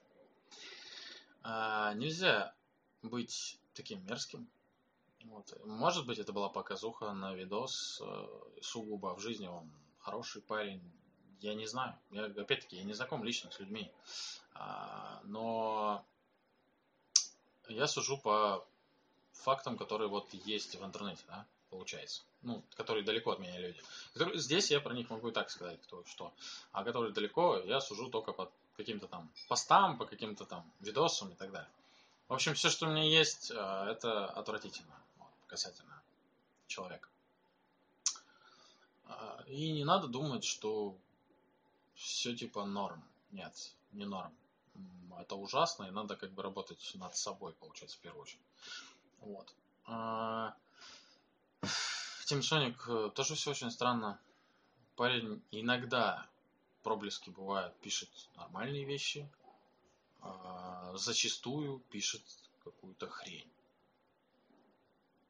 А, 1.42 1.94
нельзя 1.94 2.54
быть 3.02 3.58
таким 3.74 4.04
мерзким. 4.06 4.48
Вот. 5.24 5.52
Может 5.64 6.06
быть, 6.06 6.18
это 6.18 6.32
была 6.32 6.48
показуха 6.48 7.12
на 7.12 7.34
видос 7.34 8.00
э, 8.04 8.60
сугубо 8.62 9.14
в 9.14 9.20
жизни 9.20 9.46
он 9.46 9.70
хороший 9.98 10.42
парень. 10.42 10.80
Я 11.40 11.54
не 11.54 11.66
знаю. 11.66 11.94
Я, 12.10 12.24
опять-таки, 12.24 12.76
я 12.76 12.84
не 12.84 12.94
знаком 12.94 13.24
лично 13.24 13.50
с 13.50 13.60
людьми. 13.60 13.90
А, 14.54 15.20
но 15.24 16.04
я 17.68 17.86
сужу 17.86 18.18
по 18.18 18.66
фактам, 19.32 19.76
которые 19.76 20.08
вот 20.08 20.32
есть 20.32 20.74
в 20.74 20.84
интернете, 20.84 21.22
да, 21.28 21.46
получается. 21.70 22.22
Ну, 22.42 22.62
которые 22.76 23.04
далеко 23.04 23.32
от 23.32 23.38
меня 23.38 23.58
люди. 23.58 23.80
Здесь 24.34 24.70
я 24.70 24.80
про 24.80 24.94
них 24.94 25.10
могу 25.10 25.28
и 25.28 25.32
так 25.32 25.50
сказать, 25.50 25.80
кто 25.82 26.04
что. 26.04 26.32
А 26.72 26.84
которые 26.84 27.12
далеко, 27.12 27.58
я 27.58 27.80
сужу 27.80 28.10
только 28.10 28.32
по 28.32 28.50
каким-то 28.76 29.06
там 29.08 29.30
постам, 29.48 29.98
по 29.98 30.06
каким-то 30.06 30.44
там 30.44 30.64
видосам 30.80 31.30
и 31.30 31.34
так 31.34 31.50
далее. 31.50 31.70
В 32.28 32.34
общем, 32.34 32.54
все, 32.54 32.68
что 32.68 32.86
у 32.86 32.90
меня 32.90 33.02
есть, 33.02 33.50
э, 33.50 33.54
это 33.54 34.26
отвратительно 34.26 34.94
касательно 35.46 36.00
человека. 36.66 37.08
А, 39.06 39.42
и 39.46 39.72
не 39.72 39.84
надо 39.84 40.06
думать, 40.06 40.44
что 40.44 40.96
все 41.98 42.34
типа 42.34 42.64
норм. 42.64 43.02
Нет, 43.30 43.74
не 43.92 44.04
норм. 44.04 44.32
Это 45.18 45.34
ужасно, 45.34 45.84
и 45.84 45.90
надо 45.90 46.16
как 46.16 46.32
бы 46.32 46.42
работать 46.42 46.92
над 46.94 47.16
собой, 47.16 47.52
получается, 47.52 47.98
в 47.98 48.00
первую 48.00 48.22
очередь. 48.22 48.40
Вот. 49.20 49.54
Тим 52.26 52.42
Соник 52.42 52.88
э, 52.88 53.10
тоже 53.14 53.34
все 53.34 53.50
очень 53.50 53.70
странно. 53.70 54.20
Парень 54.96 55.42
иногда 55.50 56.28
проблески 56.82 57.30
бывают, 57.30 57.74
пишет 57.80 58.10
нормальные 58.36 58.84
вещи, 58.84 59.28
э, 60.22 60.92
зачастую 60.96 61.80
пишет 61.90 62.22
какую-то 62.62 63.08
хрень. 63.08 63.50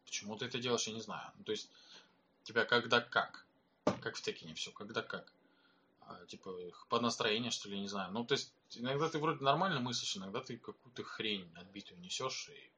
Почему 0.05 0.37
ты 0.37 0.47
это 0.47 0.59
делаешь, 0.59 0.87
я 0.89 0.95
не 0.95 1.01
знаю. 1.01 1.31
Ну, 1.39 1.45
то 1.45 1.53
есть, 1.53 1.71
тебя 2.43 2.65
когда 2.65 3.01
как? 3.01 3.47
Как 3.85 4.17
в 4.17 4.21
Текине 4.21 4.55
все, 4.55 4.73
когда 4.73 5.01
как? 5.03 5.33
А, 6.09 6.25
типа, 6.27 6.55
под 6.89 7.03
настроение, 7.03 7.51
что 7.51 7.69
ли, 7.69 7.79
не 7.79 7.89
знаю. 7.89 8.11
Ну, 8.13 8.25
то 8.25 8.33
есть, 8.33 8.53
иногда 8.75 9.11
ты 9.11 9.19
вроде 9.19 9.45
нормально 9.45 9.81
мыслишь, 9.81 10.17
иногда 10.17 10.41
ты 10.41 10.57
какую-то 10.57 11.03
хрень 11.05 11.53
отбитую 11.55 12.01
несешь, 12.01 12.49
и 12.49 12.73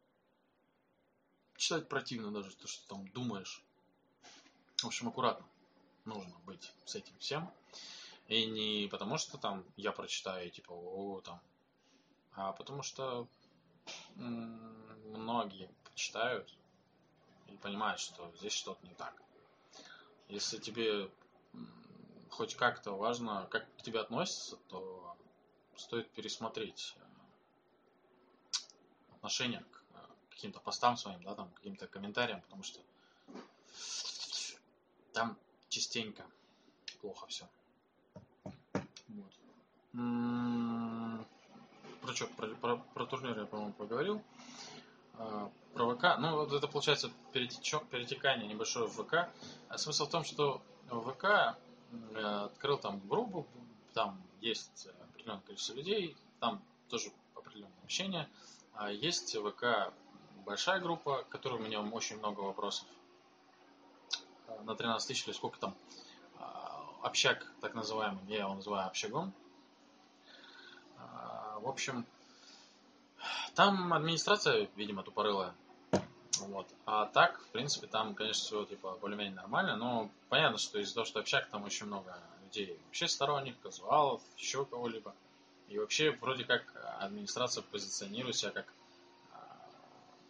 читать 1.57 1.89
противно 1.89 2.33
даже, 2.33 2.57
то, 2.57 2.67
что 2.67 2.89
там 2.89 3.07
думаешь. 3.09 3.63
В 4.79 4.87
общем, 4.87 5.09
аккуратно 5.09 5.47
нужно 6.07 6.37
быть 6.41 6.73
с 6.85 6.97
этим 6.97 7.17
всем. 7.19 7.49
И 8.27 8.47
не 8.47 8.89
потому, 8.89 9.17
что 9.17 9.39
там 9.39 9.65
я 9.77 9.93
прочитаю, 9.93 10.51
типа, 10.51 10.73
о, 10.73 11.21
там, 11.21 11.41
а 12.33 12.53
потому 12.53 12.83
что 12.83 13.29
многие 14.17 15.71
читают 15.95 16.53
и 17.47 17.57
понимают, 17.59 18.01
что 18.01 18.33
здесь 18.39 18.53
что-то 18.53 18.85
не 18.87 18.95
так. 18.95 19.23
Если 20.29 20.59
тебе 20.59 21.11
хоть 22.41 22.55
как-то 22.55 22.93
важно, 22.93 23.47
как 23.51 23.67
к 23.77 23.83
тебе 23.83 24.01
относятся, 24.01 24.57
то 24.69 25.15
стоит 25.77 26.11
пересмотреть 26.13 26.97
э, 26.97 27.03
отношение 29.17 29.61
к 29.61 29.83
э, 29.93 29.99
каким-то 30.31 30.59
постам 30.59 30.97
своим, 30.97 31.23
да, 31.23 31.35
там, 31.35 31.51
каким-то 31.51 31.87
комментариям, 31.87 32.41
потому 32.41 32.63
что 32.63 32.81
там 35.13 35.37
частенько 35.69 36.25
плохо 37.03 37.27
все. 37.27 37.47
Вот. 39.09 39.35
Про 42.01 42.15
что? 42.15 42.27
Про, 42.27 42.47
про, 42.55 42.77
про 42.79 43.05
турнир 43.05 43.39
я, 43.39 43.45
по-моему, 43.45 43.75
поговорил. 43.75 44.23
А, 45.19 45.53
про 45.75 45.95
ВК. 45.95 46.05
Ну, 46.19 46.37
вот 46.37 46.55
это 46.55 46.67
получается 46.69 47.13
перетечё, 47.35 47.81
перетекание 47.81 48.49
небольшое 48.49 48.87
в 48.87 48.93
ВК. 48.93 49.29
А 49.69 49.77
смысл 49.77 50.07
в 50.07 50.11
том, 50.11 50.25
что 50.25 50.63
ВК 50.89 51.25
э, 51.25 51.70
открыл 52.15 52.79
там 52.79 53.01
группу, 53.09 53.47
там 53.95 54.21
есть 54.41 54.89
определенное 55.03 55.43
количество 55.43 55.75
людей, 55.75 56.17
там 56.39 56.63
тоже 56.89 57.13
определенное 57.35 57.83
общение. 57.85 58.29
А 58.75 58.91
есть 58.91 59.37
ВК 59.37 59.93
большая 60.45 60.81
группа, 60.81 61.25
которой 61.31 61.61
у 61.61 61.63
меня 61.63 61.81
очень 61.81 62.19
много 62.19 62.41
вопросов 62.41 62.87
э, 64.49 64.63
на 64.63 64.75
13 64.75 65.07
тысяч 65.07 65.27
или 65.27 65.33
сколько 65.33 65.59
там 65.59 65.77
а, 66.39 66.85
общак, 67.03 67.47
так 67.61 67.75
называемый, 67.75 68.25
я 68.27 68.41
его 68.41 68.55
называю 68.55 68.87
общагом. 68.87 69.33
А, 70.99 71.59
в 71.61 71.69
общем, 71.69 72.07
там 73.55 73.93
администрация, 73.93 74.69
видимо, 74.77 75.03
тупорылая. 75.03 75.55
Вот. 76.49 76.67
А 76.87 77.07
так, 77.07 77.41
в 77.41 77.47
принципе, 77.49 77.87
там, 77.87 78.15
конечно, 78.15 78.45
все 78.45 78.65
типа 78.65 78.97
более-менее 79.01 79.35
нормально, 79.35 79.77
но 79.77 80.11
понятно, 80.29 80.59
что 80.59 80.79
из-за 80.79 80.95
того, 80.95 81.07
что 81.07 81.21
общак 81.21 81.49
там 81.51 81.65
очень 81.65 81.87
много 81.87 82.19
людей 82.45 82.79
вообще 82.87 83.09
сторонних, 83.09 83.59
казуалов, 83.61 84.23
еще 84.37 84.65
кого-либо. 84.65 85.15
И 85.69 85.79
вообще, 85.79 86.11
вроде 86.11 86.45
как, 86.45 86.65
администрация 86.99 87.63
позиционирует 87.63 88.37
себя 88.37 88.51
как 88.51 88.67
а, 89.33 89.69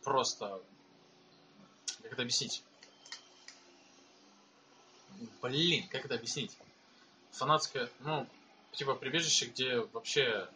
просто, 0.04 0.60
как 2.02 2.12
это 2.12 2.22
объяснить? 2.22 2.62
Блин, 5.40 5.88
как 5.88 6.04
это 6.04 6.14
объяснить? 6.14 6.56
Фанатское, 7.32 7.88
ну, 8.00 8.26
типа 8.72 8.94
прибежище, 8.94 9.46
где 9.46 9.80
вообще 9.80 10.48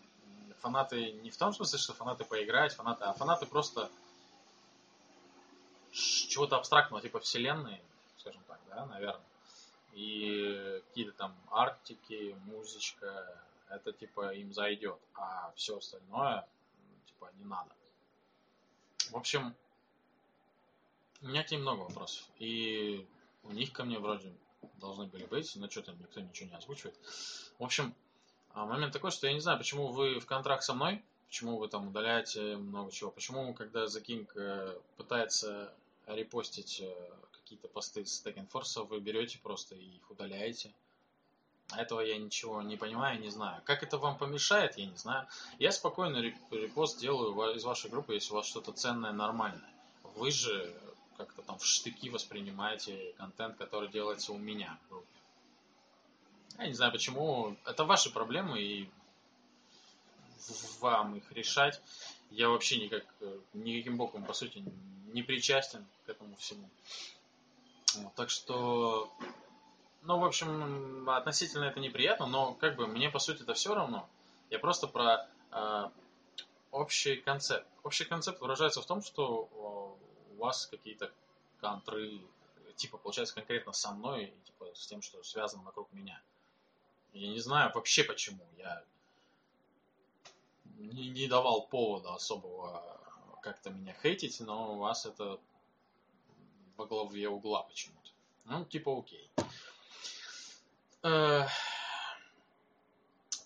фанаты 0.60 1.12
не 1.12 1.30
в 1.30 1.36
том 1.36 1.52
смысле, 1.52 1.78
что 1.78 1.94
фанаты 1.94 2.24
поиграть, 2.24 2.74
фанаты, 2.74 3.04
а 3.04 3.12
фанаты 3.12 3.46
просто 3.46 3.90
чего-то 5.94 6.56
абстрактного, 6.56 7.00
типа 7.00 7.20
вселенной, 7.20 7.80
скажем 8.18 8.42
так, 8.48 8.60
да, 8.68 8.86
наверное. 8.86 9.24
И 9.92 10.82
какие-то 10.88 11.12
там 11.12 11.36
арктики, 11.50 12.36
музычка, 12.46 13.40
это 13.68 13.92
типа 13.92 14.34
им 14.34 14.52
зайдет, 14.52 14.98
а 15.14 15.52
все 15.54 15.78
остальное, 15.78 16.46
типа, 17.06 17.30
не 17.38 17.44
надо. 17.44 17.70
В 19.10 19.16
общем, 19.16 19.54
у 21.22 21.26
меня 21.26 21.44
к 21.44 21.50
ним 21.50 21.60
много 21.60 21.82
вопросов. 21.82 22.24
И 22.38 23.06
у 23.44 23.52
них 23.52 23.72
ко 23.72 23.84
мне 23.84 23.98
вроде 23.98 24.32
должны 24.80 25.06
были 25.06 25.24
быть, 25.26 25.54
но 25.56 25.70
что-то 25.70 25.92
никто 25.92 26.20
ничего 26.20 26.50
не 26.50 26.56
озвучивает. 26.56 26.96
В 27.58 27.64
общем, 27.64 27.94
а 28.52 28.66
момент 28.66 28.92
такой, 28.92 29.10
что 29.10 29.26
я 29.26 29.32
не 29.32 29.40
знаю, 29.40 29.58
почему 29.58 29.88
вы 29.88 30.18
в 30.18 30.26
контракт 30.26 30.64
со 30.64 30.74
мной, 30.74 31.02
почему 31.28 31.58
вы 31.58 31.68
там 31.68 31.88
удаляете 31.88 32.56
много 32.56 32.90
чего, 32.90 33.10
почему, 33.10 33.54
когда 33.54 33.84
The 33.84 34.02
King 34.02 34.28
э, 34.34 34.78
пытается 34.96 35.72
репостить 36.06 36.80
э, 36.80 36.94
какие-то 37.32 37.68
посты 37.68 38.04
с 38.04 38.24
Tekken 38.24 38.48
вы 38.86 39.00
берете 39.00 39.38
просто 39.38 39.74
и 39.74 39.96
их 39.96 40.10
удаляете. 40.10 40.72
А 41.70 41.80
этого 41.80 42.00
я 42.00 42.18
ничего 42.18 42.62
не 42.62 42.76
понимаю, 42.76 43.20
не 43.20 43.30
знаю. 43.30 43.62
Как 43.64 43.82
это 43.82 43.98
вам 43.98 44.18
помешает, 44.18 44.76
я 44.76 44.86
не 44.86 44.96
знаю. 44.96 45.26
Я 45.58 45.72
спокойно 45.72 46.18
репост 46.50 47.00
делаю 47.00 47.54
из 47.54 47.64
вашей 47.64 47.90
группы, 47.90 48.14
если 48.14 48.32
у 48.32 48.36
вас 48.36 48.46
что-то 48.46 48.72
ценное, 48.72 49.12
нормальное. 49.12 49.72
Вы 50.14 50.30
же 50.30 50.74
как-то 51.16 51.42
там 51.42 51.58
в 51.58 51.64
штыки 51.64 52.10
воспринимаете 52.10 53.14
контент, 53.16 53.56
который 53.56 53.88
делается 53.88 54.32
у 54.32 54.38
меня 54.38 54.78
в 54.84 54.90
группе. 54.90 55.08
Я 56.58 56.66
не 56.66 56.74
знаю 56.74 56.92
почему. 56.92 57.56
Это 57.64 57.84
ваши 57.84 58.12
проблемы, 58.12 58.60
и 58.60 58.90
вам 60.80 61.16
их 61.16 61.32
решать. 61.32 61.80
Я 62.34 62.48
вообще 62.48 62.78
никак, 62.78 63.04
никаким 63.52 63.96
боком, 63.96 64.24
по 64.24 64.32
сути, 64.32 64.64
не 65.12 65.22
причастен 65.22 65.86
к 66.04 66.08
этому 66.08 66.34
всему. 66.36 66.68
Вот, 67.94 68.12
так 68.16 68.28
что, 68.28 69.08
ну, 70.02 70.18
в 70.18 70.24
общем, 70.24 71.08
относительно 71.08 71.64
это 71.64 71.78
неприятно, 71.78 72.26
но 72.26 72.54
как 72.54 72.74
бы 72.74 72.88
мне, 72.88 73.08
по 73.08 73.20
сути, 73.20 73.42
это 73.42 73.54
все 73.54 73.72
равно. 73.72 74.08
Я 74.50 74.58
просто 74.58 74.88
про 74.88 75.28
э, 75.52 75.90
общий 76.72 77.16
концепт. 77.16 77.68
Общий 77.84 78.04
концепт 78.04 78.40
выражается 78.40 78.82
в 78.82 78.86
том, 78.86 79.00
что 79.00 79.48
у 80.32 80.42
вас 80.42 80.66
какие-то 80.66 81.12
контры, 81.60 82.20
типа, 82.74 82.98
получается 82.98 83.36
конкретно 83.36 83.72
со 83.72 83.92
мной, 83.92 84.34
типа, 84.44 84.66
с 84.74 84.88
тем, 84.88 85.02
что 85.02 85.22
связано 85.22 85.62
вокруг 85.62 85.92
меня. 85.92 86.20
Я 87.12 87.28
не 87.28 87.38
знаю 87.38 87.70
вообще 87.72 88.02
почему. 88.02 88.44
Я 88.58 88.82
не, 90.78 91.08
не 91.08 91.28
давал 91.28 91.66
повода 91.66 92.14
особого 92.14 93.00
как-то 93.42 93.70
меня 93.70 93.94
хейтить, 94.02 94.40
но 94.40 94.74
у 94.74 94.78
вас 94.78 95.06
это 95.06 95.38
во 96.76 96.86
главе 96.86 97.28
угла 97.28 97.62
почему-то. 97.62 98.10
Ну, 98.46 98.64
типа 98.64 98.98
окей. 98.98 99.30
Э, 101.02 101.46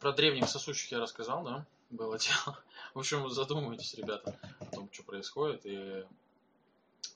про 0.01 0.13
древних 0.13 0.49
сосущих 0.49 0.91
я 0.93 1.01
рассказал, 1.01 1.43
да? 1.43 1.67
Было 1.91 2.19
дело. 2.19 2.59
В 2.95 3.01
общем, 3.01 3.29
задумайтесь, 3.29 3.95
ребята, 3.95 4.39
о 4.61 4.67
том, 4.67 4.89
что 4.93 5.03
происходит. 5.03 5.67
И 5.67 6.07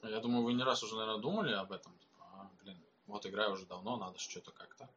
я 0.03 0.21
думаю, 0.21 0.45
вы 0.45 0.53
не 0.53 0.65
раз 0.65 0.83
уже, 0.83 0.97
наверное, 0.97 1.21
думали 1.21 1.53
об 1.53 1.71
этом. 1.73 1.93
Типа, 1.99 2.27
а, 2.33 2.51
блин, 2.63 2.81
вот 3.07 3.25
играю 3.27 3.53
уже 3.53 3.67
давно, 3.67 3.97
надо 3.97 4.19
что-то 4.19 4.51
как-то 4.51 4.89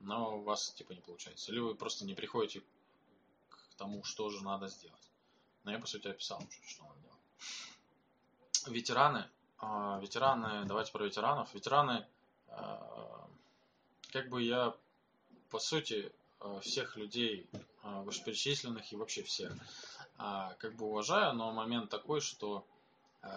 но 0.00 0.38
у 0.38 0.42
вас 0.42 0.72
типа 0.72 0.92
не 0.92 1.00
получается. 1.00 1.52
Или 1.52 1.60
вы 1.60 1.74
просто 1.74 2.04
не 2.04 2.14
приходите 2.14 2.62
тому, 3.80 4.04
что 4.04 4.28
же 4.28 4.44
надо 4.44 4.68
сделать. 4.68 5.10
Но 5.64 5.72
я, 5.72 5.78
по 5.78 5.86
сути, 5.86 6.06
описал 6.08 6.38
уже, 6.38 6.68
что 6.68 6.84
надо 6.84 7.00
делать. 7.00 7.18
Ветераны. 8.66 9.26
Э, 9.62 9.98
ветераны, 10.02 10.66
давайте 10.66 10.92
про 10.92 11.04
ветеранов. 11.04 11.54
Ветераны, 11.54 12.06
э, 12.48 12.78
как 14.12 14.28
бы 14.28 14.42
я, 14.42 14.74
по 15.48 15.58
сути, 15.58 16.12
э, 16.40 16.60
всех 16.60 16.96
людей 16.96 17.48
вышеперечисленных 17.82 18.92
и 18.92 18.96
вообще 18.96 19.22
всех, 19.22 19.52
как 20.18 20.74
бы 20.76 20.84
уважаю, 20.84 21.32
но 21.32 21.50
момент 21.50 21.88
такой, 21.88 22.20
что 22.20 22.66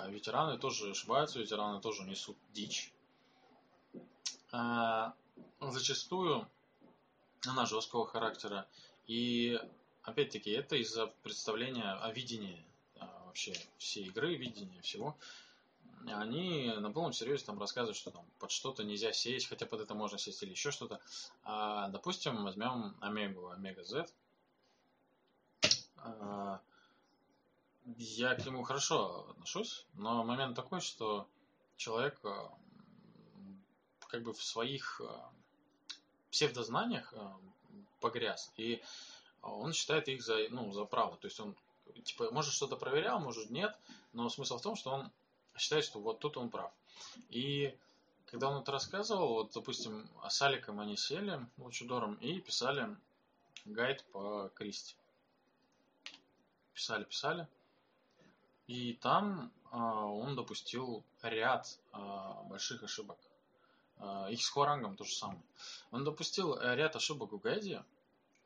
ветераны 0.09 0.57
тоже 0.57 0.91
ошибаются, 0.91 1.39
ветераны 1.39 1.79
тоже 1.79 2.03
несут 2.03 2.35
дичь. 2.51 2.91
Зачастую 5.61 6.45
она 7.47 7.65
жесткого 7.65 8.05
характера. 8.05 8.67
И 9.07 9.59
опять-таки 10.03 10.51
это 10.51 10.75
из-за 10.75 11.07
представления 11.23 11.91
о 11.91 12.11
видении 12.11 12.63
а, 12.99 13.23
вообще 13.25 13.53
всей 13.77 14.05
игры, 14.05 14.35
видения 14.35 14.81
всего. 14.81 15.17
Они 16.05 16.73
на 16.79 16.91
полном 16.91 17.13
серьезе 17.13 17.45
там 17.45 17.59
рассказывают, 17.59 17.95
что 17.95 18.11
там 18.11 18.25
под 18.39 18.51
что-то 18.51 18.83
нельзя 18.83 19.13
сесть, 19.13 19.47
хотя 19.47 19.65
под 19.65 19.81
это 19.81 19.93
можно 19.95 20.17
сесть 20.17 20.43
или 20.43 20.51
еще 20.51 20.71
что-то. 20.71 20.99
А, 21.43 21.87
допустим, 21.89 22.43
возьмем 22.43 22.95
Омегу, 22.99 23.49
Омега 23.49 23.83
Z. 23.83 24.05
А, 25.97 26.59
я 27.97 28.35
к 28.35 28.45
нему 28.45 28.63
хорошо 28.63 29.29
отношусь, 29.29 29.85
но 29.93 30.23
момент 30.25 30.55
такой, 30.55 30.81
что 30.81 31.27
человек 31.77 32.19
а, 32.23 32.51
как 34.09 34.23
бы 34.23 34.33
в 34.33 34.43
своих 34.43 35.01
псевдознаниях 36.31 37.13
погряз. 38.01 38.51
И 38.57 38.81
он 39.43 39.73
считает 39.73 40.07
их 40.07 40.23
за, 40.23 40.47
ну, 40.49 40.71
за 40.71 40.85
правду. 40.85 41.17
То 41.17 41.27
есть 41.27 41.39
он, 41.39 41.55
типа, 42.03 42.31
может 42.31 42.53
что-то 42.53 42.75
проверял, 42.75 43.19
может 43.19 43.49
нет, 43.49 43.77
но 44.13 44.29
смысл 44.29 44.57
в 44.57 44.61
том, 44.61 44.75
что 44.75 44.91
он 44.91 45.11
считает, 45.57 45.85
что 45.85 45.99
вот 45.99 46.19
тут 46.19 46.37
он 46.37 46.49
прав. 46.49 46.71
И 47.29 47.77
когда 48.25 48.49
он 48.49 48.61
это 48.61 48.71
рассказывал, 48.71 49.33
вот, 49.33 49.51
допустим, 49.53 50.09
с 50.27 50.41
Аликом 50.41 50.79
они 50.79 50.97
сели, 50.97 51.45
Лучудором, 51.57 52.15
и 52.15 52.39
писали 52.39 52.95
гайд 53.65 54.03
по 54.11 54.49
Кристи. 54.55 54.95
Писали, 56.73 57.03
писали. 57.03 57.47
И 58.67 58.93
там 58.93 59.51
а, 59.71 60.05
он 60.05 60.35
допустил 60.35 61.03
ряд 61.21 61.77
а, 61.91 62.43
больших 62.43 62.83
ошибок. 62.83 63.17
А, 63.97 64.27
и 64.29 64.35
с 64.35 64.49
Хуарангом 64.49 64.95
то 64.95 65.03
же 65.03 65.13
самое. 65.13 65.41
Он 65.91 66.03
допустил 66.03 66.57
ряд 66.59 66.95
ошибок 66.95 67.33
в 67.33 67.39
гайде. 67.39 67.83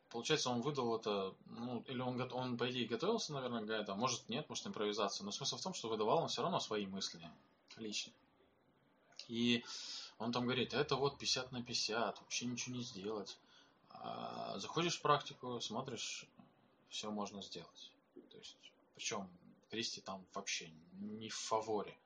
Получается, 0.09 0.49
он 0.49 0.61
выдал 0.61 0.95
это, 0.97 1.35
ну, 1.47 1.83
или 1.87 1.99
он, 1.99 2.21
он, 2.31 2.57
по 2.57 2.69
идее, 2.71 2.87
готовился, 2.87 3.33
наверное, 3.33 3.61
к 3.61 3.65
гайду, 3.65 3.91
а 3.91 3.95
может 3.95 4.29
нет, 4.29 4.47
может 4.47 4.65
импровизация. 4.65 5.25
Но 5.25 5.31
смысл 5.31 5.57
в 5.57 5.61
том, 5.61 5.73
что 5.73 5.89
выдавал 5.89 6.19
он 6.19 6.29
все 6.29 6.41
равно 6.41 6.59
свои 6.59 6.85
мысли 6.85 7.19
личные. 7.75 8.13
И 9.27 9.65
он 10.17 10.31
там 10.31 10.45
говорит, 10.45 10.73
это 10.73 10.95
вот 10.95 11.17
50 11.17 11.51
на 11.51 11.61
50, 11.61 12.21
вообще 12.21 12.45
ничего 12.45 12.75
не 12.75 12.83
сделать. 12.83 13.37
А 13.89 14.57
заходишь 14.59 14.97
в 14.97 15.01
практику, 15.01 15.59
смотришь, 15.59 16.25
все 16.89 17.11
можно 17.11 17.41
сделать. 17.41 17.91
То 18.31 18.37
есть, 18.37 18.57
причем 18.95 19.29
Кристи 19.69 20.01
там 20.01 20.25
вообще 20.33 20.71
не 20.93 21.29
в 21.29 21.35
фаворе 21.35 21.97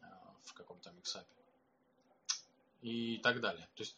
а, 0.00 0.34
в 0.44 0.54
каком-то 0.54 0.90
миксапе. 0.92 1.26
И 2.80 3.18
так 3.18 3.40
далее. 3.40 3.68
То 3.74 3.82
есть, 3.82 3.96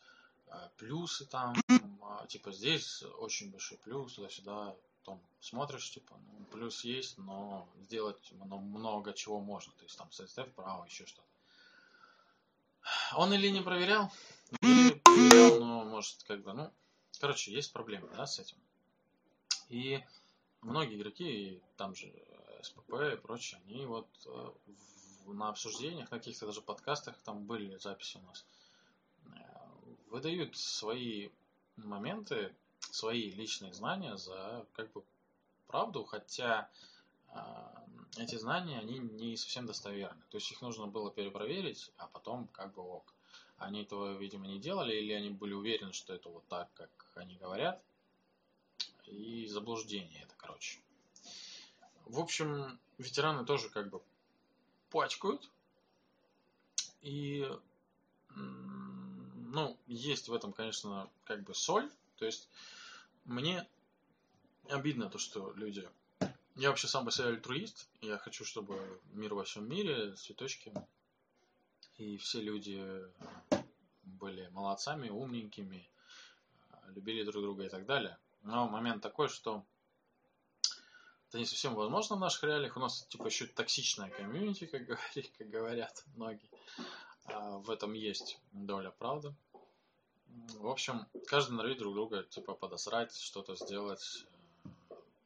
плюсы 0.76 1.26
там, 1.26 1.54
а, 2.02 2.26
типа 2.26 2.52
здесь 2.52 3.02
очень 3.18 3.50
большой 3.50 3.78
плюс, 3.78 4.14
туда-сюда, 4.14 4.76
потом 5.04 5.20
смотришь, 5.40 5.90
типа, 5.90 6.16
ну, 6.16 6.44
плюс 6.46 6.84
есть, 6.84 7.18
но 7.18 7.68
сделать 7.82 8.32
много 8.32 9.12
чего 9.12 9.40
можно. 9.40 9.72
То 9.74 9.84
есть 9.84 9.98
там 9.98 10.10
сайдстеп 10.10 10.50
вправо, 10.50 10.84
еще 10.84 11.06
что-то. 11.06 11.28
Он 13.16 13.32
или 13.32 13.48
не 13.48 13.62
проверял, 13.62 14.10
или 14.60 14.94
проверял, 14.94 15.60
но 15.60 15.84
может 15.84 16.22
как 16.24 16.42
бы, 16.42 16.52
ну, 16.52 16.72
короче, 17.20 17.52
есть 17.52 17.72
проблемы, 17.72 18.08
да, 18.16 18.26
с 18.26 18.38
этим. 18.38 18.56
И 19.68 20.02
многие 20.60 20.96
игроки, 20.96 21.60
там 21.76 21.94
же 21.94 22.12
СПП 22.62 22.92
и 23.12 23.16
прочее, 23.16 23.60
они 23.66 23.86
вот 23.86 24.08
э, 24.26 24.50
на 25.26 25.48
обсуждениях, 25.48 26.10
на 26.10 26.18
каких-то 26.18 26.46
даже 26.46 26.62
подкастах, 26.62 27.16
там 27.24 27.44
были 27.44 27.76
записи 27.76 28.18
у 28.18 28.26
нас, 28.26 28.44
выдают 30.14 30.56
свои 30.56 31.30
моменты, 31.74 32.54
свои 32.78 33.32
личные 33.32 33.72
знания 33.72 34.16
за 34.16 34.64
как 34.74 34.92
бы 34.92 35.02
правду, 35.66 36.04
хотя 36.04 36.70
э, 37.30 37.40
эти 38.18 38.36
знания, 38.36 38.78
они 38.78 39.00
не 39.00 39.36
совсем 39.36 39.66
достоверны. 39.66 40.22
То 40.30 40.36
есть 40.36 40.52
их 40.52 40.62
нужно 40.62 40.86
было 40.86 41.10
перепроверить, 41.10 41.90
а 41.96 42.06
потом 42.06 42.46
как 42.46 42.72
бы 42.74 42.82
ок. 42.82 43.12
Они 43.56 43.82
этого, 43.82 44.16
видимо, 44.16 44.46
не 44.46 44.60
делали, 44.60 44.94
или 44.94 45.12
они 45.12 45.30
были 45.30 45.52
уверены, 45.52 45.92
что 45.92 46.14
это 46.14 46.28
вот 46.28 46.46
так, 46.46 46.72
как 46.74 46.90
они 47.16 47.34
говорят. 47.34 47.82
И 49.06 49.48
заблуждение 49.48 50.22
это, 50.22 50.34
короче. 50.36 50.78
В 52.04 52.20
общем, 52.20 52.78
ветераны 52.98 53.44
тоже 53.44 53.68
как 53.68 53.90
бы 53.90 54.00
пачкают. 54.90 55.50
И, 57.00 57.50
ну, 59.54 59.78
есть 59.86 60.28
в 60.28 60.34
этом, 60.34 60.52
конечно, 60.52 61.08
как 61.24 61.42
бы 61.42 61.54
соль. 61.54 61.90
То 62.16 62.26
есть, 62.26 62.48
мне 63.24 63.66
обидно 64.68 65.08
то, 65.08 65.18
что 65.18 65.52
люди... 65.52 65.88
Я 66.56 66.68
вообще 66.68 66.86
сам 66.86 67.04
по 67.04 67.10
себе 67.10 67.28
альтруист. 67.28 67.88
Я 68.00 68.18
хочу, 68.18 68.44
чтобы 68.44 69.00
мир 69.12 69.34
во 69.34 69.44
всем 69.44 69.68
мире, 69.68 70.12
цветочки 70.12 70.72
и 71.98 72.16
все 72.16 72.40
люди 72.40 72.82
были 74.02 74.48
молодцами, 74.48 75.08
умненькими, 75.08 75.88
любили 76.88 77.22
друг 77.22 77.42
друга 77.42 77.64
и 77.64 77.68
так 77.68 77.86
далее. 77.86 78.18
Но 78.42 78.68
момент 78.68 79.02
такой, 79.02 79.28
что 79.28 79.64
это 81.28 81.38
не 81.38 81.46
совсем 81.46 81.74
возможно 81.74 82.16
в 82.16 82.20
наших 82.20 82.44
реалиях. 82.44 82.76
У 82.76 82.80
нас 82.80 83.06
типа 83.06 83.26
еще 83.26 83.46
токсичная 83.46 84.10
комьюнити, 84.10 84.66
как, 84.66 84.84
говори, 84.84 85.32
как 85.38 85.48
говорят 85.48 86.04
многие. 86.16 86.50
А 87.26 87.58
в 87.58 87.70
этом 87.70 87.92
есть 87.92 88.38
доля 88.52 88.90
правды. 88.90 89.34
В 90.58 90.68
общем, 90.68 91.06
каждый 91.26 91.52
норовит 91.52 91.78
друг 91.78 91.94
друга 91.94 92.24
типа 92.24 92.54
подосрать, 92.54 93.16
что-то 93.16 93.54
сделать, 93.54 94.26
э, 94.64 94.68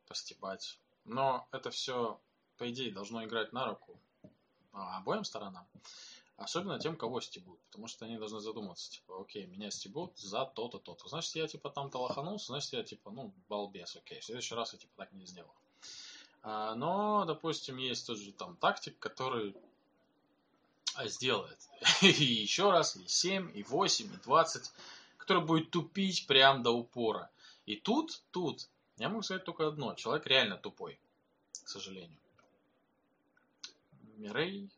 постебать. 0.06 0.78
Но 1.04 1.48
это 1.50 1.70
все, 1.70 2.20
по 2.58 2.70
идее, 2.70 2.92
должно 2.92 3.24
играть 3.24 3.52
на 3.52 3.66
руку 3.66 3.98
обоим 4.72 5.24
сторонам. 5.24 5.66
Особенно 6.36 6.78
тем, 6.78 6.96
кого 6.96 7.20
стебут. 7.20 7.58
Потому 7.66 7.88
что 7.88 8.04
они 8.04 8.16
должны 8.16 8.40
задуматься, 8.40 8.90
типа, 8.92 9.20
окей, 9.20 9.46
меня 9.46 9.70
стебут 9.70 10.16
за 10.18 10.44
то-то, 10.44 10.78
то-то. 10.78 11.08
Значит, 11.08 11.34
я, 11.34 11.48
типа, 11.48 11.70
там 11.70 11.90
толоханулся, 11.90 12.46
значит, 12.48 12.72
я, 12.74 12.84
типа, 12.84 13.10
ну, 13.10 13.34
балбес, 13.48 13.96
окей. 13.96 14.20
В 14.20 14.24
следующий 14.24 14.54
раз 14.54 14.72
я, 14.72 14.78
типа, 14.78 14.92
так 14.96 15.12
не 15.12 15.26
сделал. 15.26 15.52
А, 16.42 16.76
но, 16.76 17.24
допустим, 17.24 17.76
есть 17.78 18.06
тот 18.06 18.18
же 18.18 18.32
там 18.32 18.56
тактик, 18.56 18.96
который 19.00 19.52
а, 19.52 19.67
сделает 21.06 21.58
и 22.02 22.08
еще 22.08 22.70
раз, 22.70 22.96
и 22.96 23.06
7, 23.06 23.56
и 23.56 23.62
8, 23.62 24.14
и 24.14 24.16
20, 24.16 24.72
который 25.16 25.44
будет 25.44 25.70
тупить 25.70 26.26
прям 26.26 26.62
до 26.62 26.70
упора. 26.70 27.30
И 27.66 27.76
тут, 27.76 28.22
тут, 28.30 28.68
я 28.96 29.08
могу 29.08 29.22
сказать 29.22 29.44
только 29.44 29.68
одно. 29.68 29.94
Человек 29.94 30.26
реально 30.26 30.56
тупой, 30.56 30.98
к 31.64 31.68
сожалению. 31.68 32.18
Мирей, 34.16 34.70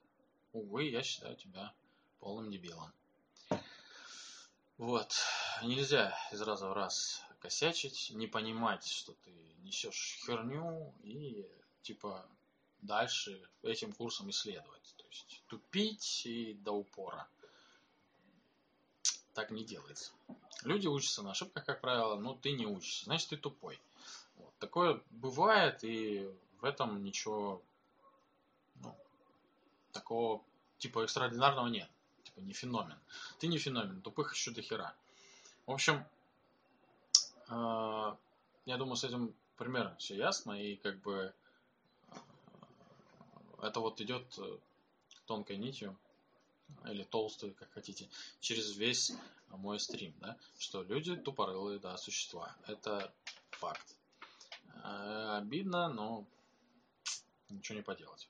увы, 0.52 0.84
я 0.84 1.02
считаю 1.02 1.36
тебя 1.36 1.72
полным 2.18 2.50
дебилом. 2.50 2.92
Вот. 4.76 5.14
Нельзя 5.62 6.16
из 6.32 6.40
раза 6.42 6.68
в 6.68 6.72
раз 6.72 7.22
косячить, 7.38 8.10
не 8.14 8.26
понимать, 8.26 8.86
что 8.86 9.12
ты 9.24 9.32
несешь 9.62 10.18
херню 10.24 10.94
и 11.02 11.46
типа 11.82 12.26
дальше 12.82 13.42
этим 13.62 13.92
курсом 13.92 14.30
исследовать. 14.30 14.94
Есть 15.10 15.42
тупить 15.48 16.22
и 16.26 16.54
до 16.54 16.72
упора. 16.72 17.28
Так 19.34 19.50
не 19.50 19.64
делается. 19.64 20.12
Люди 20.64 20.86
учатся 20.86 21.22
на 21.22 21.30
ошибках, 21.30 21.64
как 21.64 21.80
правило, 21.80 22.16
но 22.16 22.34
ты 22.34 22.52
не 22.52 22.66
учишься, 22.66 23.06
значит 23.06 23.30
ты 23.30 23.36
тупой. 23.36 23.80
Вот. 24.36 24.52
Такое 24.58 25.00
бывает, 25.10 25.82
и 25.84 26.28
в 26.60 26.64
этом 26.64 27.02
ничего 27.02 27.62
ну, 28.76 28.94
такого 29.92 30.42
типа 30.78 31.04
экстраординарного 31.04 31.68
нет. 31.68 31.88
Типа 32.24 32.40
не 32.40 32.52
феномен. 32.52 32.98
Ты 33.38 33.48
не 33.48 33.58
феномен, 33.58 34.02
тупых 34.02 34.34
еще 34.34 34.50
до 34.50 34.62
хера. 34.62 34.94
В 35.66 35.72
общем, 35.72 36.04
э, 37.48 38.16
я 38.66 38.76
думаю, 38.76 38.96
с 38.96 39.04
этим 39.04 39.34
примерно 39.56 39.96
все 39.96 40.16
ясно, 40.16 40.52
и 40.52 40.76
как 40.76 41.00
бы 41.00 41.32
э, 42.10 42.16
это 43.62 43.80
вот 43.80 44.00
идет 44.00 44.26
э, 44.38 44.58
тонкой 45.30 45.58
нитью, 45.58 45.96
или 46.86 47.04
толстой, 47.04 47.52
как 47.52 47.70
хотите, 47.70 48.08
через 48.40 48.76
весь 48.76 49.12
мой 49.50 49.78
стрим, 49.78 50.12
да, 50.18 50.36
что 50.58 50.82
люди 50.82 51.14
тупорылые, 51.14 51.78
да, 51.78 51.96
существа. 51.96 52.56
Это 52.66 53.14
факт. 53.52 53.94
Э, 54.82 55.36
обидно, 55.38 55.88
но 55.88 56.26
ничего 57.48 57.76
не 57.76 57.82
поделать. 57.84 58.28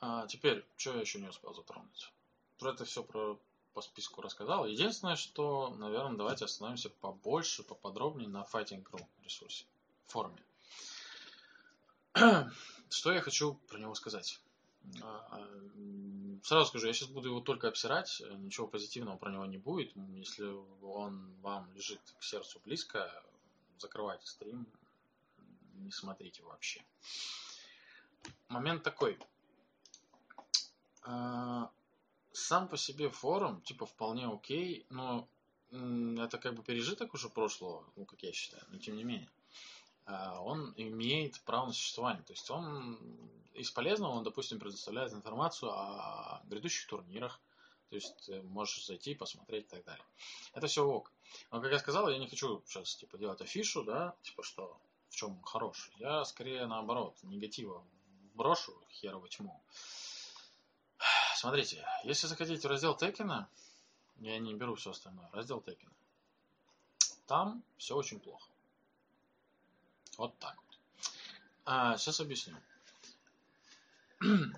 А 0.00 0.26
теперь, 0.28 0.64
что 0.78 0.94
я 0.94 1.02
еще 1.02 1.20
не 1.20 1.28
успел 1.28 1.52
затронуть? 1.52 2.10
Про 2.58 2.70
это 2.70 2.86
все 2.86 3.02
про 3.02 3.38
по 3.74 3.82
списку 3.82 4.22
рассказал. 4.22 4.64
Единственное, 4.64 5.16
что, 5.16 5.76
наверное, 5.76 6.16
давайте 6.16 6.46
остановимся 6.46 6.88
побольше, 6.88 7.62
поподробнее 7.64 8.30
на 8.30 8.46
Fighting.ru 8.50 9.04
ресурсе, 9.22 9.66
форме. 10.06 10.42
Что 12.88 13.12
я 13.12 13.20
хочу 13.20 13.60
про 13.68 13.76
него 13.76 13.94
сказать? 13.94 14.40
А, 15.02 15.26
а, 15.30 15.48
сразу 16.42 16.66
скажу, 16.66 16.86
я 16.86 16.92
сейчас 16.92 17.08
буду 17.08 17.28
его 17.28 17.40
только 17.40 17.68
обсирать, 17.68 18.22
ничего 18.38 18.66
позитивного 18.66 19.16
про 19.16 19.30
него 19.30 19.46
не 19.46 19.58
будет. 19.58 19.92
Если 20.14 20.44
он 20.82 21.34
вам 21.42 21.70
лежит 21.74 22.00
к 22.18 22.22
сердцу 22.22 22.60
близко, 22.64 23.10
закрывайте 23.78 24.26
стрим, 24.26 24.66
не 25.74 25.90
смотрите 25.90 26.42
вообще. 26.42 26.84
Момент 28.48 28.82
такой. 28.82 29.18
А, 31.02 31.70
сам 32.32 32.68
по 32.68 32.76
себе 32.76 33.08
форум, 33.08 33.60
типа, 33.62 33.86
вполне 33.86 34.26
окей, 34.26 34.86
но 34.90 35.28
это 35.70 36.38
как 36.38 36.54
бы 36.54 36.62
пережиток 36.62 37.14
уже 37.14 37.28
прошлого, 37.28 37.84
ну, 37.96 38.04
как 38.04 38.22
я 38.22 38.32
считаю, 38.32 38.64
но 38.68 38.78
тем 38.78 38.96
не 38.96 39.04
менее. 39.04 39.30
А, 40.06 40.40
он 40.40 40.72
имеет 40.76 41.40
право 41.42 41.66
на 41.66 41.72
существование. 41.72 42.22
То 42.22 42.32
есть 42.32 42.48
он 42.50 42.98
из 43.54 43.70
полезного, 43.70 44.12
он, 44.12 44.24
допустим, 44.24 44.60
предоставляет 44.60 45.12
информацию 45.12 45.72
о 45.72 46.42
грядущих 46.44 46.86
турнирах, 46.86 47.40
То 47.90 47.96
есть 47.96 48.28
э, 48.28 48.42
можешь 48.42 48.86
зайти, 48.86 49.14
посмотреть 49.14 49.66
и 49.66 49.68
так 49.68 49.84
далее. 49.84 50.04
Это 50.52 50.66
все 50.68 50.84
ок. 50.84 51.12
Но, 51.50 51.60
как 51.60 51.72
я 51.72 51.78
сказал, 51.78 52.08
я 52.08 52.18
не 52.18 52.28
хочу 52.28 52.62
сейчас 52.66 52.94
типа 52.96 53.18
делать 53.18 53.40
афишу, 53.40 53.82
да, 53.82 54.14
типа 54.22 54.42
что 54.42 54.80
в 55.08 55.16
чем 55.16 55.42
хороший. 55.42 55.92
Я 55.98 56.24
скорее 56.24 56.66
наоборот, 56.66 57.16
негатива 57.22 57.84
брошу 58.34 58.72
херово 58.90 59.28
тьму. 59.28 59.60
Смотрите, 61.36 61.84
если 62.04 62.26
захотите 62.28 62.68
раздел 62.68 62.96
Текена, 62.96 63.48
я 64.16 64.38
не 64.38 64.54
беру 64.54 64.74
все 64.74 64.90
остальное, 64.90 65.28
раздел 65.32 65.60
Текена, 65.60 65.92
там 67.26 67.62
все 67.76 67.96
очень 67.96 68.20
плохо. 68.20 68.50
Вот 70.16 70.38
так 70.38 70.56
вот. 70.56 70.78
А, 71.64 71.96
сейчас 71.98 72.20
объясню. 72.20 72.56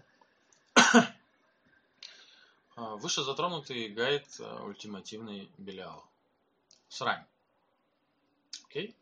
А, 2.80 2.94
выше 2.94 3.24
затронутый 3.24 3.88
гайд 3.88 4.24
а, 4.38 4.62
ультимативный 4.62 5.50
Белиал. 5.58 6.08
Срань. 6.88 7.26
Окей? 8.66 8.94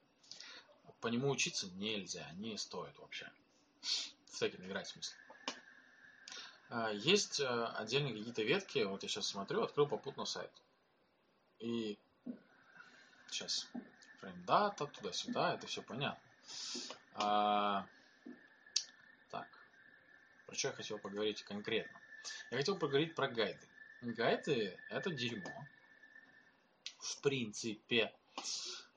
По 1.02 1.08
нему 1.08 1.28
учиться 1.28 1.68
нельзя, 1.72 2.26
не 2.36 2.56
стоит 2.56 2.98
вообще. 2.98 3.30
В 4.30 4.38
текен 4.38 4.64
играть 4.64 4.86
в 4.86 4.92
смысле. 4.92 5.18
А, 6.70 6.90
есть 6.90 7.38
отдельные 7.38 8.16
какие-то 8.16 8.42
ветки, 8.44 8.78
вот 8.78 9.02
я 9.02 9.10
сейчас 9.10 9.26
смотрю, 9.26 9.62
открыл 9.62 9.86
попутно 9.86 10.24
сайт. 10.24 10.50
И 11.58 11.98
сейчас 13.28 13.68
фреймдата, 14.20 14.86
туда-сюда, 14.86 15.52
это 15.52 15.66
все 15.66 15.82
понятно. 15.82 16.25
А, 17.14 17.86
так, 19.30 19.48
про 20.46 20.54
что 20.54 20.68
я 20.68 20.74
хотел 20.74 20.98
поговорить 20.98 21.42
конкретно? 21.42 21.98
Я 22.50 22.58
хотел 22.58 22.76
поговорить 22.76 23.14
про 23.14 23.28
гайды. 23.28 23.66
Гайды– 24.02 24.78
это 24.90 25.10
дерьмо. 25.10 25.66
В 26.98 27.20
принципе. 27.22 28.12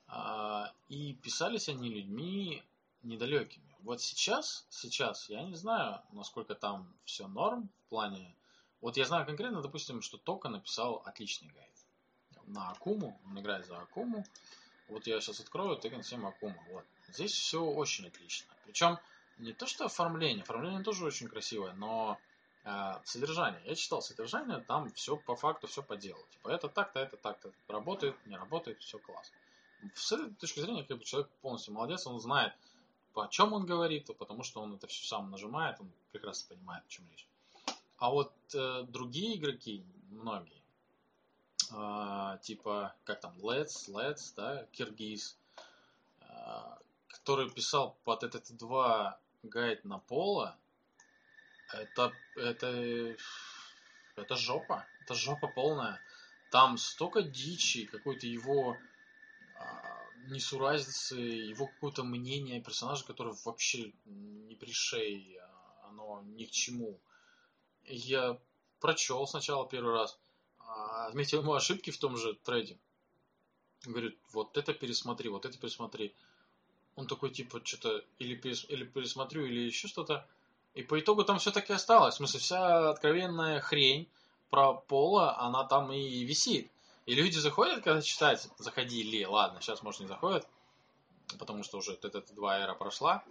А, 0.08 0.74
и 0.88 1.14
писались 1.14 1.70
они 1.70 1.90
людьми 1.90 2.64
недалекими. 3.04 3.76
Вот 3.82 4.02
сейчас, 4.02 4.66
сейчас, 4.70 5.30
я 5.30 5.44
не 5.44 5.56
знаю, 5.56 6.02
насколько 6.12 6.56
там 6.56 6.94
все 7.06 7.28
норм 7.28 7.70
в 7.86 7.90
плане... 7.90 8.36
Вот 8.82 8.98
я 8.98 9.06
знаю 9.06 9.26
конкретно, 9.26 9.62
допустим, 9.62 10.02
что 10.02 10.18
Тока 10.18 10.50
написал 10.50 11.02
отличный 11.06 11.50
гайд. 11.50 12.46
На 12.48 12.72
Акуму, 12.72 13.20
он 13.26 13.40
играет 13.40 13.66
за 13.66 13.78
Акуму. 13.80 14.26
Вот 14.88 15.06
я 15.06 15.22
сейчас 15.22 15.40
открою 15.40 15.78
Tekken 15.78 16.02
7 16.02 16.26
Акума. 16.26 16.64
Вот. 16.70 16.86
Здесь 17.14 17.32
все 17.32 17.64
очень 17.64 18.08
отлично. 18.08 18.48
Причем 18.66 19.00
не 19.38 19.54
то, 19.54 19.66
что 19.68 19.86
оформление, 19.86 20.44
оформление 20.44 20.84
тоже 20.84 21.06
очень 21.06 21.28
красивое, 21.28 21.74
но 21.74 22.20
э, 22.66 22.94
содержание. 23.06 23.62
Я 23.66 23.76
читал 23.76 24.02
содержание, 24.02 24.60
там 24.60 24.92
все 24.92 25.18
по 25.18 25.36
факту, 25.36 25.68
все 25.68 25.82
по 25.82 25.96
делу. 25.96 26.22
Типа 26.32 26.50
это 26.50 26.68
так-то, 26.68 27.00
это 27.00 27.18
так-то. 27.18 27.52
Работает, 27.68 28.16
не 28.26 28.36
работает, 28.36 28.82
все 28.82 29.00
классно. 29.00 29.36
С 29.94 30.12
этой 30.12 30.34
точки 30.36 30.60
зрения, 30.60 30.84
как 30.84 30.98
бы 30.98 31.06
человек 31.06 31.30
полностью 31.42 31.74
молодец, 31.74 32.06
он 32.06 32.20
знает, 32.20 32.54
по 33.14 33.28
чем 33.30 33.54
он 33.54 33.66
говорит, 33.66 34.10
потому 34.18 34.44
что 34.44 34.62
он 34.62 34.76
это 34.76 34.88
все 34.88 35.08
сам 35.08 35.32
нажимает, 35.32 35.80
он 35.80 35.92
прекрасно 36.12 36.56
понимает, 36.56 36.84
о 36.86 36.90
чем 36.90 37.06
речь. 37.12 37.28
А 37.98 38.10
вот 38.10 38.34
э, 38.54 38.84
другие 38.88 39.38
игроки, 39.38 39.84
многие, 40.10 40.62
э, 41.72 42.38
типа, 42.42 42.96
как 43.04 43.22
там, 43.22 43.34
Let's, 43.40 43.90
Let's, 43.90 44.34
да, 44.36 44.66
Киргиз, 44.72 45.38
э, 46.22 46.26
который 47.30 47.52
писал 47.52 47.96
под 48.06 48.24
этот 48.24 48.58
два 48.58 49.20
гайд 49.44 49.86
на 49.86 50.00
пола, 50.00 50.58
это, 51.72 52.12
это, 52.36 53.16
это 54.16 54.36
жопа. 54.36 54.88
Это 55.02 55.14
жопа 55.14 55.48
полная. 55.48 56.02
Там 56.50 56.80
столько 56.80 57.22
дичи, 57.22 57.86
какой-то 57.86 58.26
его 58.26 58.76
а, 59.60 60.02
несуразицы, 60.30 61.18
его 61.18 61.68
какое-то 61.68 62.04
мнение 62.04 62.64
персонажа, 62.64 63.06
которое 63.06 63.36
вообще 63.46 63.94
не 64.06 64.56
пришей, 64.56 65.38
а 65.40 65.90
оно 65.90 66.24
ни 66.24 66.46
к 66.46 66.50
чему. 66.50 67.00
Я 67.84 68.40
прочел 68.80 69.28
сначала 69.28 69.70
первый 69.70 69.94
раз, 69.94 70.18
а, 70.58 71.06
отметил 71.06 71.42
ему 71.42 71.54
ошибки 71.54 71.92
в 71.92 72.00
том 72.00 72.18
же 72.18 72.34
трейде. 72.34 72.80
Говорит, 73.86 74.20
вот 74.34 74.58
это 74.58 74.74
пересмотри, 74.74 75.30
вот 75.30 75.46
это 75.46 75.60
пересмотри 75.60 76.16
он 77.00 77.08
такой, 77.08 77.30
типа, 77.30 77.62
что-то 77.64 78.04
или, 78.20 78.36
перес, 78.36 78.66
или 78.70 78.84
пересмотрю, 78.84 79.46
или 79.46 79.62
еще 79.62 79.88
что-то. 79.88 80.28
И 80.76 80.84
по 80.84 81.00
итогу 81.00 81.24
там 81.24 81.40
все-таки 81.40 81.74
осталось. 81.74 82.16
В 82.16 82.18
смысле, 82.18 82.40
вся 82.40 82.90
откровенная 82.90 83.62
хрень 83.62 84.08
про 84.50 84.74
Пола, 84.74 85.40
она 85.40 85.64
там 85.64 85.92
и 85.92 86.24
висит. 86.24 86.70
И 87.06 87.16
люди 87.16 87.38
заходят, 87.38 87.84
когда 87.84 88.02
читать, 88.02 88.50
заходили, 88.58 89.24
ладно, 89.24 89.62
сейчас, 89.62 89.82
может, 89.82 90.02
не 90.02 90.08
заходят, 90.08 90.48
потому 91.40 91.64
что 91.64 91.78
уже 91.78 91.94
ТТТ-2 91.94 92.60
эра 92.60 92.76
прошла, 92.76 93.24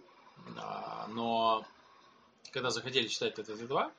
но 1.07 1.63
когда 2.51 2.71
заходили 2.71 3.07
читать 3.07 3.39
ТТТ-2, 3.39 3.91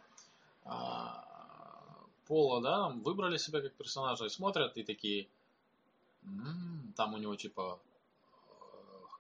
Пола, 2.27 2.61
да, 2.61 2.89
выбрали 2.89 3.39
себя 3.39 3.62
как 3.62 3.73
персонажа 3.75 4.27
и 4.27 4.29
смотрят, 4.29 4.77
и 4.77 4.83
такие, 4.83 5.29
м-м, 6.25 6.93
там 6.97 7.14
у 7.14 7.16
него, 7.16 7.35
типа, 7.35 7.81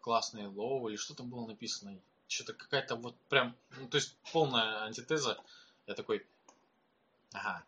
классные 0.00 0.48
low 0.48 0.88
или 0.88 0.96
что 0.96 1.14
там 1.14 1.28
было 1.28 1.46
написано. 1.46 1.98
Что-то 2.28 2.54
какая-то 2.54 2.96
вот 2.96 3.16
прям, 3.28 3.56
ну, 3.78 3.88
то 3.88 3.96
есть 3.96 4.16
полная 4.32 4.82
антитеза. 4.84 5.38
Я 5.86 5.94
такой, 5.94 6.26
ага, 7.32 7.64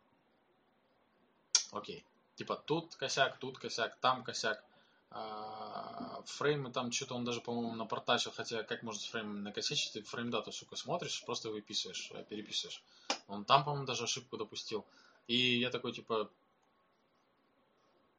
окей. 1.73 2.05
Типа 2.37 2.57
тут 2.57 2.95
косяк, 2.95 3.39
тут 3.39 3.59
косяк, 3.59 3.97
там 4.01 4.25
косяк. 4.25 4.65
А, 5.11 6.23
фреймы 6.25 6.73
там 6.73 6.91
что-то 6.91 7.17
он 7.17 7.25
даже, 7.25 7.43
по-моему, 7.43 7.75
напортачил, 7.75 8.33
хотя 8.35 8.63
как 8.63 8.83
можно 8.83 9.03
с 9.03 9.07
фреймами 9.07 9.41
накосячить, 9.41 9.93
ты 9.93 10.03
фреймдату, 10.03 10.53
сука, 10.53 10.77
смотришь, 10.77 11.23
просто 11.27 11.51
выписываешь, 11.51 12.11
э, 12.15 12.25
переписываешь. 12.25 12.83
Он 13.29 13.45
там, 13.45 13.63
по-моему, 13.65 13.87
даже 13.87 14.05
ошибку 14.05 14.39
допустил. 14.39 14.87
И 15.27 15.59
я 15.59 15.71
такой, 15.71 15.93
типа, 15.93 16.31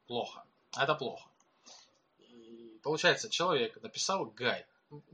плохо. 0.06 0.44
Это 0.76 0.94
плохо 0.94 1.28
получается, 2.84 3.28
человек 3.28 3.82
написал 3.82 4.26
гайд. 4.26 4.66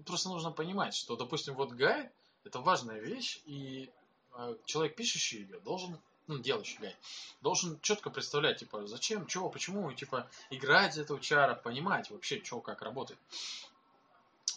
Просто 0.04 0.28
нужно 0.28 0.50
понимать, 0.50 0.94
что, 0.94 1.16
допустим, 1.16 1.54
вот 1.54 1.70
гайд– 1.70 2.12
это 2.44 2.58
важная 2.58 2.98
вещь, 2.98 3.40
и 3.46 3.88
э, 4.34 4.56
человек, 4.66 4.96
пишущий 4.96 5.44
ее, 5.44 5.60
должен 5.60 5.98
ну, 6.26 6.38
делающий 6.38 6.78
гайд, 6.80 6.96
должен 7.40 7.80
четко 7.80 8.10
представлять, 8.10 8.58
типа, 8.58 8.86
зачем, 8.86 9.26
чего, 9.26 9.48
почему, 9.48 9.90
типа, 9.92 10.28
играть 10.50 10.94
за 10.94 11.02
этого 11.02 11.20
чара, 11.20 11.54
понимать 11.54 12.10
вообще, 12.10 12.44
что, 12.44 12.60
как 12.60 12.82
работает. 12.82 13.18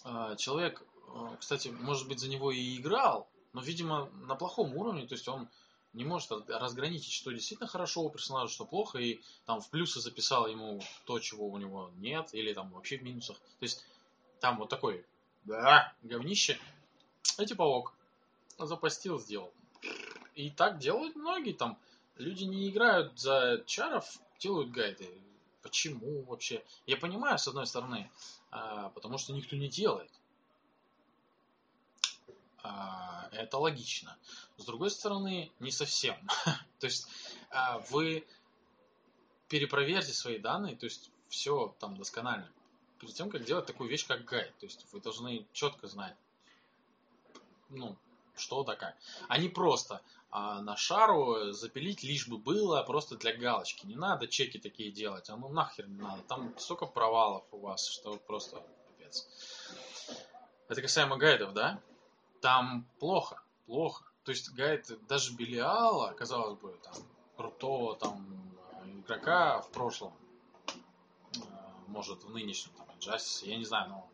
Э, 0.04 0.36
человек, 0.38 0.84
э, 1.08 1.38
кстати, 1.40 1.70
может 1.70 2.08
быть, 2.08 2.20
за 2.20 2.30
него 2.30 2.52
и 2.52 2.78
играл, 2.78 3.30
но, 3.54 3.62
видимо, 3.62 4.10
на 4.24 4.36
плохом 4.36 4.76
уровне, 4.76 5.08
то 5.08 5.14
есть 5.14 5.28
он 5.28 5.48
не 5.94 6.06
может 6.06 6.32
разграничить, 6.50 7.14
что 7.14 7.32
действительно 7.32 7.68
хорошо 7.68 8.02
у 8.02 8.10
персонажа, 8.10 8.52
что 8.52 8.66
плохо, 8.66 8.98
и 8.98 9.22
там 9.46 9.62
в 9.62 9.70
плюсы 9.70 10.00
записал 10.02 10.48
ему 10.48 10.82
то, 11.06 11.20
чего 11.20 11.48
у 11.48 11.58
него 11.58 11.92
нет, 11.98 12.30
или 12.34 12.54
там 12.54 12.72
вообще 12.72 12.98
в 12.98 13.04
минусах. 13.04 13.38
То 13.38 13.64
есть 13.64 13.86
там 14.40 14.58
вот 14.58 14.70
такой, 14.70 15.06
да, 15.46 15.94
говнище. 16.02 16.60
А 17.38 17.46
типа 17.46 17.64
ок, 17.64 17.94
запостил, 18.58 19.20
сделал. 19.20 19.54
И 20.36 20.50
так 20.50 20.80
делают 20.80 21.16
многие 21.16 21.54
там. 21.54 21.78
Люди 22.18 22.44
не 22.44 22.70
играют 22.70 23.20
за 23.20 23.64
чаров, 23.66 24.06
делают 24.40 24.72
гайды. 24.72 25.10
Почему 25.62 26.24
вообще? 26.24 26.64
Я 26.86 26.98
понимаю, 26.98 27.40
с 27.40 27.48
одной 27.48 27.66
стороны, 27.66 28.12
а, 28.52 28.90
потому 28.90 29.18
что 29.18 29.34
никто 29.34 29.56
не 29.56 29.68
делает. 29.68 30.12
А, 32.64 33.28
это 33.34 33.58
логично. 33.58 34.18
С 34.58 34.64
другой 34.64 34.90
стороны, 34.90 35.52
не 35.60 35.72
совсем. 35.72 36.16
то 36.80 36.88
есть 36.88 37.08
а, 37.50 37.80
вы 37.90 38.26
перепроверьте 39.50 40.14
свои 40.14 40.40
данные, 40.40 40.76
то 40.76 40.86
есть 40.86 41.12
все 41.28 41.76
там 41.80 41.98
досконально. 41.98 42.50
Перед 43.00 43.14
тем, 43.16 43.30
как 43.30 43.44
делать 43.44 43.66
такую 43.66 43.90
вещь, 43.90 44.08
как 44.08 44.24
гайд. 44.24 44.58
То 44.60 44.66
есть 44.66 44.86
вы 44.94 45.02
должны 45.02 45.46
четко 45.52 45.88
знать, 45.88 46.16
ну, 47.70 47.98
что 48.36 48.64
да 48.64 48.76
как. 48.76 48.96
А 49.28 49.38
не 49.38 49.50
просто 49.50 50.02
а, 50.32 50.62
на 50.62 50.78
шару 50.78 51.52
запилить 51.52 52.02
лишь 52.02 52.30
бы 52.30 52.38
было, 52.38 52.82
просто 52.84 53.18
для 53.18 53.36
галочки. 53.36 53.86
Не 53.86 53.96
надо 53.96 54.28
чеки 54.28 54.58
такие 54.58 54.90
делать, 54.90 55.30
а 55.30 55.36
ну 55.36 55.50
нахер 55.50 55.88
не 55.90 56.02
надо. 56.02 56.24
Там 56.24 56.58
столько 56.58 56.86
провалов 56.86 57.44
у 57.52 57.58
вас, 57.58 57.86
что 57.86 58.16
просто 58.16 58.64
пипец. 58.88 59.28
Это 60.70 60.82
касаемо 60.82 61.18
гайдов, 61.18 61.54
да? 61.54 61.82
Там 62.44 62.86
плохо, 63.00 63.42
плохо. 63.66 64.04
То 64.26 64.32
есть 64.32 64.50
гайд 64.52 64.86
даже 65.08 65.34
Белиала, 65.34 66.12
казалось 66.12 66.60
бы, 66.60 66.78
там, 66.84 66.94
крутого 67.38 67.96
там 67.96 68.22
игрока 68.98 69.62
в 69.62 69.72
прошлом, 69.72 70.14
э, 70.68 71.40
может, 71.88 72.26
в 72.26 72.32
нынешнем 72.32 72.74
там 72.76 72.86
Injustice, 72.98 73.48
я 73.48 73.56
не 73.56 73.64
знаю, 73.64 73.90
но 73.90 74.10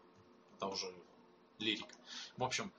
это 0.56 0.68
уже 0.68 0.93
лирика. 1.57 1.89
В 2.38 2.43
общем, 2.43 2.72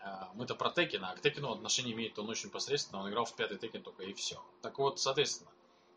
э, 0.00 0.06
мы-то 0.34 0.54
про 0.54 0.70
Текена, 0.70 1.10
а 1.10 1.16
к 1.16 1.20
Текену 1.20 1.50
отношение 1.50 1.92
имеет 1.92 2.16
он 2.20 2.28
очень 2.28 2.50
посредственно, 2.50 3.02
он 3.02 3.10
играл 3.10 3.24
в 3.24 3.34
пятый 3.34 3.58
Текен 3.58 3.82
только 3.82 4.04
и 4.04 4.14
все. 4.14 4.40
Так 4.62 4.78
вот, 4.78 5.00
соответственно, 5.00 5.50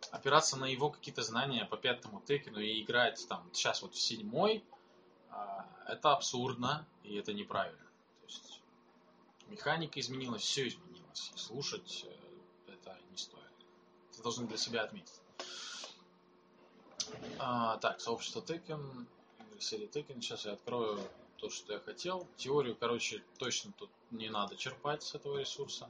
опираться 0.09 0.57
на 0.57 0.65
его 0.65 0.89
какие-то 0.89 1.21
знания 1.21 1.65
по 1.65 1.77
пятому 1.77 2.19
текену 2.21 2.59
и 2.59 2.81
играть 2.81 3.23
там 3.29 3.47
сейчас 3.53 3.83
вот 3.83 3.93
в 3.93 3.99
седьмой, 3.99 4.63
это 5.85 6.13
абсурдно 6.13 6.87
и 7.03 7.15
это 7.15 7.33
неправильно. 7.33 7.85
То 8.21 8.25
есть 8.25 8.57
механика 9.49 9.99
изменилась, 9.99 10.43
все 10.43 10.67
изменилось. 10.67 11.31
И 11.35 11.37
слушать 11.37 12.05
э, 12.07 12.71
это 12.73 12.97
не 13.11 13.17
стоит. 13.17 13.43
Это 14.11 14.23
должны 14.23 14.47
для 14.47 14.57
себя 14.57 14.83
отметить. 14.83 15.21
А, 17.39 17.77
так, 17.77 17.99
сообщество 18.01 18.41
Текен, 18.41 19.07
серия 19.59 19.87
Текен. 19.87 20.21
Сейчас 20.21 20.45
я 20.45 20.53
открою 20.53 20.99
то, 21.37 21.49
что 21.49 21.73
я 21.73 21.79
хотел. 21.79 22.27
Теорию, 22.35 22.75
короче, 22.75 23.23
точно 23.37 23.71
тут 23.73 23.89
не 24.11 24.29
надо 24.29 24.55
черпать 24.55 25.03
с 25.03 25.15
этого 25.15 25.37
ресурса. 25.37 25.89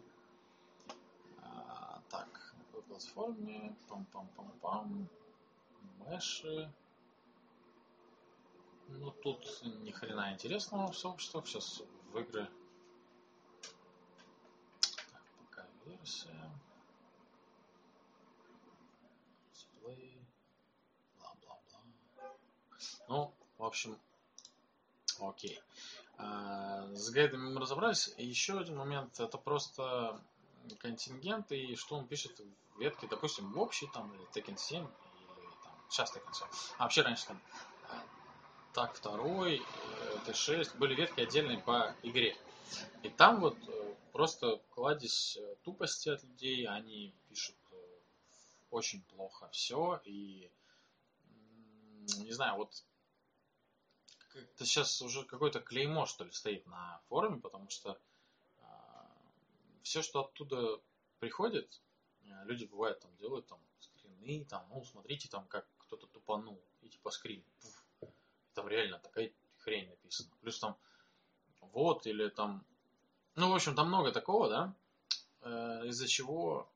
А, 1.41 2.01
так, 2.09 2.53
на 2.73 2.81
платформе? 2.81 3.75
Пам-пам-пам-пам. 3.89 5.07
Мэши. 5.99 6.71
Ну, 8.89 9.11
тут 9.11 9.61
ни 9.63 9.91
хрена 9.91 10.33
интересного 10.33 10.91
в 10.91 10.97
сообществах. 10.97 11.47
Сейчас 11.47 11.81
в 12.11 12.19
игры. 12.19 12.49
Так, 15.55 15.67
пока 16.07 16.31
версия. 16.31 16.51
Дисплей. 19.53 20.25
Бла-бла-бла. 21.19 22.33
Ну, 23.07 23.33
в 23.57 23.63
общем, 23.63 23.97
окей. 25.19 25.61
А, 26.17 26.87
с 26.93 27.09
гайдами 27.09 27.53
мы 27.53 27.59
разобрались. 27.59 28.13
Еще 28.17 28.59
один 28.59 28.77
момент, 28.77 29.19
это 29.19 29.37
просто 29.37 30.21
контингент, 30.79 31.51
и 31.51 31.75
что 31.75 31.95
он 31.95 32.07
пишет 32.07 32.39
в 32.75 32.79
ветке, 32.79 33.07
допустим, 33.07 33.51
в 33.51 33.59
общий, 33.59 33.87
там, 33.87 34.13
или 34.13 34.27
Tekken 34.31 34.57
7, 34.57 34.83
или 34.83 34.87
там, 35.63 35.73
сейчас 35.89 36.15
Tekken 36.15 36.33
7. 36.33 36.47
А 36.77 36.83
вообще 36.83 37.01
раньше 37.01 37.27
там 37.27 37.41
так 38.73 38.93
второй, 38.93 39.63
Т6, 40.25 40.77
были 40.77 40.93
ветки 40.93 41.21
отдельные 41.21 41.57
по 41.57 41.95
игре. 42.03 42.37
И 43.01 43.09
там 43.09 43.39
вот 43.39 43.57
э, 43.67 43.76
просто 44.17 44.57
кладезь 44.71 45.37
э, 45.37 45.55
тупости 45.61 46.09
от 46.09 46.23
людей, 46.23 46.67
они 46.67 47.13
пишут 47.29 47.55
э, 47.71 47.75
очень 48.71 49.03
плохо 49.03 49.47
все, 49.49 50.01
и 50.05 50.51
не 52.17 52.31
знаю, 52.31 52.57
вот 52.57 52.83
это 54.33 54.65
сейчас 54.65 55.03
уже 55.03 55.23
какое-то 55.23 55.59
клеймо, 55.59 56.07
что 56.07 56.23
ли, 56.23 56.31
стоит 56.31 56.65
на 56.65 56.99
форуме, 57.09 57.39
потому 57.39 57.69
что 57.69 58.01
э, 58.57 58.63
все, 59.83 60.01
что 60.01 60.21
оттуда 60.21 60.81
приходит, 61.19 61.79
э, 62.23 62.25
люди 62.45 62.65
бывают 62.65 62.99
там 62.99 63.15
делают 63.17 63.45
там 63.45 63.61
скрины, 63.77 64.45
там, 64.45 64.67
ну, 64.71 64.83
смотрите, 64.83 65.29
там, 65.29 65.47
как 65.47 65.67
кто-то 65.77 66.07
тупанул, 66.07 66.59
и 66.81 66.89
типа 66.89 67.11
скрин, 67.11 67.43
пуф, 67.61 67.85
там 68.55 68.67
реально 68.67 68.97
такая 68.97 69.31
хрень 69.57 69.87
написана. 69.89 70.35
Плюс 70.41 70.57
там 70.57 70.75
вот, 71.61 72.07
или 72.07 72.29
там, 72.29 72.65
ну, 73.37 73.51
в 73.51 73.55
общем, 73.55 73.75
там 73.75 73.87
много 73.87 74.11
такого, 74.11 74.49
да, 74.49 74.75
э, 75.41 75.87
из-за 75.87 76.07
чего 76.07 76.67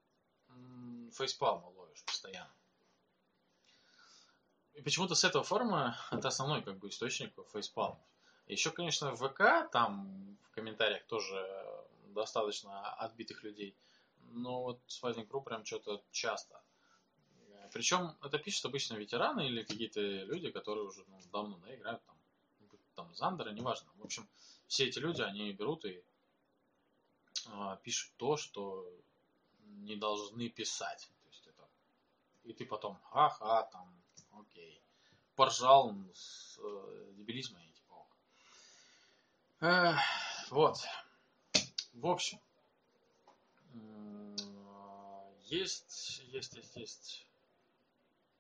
фейспалма 1.12 1.68
ловишь 1.68 2.04
постоянно. 2.06 2.54
И 4.74 4.82
почему-то 4.82 5.16
с 5.16 5.24
этого 5.24 5.44
форума 5.44 5.98
это 6.12 6.28
основной 6.28 6.62
как 6.62 6.78
бы 6.78 6.90
источник 6.90 7.34
фейспалмов. 7.52 8.00
Еще, 8.48 8.70
конечно, 8.72 9.16
в 9.16 9.28
ВК, 9.28 9.72
там 9.72 10.38
в 10.44 10.52
комментариях 10.52 11.04
тоже 11.08 11.44
достаточно 12.14 12.94
отбитых 12.94 13.44
людей. 13.44 13.76
Но 14.34 14.62
вот 14.62 14.82
с 14.88 15.02
Fighting 15.02 15.44
прям 15.44 15.66
что-то 15.66 16.04
часто. 16.12 16.62
Причем 17.74 18.18
это 18.22 18.38
пишут 18.38 18.66
обычно 18.66 18.96
ветераны 18.96 19.48
или 19.48 19.64
какие-то 19.64 20.00
люди, 20.00 20.52
которые 20.52 20.86
уже 20.86 21.06
ну, 21.08 21.20
давно 21.32 21.58
да, 21.58 21.74
играют 21.74 22.04
там, 22.06 22.16
там 22.96 23.16
Зандера, 23.16 23.50
неважно. 23.52 23.90
В 23.96 24.04
общем, 24.04 24.28
все 24.68 24.86
эти 24.86 25.00
люди, 25.00 25.22
они 25.22 25.54
берут 25.54 25.86
и 25.86 26.04
пишут 27.84 28.12
то, 28.18 28.38
что 28.38 28.88
не 29.66 29.96
должны 29.96 30.50
писать. 30.50 31.10
То 31.24 31.30
есть 31.30 31.48
это... 31.48 31.68
И 32.44 32.54
ты 32.54 32.66
потом, 32.66 33.00
ага, 33.12 33.64
там, 33.72 34.02
окей. 34.32 34.82
Поржал 35.36 35.96
с 36.14 36.60
э, 36.60 37.14
дебилизма 37.14 37.60
и 37.64 37.72
типа. 37.72 38.06
Э, 39.62 39.94
вот. 40.50 40.78
В 41.94 42.08
общем. 42.08 42.40
Есть, 45.46 46.24
есть, 46.28 46.54
есть, 46.56 46.76
есть. 46.78 47.28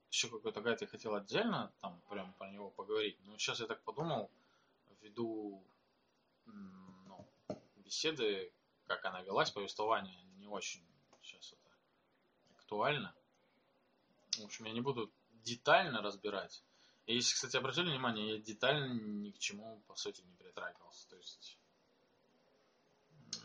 Еще 0.09 0.29
какой-то 0.29 0.61
гайд 0.61 0.81
я 0.81 0.87
хотел 0.87 1.15
отдельно 1.15 1.71
там 1.81 2.01
прям 2.09 2.33
про 2.33 2.49
него 2.49 2.69
поговорить. 2.69 3.17
Но 3.25 3.37
сейчас 3.37 3.59
я 3.59 3.67
так 3.67 3.81
подумал, 3.83 4.29
ввиду 5.01 5.63
ну, 6.45 7.27
беседы, 7.77 8.51
как 8.91 9.05
она 9.05 9.21
велась, 9.21 9.51
повествование 9.51 10.21
не 10.37 10.47
очень 10.47 10.85
сейчас 11.21 11.53
это 11.53 11.71
актуально. 12.57 13.13
В 14.37 14.43
общем, 14.43 14.65
я 14.65 14.73
не 14.73 14.81
буду 14.81 15.09
детально 15.45 16.01
разбирать. 16.01 16.61
И 17.05 17.15
если, 17.15 17.33
кстати, 17.35 17.55
обратили 17.55 17.89
внимание, 17.89 18.35
я 18.35 18.37
детально 18.37 18.93
ни 18.93 19.31
к 19.31 19.39
чему, 19.39 19.81
по 19.87 19.95
сути, 19.95 20.21
не 20.21 20.35
притрагивался. 20.35 21.07
То 21.09 21.15
есть 21.15 21.57
э, 23.33 23.37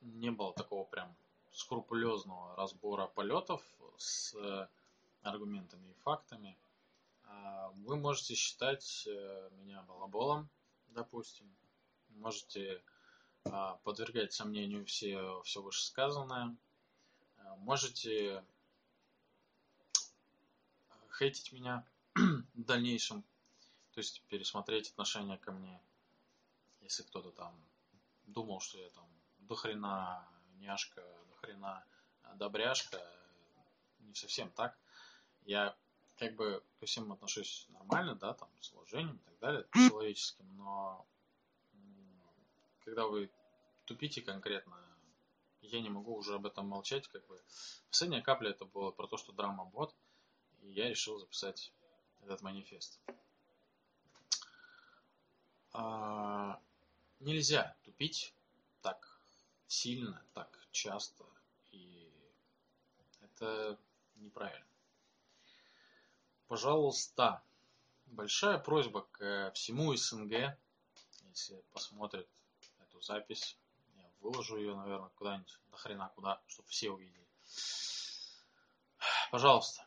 не 0.00 0.30
было 0.30 0.52
такого 0.54 0.84
прям 0.84 1.14
скрупулезного 1.52 2.56
разбора 2.56 3.06
полетов 3.06 3.62
с 3.96 4.34
э, 4.34 4.68
аргументами 5.22 5.88
и 5.88 5.94
фактами. 6.02 6.58
А 7.24 7.70
вы 7.86 7.96
можете 7.96 8.34
считать 8.34 9.06
э, 9.06 9.50
меня 9.52 9.82
балаболом, 9.82 10.50
допустим. 10.88 11.54
Можете 12.10 12.82
подвергать 13.84 14.32
сомнению 14.32 14.84
все, 14.86 15.42
все 15.42 15.62
вышесказанное. 15.62 16.56
Можете 17.58 18.44
хейтить 21.18 21.52
меня 21.52 21.86
в 22.14 22.64
дальнейшем, 22.64 23.22
то 23.92 23.98
есть 23.98 24.22
пересмотреть 24.28 24.90
отношение 24.90 25.38
ко 25.38 25.52
мне, 25.52 25.80
если 26.80 27.02
кто-то 27.02 27.30
там 27.30 27.54
думал, 28.26 28.60
что 28.60 28.78
я 28.78 28.88
там 28.90 29.06
до 29.40 29.54
хрена 29.54 30.26
няшка, 30.58 31.02
до 31.28 31.36
хрена 31.36 31.84
добряшка, 32.34 33.00
не 34.00 34.14
совсем 34.14 34.50
так. 34.50 34.78
Я 35.44 35.76
как 36.16 36.34
бы 36.36 36.62
ко 36.78 36.86
всем 36.86 37.12
отношусь 37.12 37.66
нормально, 37.70 38.14
да, 38.14 38.34
там, 38.34 38.48
с 38.60 38.72
уважением 38.72 39.16
и 39.16 39.24
так 39.24 39.38
далее, 39.40 39.66
человеческим, 39.74 40.56
но 40.56 41.06
когда 42.84 43.06
вы 43.06 43.30
тупите 43.84 44.20
конкретно, 44.20 44.76
я 45.62 45.80
не 45.80 45.90
могу 45.90 46.16
уже 46.16 46.34
об 46.34 46.46
этом 46.46 46.66
молчать, 46.66 47.08
как 47.08 47.26
бы. 47.26 47.40
Последняя 47.88 48.22
капля 48.22 48.50
это 48.50 48.64
было 48.64 48.90
про 48.90 49.06
то, 49.06 49.16
что 49.16 49.32
драма 49.32 49.64
бот, 49.64 49.94
и 50.62 50.70
я 50.70 50.88
решил 50.88 51.18
записать 51.18 51.72
этот 52.22 52.42
манифест. 52.42 53.00
А, 55.72 56.60
нельзя 57.20 57.76
тупить 57.84 58.34
так 58.82 59.20
сильно, 59.66 60.22
так 60.34 60.58
часто, 60.70 61.24
и 61.70 62.12
это 63.20 63.78
неправильно. 64.16 64.66
Пожалуйста, 66.48 67.42
большая 68.06 68.58
просьба 68.58 69.06
к 69.12 69.52
всему 69.54 69.96
СНГ, 69.96 70.58
если 71.30 71.62
посмотрят 71.72 72.28
запись, 73.02 73.58
я 73.94 74.10
выложу 74.20 74.56
ее, 74.56 74.74
наверное, 74.76 75.10
куда-нибудь, 75.10 75.58
до 75.70 75.76
хрена 75.76 76.08
куда, 76.14 76.40
чтобы 76.46 76.68
все 76.68 76.90
увидели. 76.90 77.26
Пожалуйста, 79.30 79.86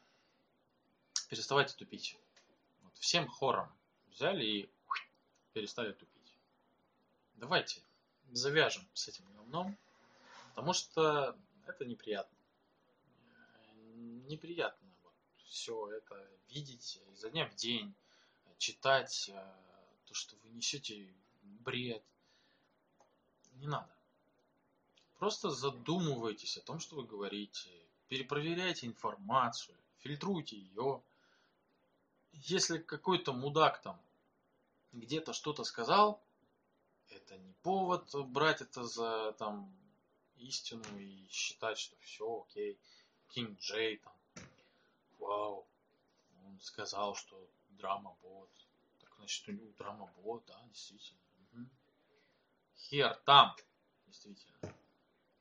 переставайте 1.30 1.76
тупить. 1.76 2.18
Вот 2.82 2.96
всем 2.98 3.28
хором 3.28 3.72
взяли 4.08 4.46
и 4.46 4.70
перестали 5.54 5.94
тупить. 5.94 6.36
Давайте 7.36 7.82
завяжем 8.32 8.88
с 8.94 9.08
этим 9.08 9.26
говном, 9.34 9.78
потому 10.50 10.74
что 10.74 11.38
это 11.68 11.86
неприятно. 11.86 12.38
Неприятно 14.28 14.88
вот 15.04 15.14
все 15.46 15.90
это 15.92 16.28
видеть 16.48 17.00
изо 17.14 17.30
дня 17.30 17.48
в 17.48 17.56
день, 17.56 17.94
читать 18.58 19.30
э, 19.30 19.54
то, 20.06 20.14
что 20.14 20.36
вы 20.38 20.50
несете 20.50 21.14
бред. 21.44 22.04
Не 23.56 23.68
надо. 23.68 23.90
Просто 25.18 25.50
задумывайтесь 25.50 26.58
о 26.58 26.62
том, 26.62 26.80
что 26.80 26.98
вы 26.98 27.04
говорите, 27.06 27.70
перепроверяйте 28.10 28.88
информацию, 28.88 29.78
фильтруйте 30.00 30.58
ее, 30.58 31.02
если 32.34 32.78
какой-то 32.78 33.34
мудак 33.34 33.82
там 33.82 34.00
где-то 34.92 35.34
что-то 35.34 35.64
сказал, 35.64 36.22
это 37.10 37.38
не 37.38 37.54
повод 37.64 38.14
брать 38.28 38.62
это 38.62 38.84
за 38.84 39.34
там 39.34 39.74
истину 40.38 40.84
и 41.00 41.28
считать, 41.30 41.78
что 41.78 41.96
все 42.02 42.46
окей. 42.48 42.78
Кинг 43.30 43.60
Джей, 43.60 43.98
там, 43.98 44.14
вау, 45.20 45.66
он 46.46 46.60
сказал, 46.62 47.16
что 47.16 47.50
драма 47.70 48.16
бот. 48.22 48.50
Так, 49.00 49.14
значит, 49.18 49.48
у 49.48 49.52
него 49.52 49.72
драма 49.78 50.12
бот, 50.18 50.46
да, 50.46 50.62
действительно. 50.70 51.20
Хер 52.78 53.16
там, 53.26 53.56
действительно. 54.08 54.74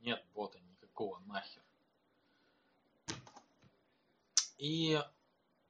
Нет 0.01 0.25
бота 0.35 0.59
никакого 0.61 1.19
нахер. 1.21 1.63
И 4.59 5.01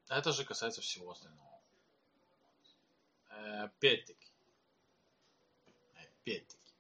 это 0.08 0.32
же 0.32 0.44
касается 0.44 0.80
всего 0.80 1.10
остального. 1.10 1.60
Опять-таки. 3.28 4.28
Опять-таки. 5.94 6.72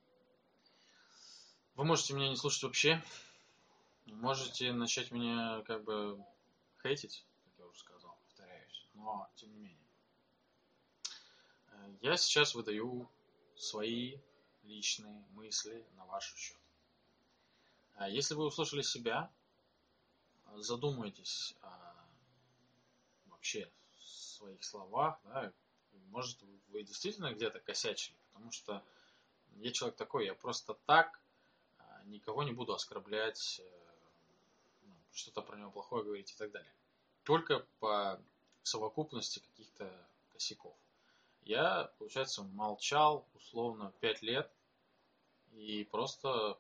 Вы 1.74 1.84
можете 1.84 2.14
меня 2.14 2.28
не 2.28 2.36
слушать 2.36 2.62
вообще. 2.62 3.02
Можете 4.06 4.72
начать 4.72 5.10
меня 5.10 5.62
как 5.66 5.82
бы 5.82 6.24
хейтить, 6.82 7.26
как 7.44 7.58
я 7.58 7.66
уже 7.66 7.78
сказал, 7.78 8.16
повторяюсь. 8.26 8.86
Но, 8.94 9.28
тем 9.34 9.50
не 9.52 9.58
менее. 9.58 9.88
Я 12.00 12.16
сейчас 12.16 12.54
выдаю 12.54 13.10
свои 13.56 14.18
личные 14.64 15.24
мысли 15.30 15.84
на 15.96 16.04
ваш 16.06 16.34
счет. 16.34 16.58
Если 18.08 18.34
вы 18.34 18.46
услышали 18.46 18.82
себя, 18.82 19.30
задумайтесь 20.56 21.54
о 21.62 21.94
вообще 23.26 23.70
своих 24.00 24.62
словах, 24.64 25.20
да, 25.24 25.52
может 26.10 26.42
вы 26.68 26.82
действительно 26.82 27.32
где-то 27.32 27.60
косячили, 27.60 28.16
потому 28.32 28.50
что 28.50 28.84
я 29.56 29.70
человек 29.70 29.96
такой, 29.96 30.26
я 30.26 30.34
просто 30.34 30.74
так 30.86 31.20
а, 31.78 32.02
никого 32.04 32.42
не 32.42 32.52
буду 32.52 32.74
оскорблять, 32.74 33.60
э, 33.60 33.70
ну, 34.82 34.94
что-то 35.12 35.42
про 35.42 35.56
него 35.56 35.70
плохое 35.70 36.04
говорить 36.04 36.32
и 36.32 36.36
так 36.36 36.50
далее. 36.50 36.72
Только 37.22 37.64
по 37.78 38.20
совокупности 38.62 39.38
каких-то 39.38 39.90
косяков. 40.32 40.76
Я, 41.44 41.90
получается, 41.98 42.42
молчал 42.42 43.26
условно 43.34 43.92
5 44.00 44.22
лет 44.22 44.50
и 45.52 45.84
просто 45.84 46.58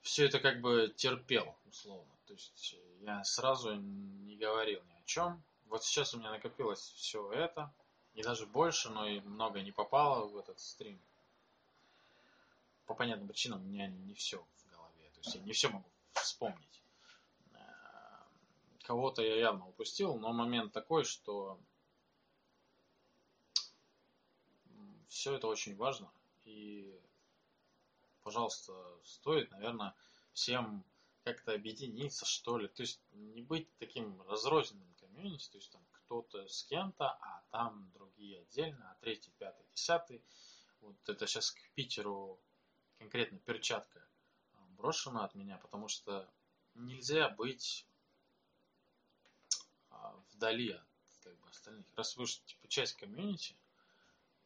все 0.00 0.26
это 0.26 0.40
как 0.40 0.60
бы 0.60 0.92
терпел, 0.96 1.54
условно. 1.66 2.12
То 2.26 2.32
есть 2.32 2.76
я 3.00 3.22
сразу 3.24 3.74
не 3.74 4.36
говорил 4.36 4.82
ни 4.84 4.94
о 4.94 5.02
чем. 5.04 5.42
Вот 5.66 5.84
сейчас 5.84 6.14
у 6.14 6.18
меня 6.18 6.30
накопилось 6.30 6.92
все 6.96 7.30
это, 7.32 7.72
и 8.14 8.22
даже 8.22 8.46
больше, 8.46 8.90
но 8.90 9.06
и 9.06 9.20
много 9.20 9.62
не 9.62 9.72
попало 9.72 10.26
в 10.26 10.36
этот 10.36 10.58
стрим. 10.58 11.00
По 12.86 12.94
понятным 12.94 13.28
причинам 13.28 13.62
у 13.62 13.64
меня 13.64 13.86
не 13.86 14.14
все 14.14 14.44
в 14.56 14.70
голове, 14.70 15.10
то 15.14 15.20
есть 15.20 15.34
я 15.36 15.40
не 15.42 15.52
все 15.52 15.68
могу 15.68 15.88
вспомнить. 16.12 16.71
Кого-то 18.92 19.22
я 19.22 19.36
явно 19.36 19.66
упустил, 19.68 20.18
но 20.18 20.34
момент 20.34 20.74
такой, 20.74 21.04
что 21.04 21.58
все 25.08 25.34
это 25.34 25.46
очень 25.46 25.74
важно, 25.76 26.12
и, 26.44 27.00
пожалуйста, 28.22 28.74
стоит, 29.02 29.50
наверное, 29.50 29.94
всем 30.34 30.84
как-то 31.24 31.54
объединиться, 31.54 32.26
что 32.26 32.58
ли. 32.58 32.68
То 32.68 32.82
есть 32.82 33.00
не 33.12 33.40
быть 33.40 33.66
таким 33.78 34.20
разрозненным 34.28 34.94
комьюнити, 35.00 35.48
то 35.48 35.56
есть 35.56 35.72
там 35.72 35.82
кто-то 35.92 36.46
с 36.46 36.62
кем-то, 36.64 37.12
а 37.12 37.42
там 37.50 37.90
другие 37.94 38.40
отдельно, 38.40 38.90
а 38.90 39.00
третий, 39.00 39.32
пятый, 39.38 39.64
десятый. 39.74 40.22
Вот 40.82 40.96
это 41.08 41.26
сейчас 41.26 41.50
к 41.50 41.60
Питеру 41.74 42.38
конкретно 42.98 43.38
перчатка 43.38 44.06
брошена 44.76 45.24
от 45.24 45.34
меня, 45.34 45.56
потому 45.56 45.88
что 45.88 46.30
нельзя 46.74 47.30
быть 47.30 47.86
вдали 50.42 50.70
от 50.72 50.82
как 51.22 51.38
бы, 51.38 51.48
остальных. 51.48 51.86
Раз 51.94 52.16
вы 52.16 52.26
типа 52.26 52.66
часть 52.66 52.94
комьюнити, 52.94 53.54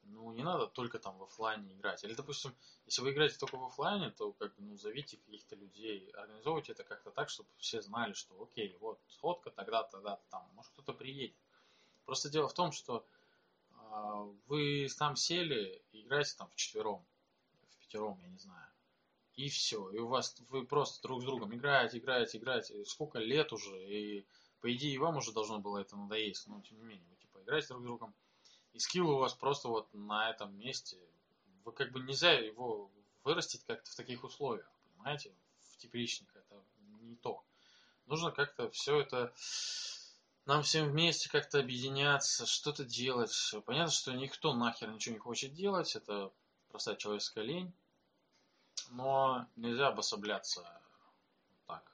ну, 0.02 0.30
не 0.32 0.44
надо 0.44 0.66
только 0.66 0.98
там 0.98 1.16
в 1.18 1.22
офлайне 1.22 1.72
играть. 1.72 2.04
Или, 2.04 2.14
допустим, 2.14 2.54
если 2.84 3.00
вы 3.02 3.12
играете 3.12 3.38
только 3.38 3.56
в 3.56 3.64
офлайне, 3.64 4.10
то 4.10 4.32
как 4.32 4.54
бы, 4.54 4.62
ну, 4.62 4.76
зовите 4.76 5.16
каких-то 5.16 5.56
людей, 5.56 6.10
организовывайте 6.10 6.72
это 6.72 6.84
как-то 6.84 7.10
так, 7.10 7.30
чтобы 7.30 7.48
все 7.56 7.80
знали, 7.80 8.12
что 8.12 8.40
окей, 8.42 8.76
вот 8.80 9.00
сходка 9.08 9.50
тогда-то, 9.50 9.92
тогда-то 9.92 10.22
там, 10.30 10.48
может 10.54 10.70
кто-то 10.72 10.92
приедет. 10.92 11.36
Просто 12.04 12.28
дело 12.28 12.46
в 12.46 12.54
том, 12.54 12.72
что 12.72 13.04
э, 13.70 14.34
вы 14.46 14.88
там 14.98 15.16
сели 15.16 15.82
играете 15.92 16.36
там 16.36 16.50
в 16.50 16.56
четвером, 16.56 17.04
в 17.70 17.78
пятером, 17.78 18.20
я 18.22 18.28
не 18.28 18.38
знаю. 18.38 18.68
И 19.34 19.48
все. 19.48 19.90
И 19.90 19.98
у 19.98 20.08
вас 20.08 20.36
вы 20.50 20.66
просто 20.66 21.02
друг 21.02 21.22
с 21.22 21.24
другом 21.24 21.54
играете, 21.54 21.98
играете, 21.98 22.38
играете. 22.38 22.84
Сколько 22.84 23.18
лет 23.18 23.52
уже, 23.52 23.76
и 23.84 24.26
по 24.60 24.72
идее 24.74 24.94
и 24.94 24.98
вам 24.98 25.16
уже 25.16 25.32
должно 25.32 25.58
было 25.58 25.78
это 25.78 25.96
надоесть, 25.96 26.46
но 26.46 26.60
тем 26.62 26.78
не 26.78 26.84
менее, 26.84 27.06
вы 27.08 27.16
типа 27.16 27.42
играете 27.42 27.68
друг 27.68 27.82
с 27.82 27.84
другом 27.84 28.14
и 28.72 28.78
скилл 28.78 29.10
у 29.10 29.18
вас 29.18 29.34
просто 29.34 29.68
вот 29.68 29.92
на 29.94 30.30
этом 30.30 30.56
месте. 30.58 30.98
Вы 31.64 31.72
как 31.72 31.92
бы 31.92 32.00
нельзя 32.00 32.32
его 32.32 32.90
вырастить 33.24 33.64
как-то 33.64 33.90
в 33.90 33.94
таких 33.94 34.22
условиях, 34.24 34.70
понимаете? 34.84 35.34
В 35.72 35.76
тепличных 35.78 36.34
это 36.36 36.62
не 37.00 37.16
то. 37.16 37.42
Нужно 38.06 38.30
как-то 38.30 38.70
все 38.70 39.00
это 39.00 39.34
нам 40.46 40.62
всем 40.62 40.90
вместе 40.90 41.28
как-то 41.28 41.58
объединяться, 41.58 42.46
что-то 42.46 42.84
делать. 42.84 43.54
Понятно, 43.66 43.90
что 43.92 44.12
никто 44.12 44.54
нахер 44.54 44.90
ничего 44.90 45.14
не 45.14 45.18
хочет 45.18 45.52
делать, 45.54 45.96
это 45.96 46.32
простая 46.68 46.94
человеческая 46.96 47.44
лень. 47.44 47.74
Но 48.90 49.48
нельзя 49.56 49.88
обособляться 49.88 50.62
так, 51.66 51.92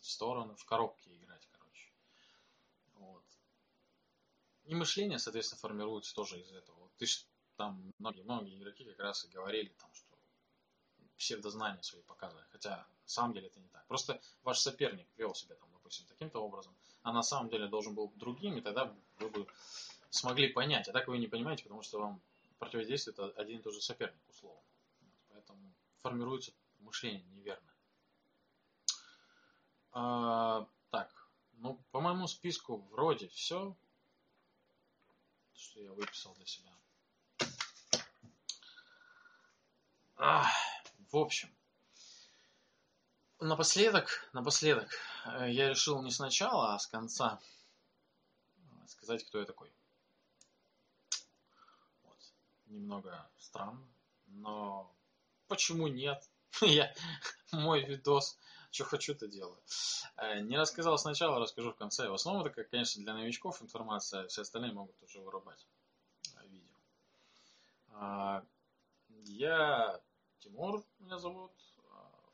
в 0.00 0.06
стороны, 0.06 0.54
в 0.54 0.64
коробке 0.66 1.16
играть, 1.16 1.48
короче. 1.50 1.88
Вот. 2.96 3.24
И 4.64 4.74
мышление, 4.74 5.18
соответственно, 5.18 5.60
формируется 5.60 6.14
тоже 6.14 6.40
из 6.40 6.52
этого. 6.52 6.90
Ты 6.96 7.06
ж, 7.06 7.24
там 7.56 7.92
многие-многие 7.98 8.56
игроки 8.56 8.84
как 8.84 8.98
раз 9.00 9.24
и 9.24 9.28
говорили, 9.28 9.68
там, 9.78 9.92
что 9.92 10.06
псевдознания 11.16 11.82
свои 11.82 12.02
показывали. 12.02 12.46
Хотя 12.50 12.76
на 12.76 13.08
самом 13.08 13.34
деле 13.34 13.48
это 13.48 13.60
не 13.60 13.68
так. 13.68 13.86
Просто 13.86 14.20
ваш 14.42 14.58
соперник 14.58 15.08
вел 15.16 15.34
себя 15.34 15.54
там, 15.56 15.68
допустим, 15.72 16.06
таким-то 16.06 16.40
образом, 16.40 16.74
а 17.02 17.12
на 17.12 17.22
самом 17.22 17.48
деле 17.48 17.66
должен 17.68 17.94
был 17.94 18.12
другим, 18.16 18.56
и 18.56 18.60
тогда 18.60 18.94
вы 19.18 19.28
бы 19.28 19.46
смогли 20.10 20.48
понять. 20.52 20.88
А 20.88 20.92
так 20.92 21.08
вы 21.08 21.18
не 21.18 21.26
понимаете, 21.26 21.64
потому 21.64 21.82
что 21.82 22.00
вам 22.00 22.22
противодействует 22.58 23.18
один 23.36 23.58
и 23.58 23.62
тот 23.62 23.74
же 23.74 23.80
соперник, 23.80 24.22
условно. 24.28 24.62
Поэтому 25.28 25.74
формируется 25.98 26.52
мышление 26.80 27.24
неверно. 27.30 27.72
А, 29.92 30.66
так, 30.90 31.28
ну, 31.54 31.78
по 31.90 32.00
моему 32.00 32.26
списку 32.26 32.78
вроде 32.90 33.28
все 33.28 33.76
что 35.62 35.80
я 35.80 35.92
выписал 35.92 36.34
для 36.34 36.46
себя. 36.46 36.72
А, 40.16 40.46
в 41.10 41.16
общем, 41.16 41.48
напоследок, 43.40 44.28
напоследок, 44.32 44.88
э, 45.26 45.50
я 45.50 45.68
решил 45.68 46.02
не 46.02 46.10
сначала, 46.10 46.74
а 46.74 46.78
с 46.78 46.86
конца 46.86 47.40
э, 48.56 48.60
сказать, 48.88 49.24
кто 49.24 49.38
я 49.38 49.44
такой. 49.44 49.72
Вот. 52.02 52.18
Немного 52.66 53.30
странно, 53.38 53.88
но 54.26 54.94
почему 55.48 55.86
нет? 55.86 56.28
я, 56.60 56.92
мой 57.52 57.84
видос, 57.84 58.38
что 58.72 58.84
хочу, 58.84 59.14
то 59.14 59.28
делаю. 59.28 59.62
Э, 60.16 60.40
не 60.40 60.56
рассказал 60.56 60.98
сначала, 60.98 61.38
расскажу 61.38 61.72
в 61.72 61.76
конце. 61.76 62.08
В 62.08 62.14
основном 62.14 62.44
это, 62.46 62.64
конечно, 62.64 63.02
для 63.02 63.14
новичков 63.14 63.62
информация, 63.62 64.26
все 64.28 64.42
остальные 64.42 64.72
могут 64.72 65.00
уже 65.02 65.20
вырубать 65.20 65.66
э, 66.36 66.48
видео. 66.48 66.76
А, 67.90 68.44
я 69.24 70.00
Тимур, 70.38 70.84
меня 70.98 71.18
зовут, 71.18 71.52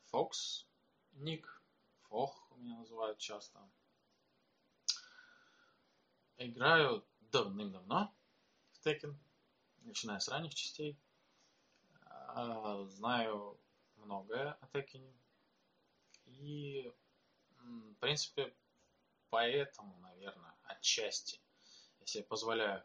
Фокс, 0.07 0.65
ник, 1.11 1.61
Фох 2.07 2.49
меня 2.55 2.77
называют 2.77 3.19
часто. 3.19 3.59
Играю 6.37 7.05
давным-давно 7.19 8.13
в 8.71 8.85
Tekken, 8.85 9.15
начиная 9.81 10.19
с 10.19 10.29
ранних 10.29 10.55
частей. 10.55 10.97
А, 12.05 12.85
знаю 12.85 13.59
многое 13.97 14.53
о 14.53 14.65
Tekken. 14.67 15.05
И 16.39 16.91
в 17.59 17.95
принципе, 17.99 18.53
поэтому, 19.29 19.97
наверное, 19.99 20.55
отчасти 20.63 21.39
я 21.99 22.05
себе 22.05 22.23
позволяю 22.23 22.83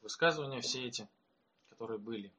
высказывания 0.00 0.62
все 0.62 0.86
эти, 0.86 1.08
которые 1.68 1.98
были. 1.98 2.32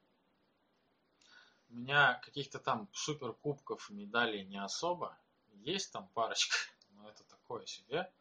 У 1.69 1.75
меня 1.75 2.15
каких-то 2.23 2.59
там 2.59 2.89
супер 2.91 3.33
кубков 3.33 3.89
и 3.89 3.93
медалей 3.93 4.45
не 4.45 4.57
особо. 4.57 5.17
Есть 5.53 5.91
там 5.91 6.07
парочка, 6.09 6.55
но 6.91 7.07
это 7.07 7.23
такое 7.25 7.65
себе. 7.65 8.11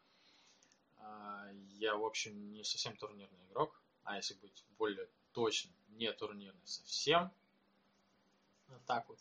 А, 0.97 1.49
я, 1.79 1.95
в 1.95 2.05
общем, 2.05 2.51
не 2.51 2.63
совсем 2.63 2.95
турнирный 2.97 3.45
игрок, 3.47 3.81
а 4.03 4.17
если 4.17 4.35
быть 4.35 4.63
более 4.77 5.09
точным, 5.31 5.73
не 5.89 6.11
турнирный 6.13 6.67
совсем. 6.67 7.31
Вот 8.67 8.85
так 8.85 9.07
вот. 9.09 9.19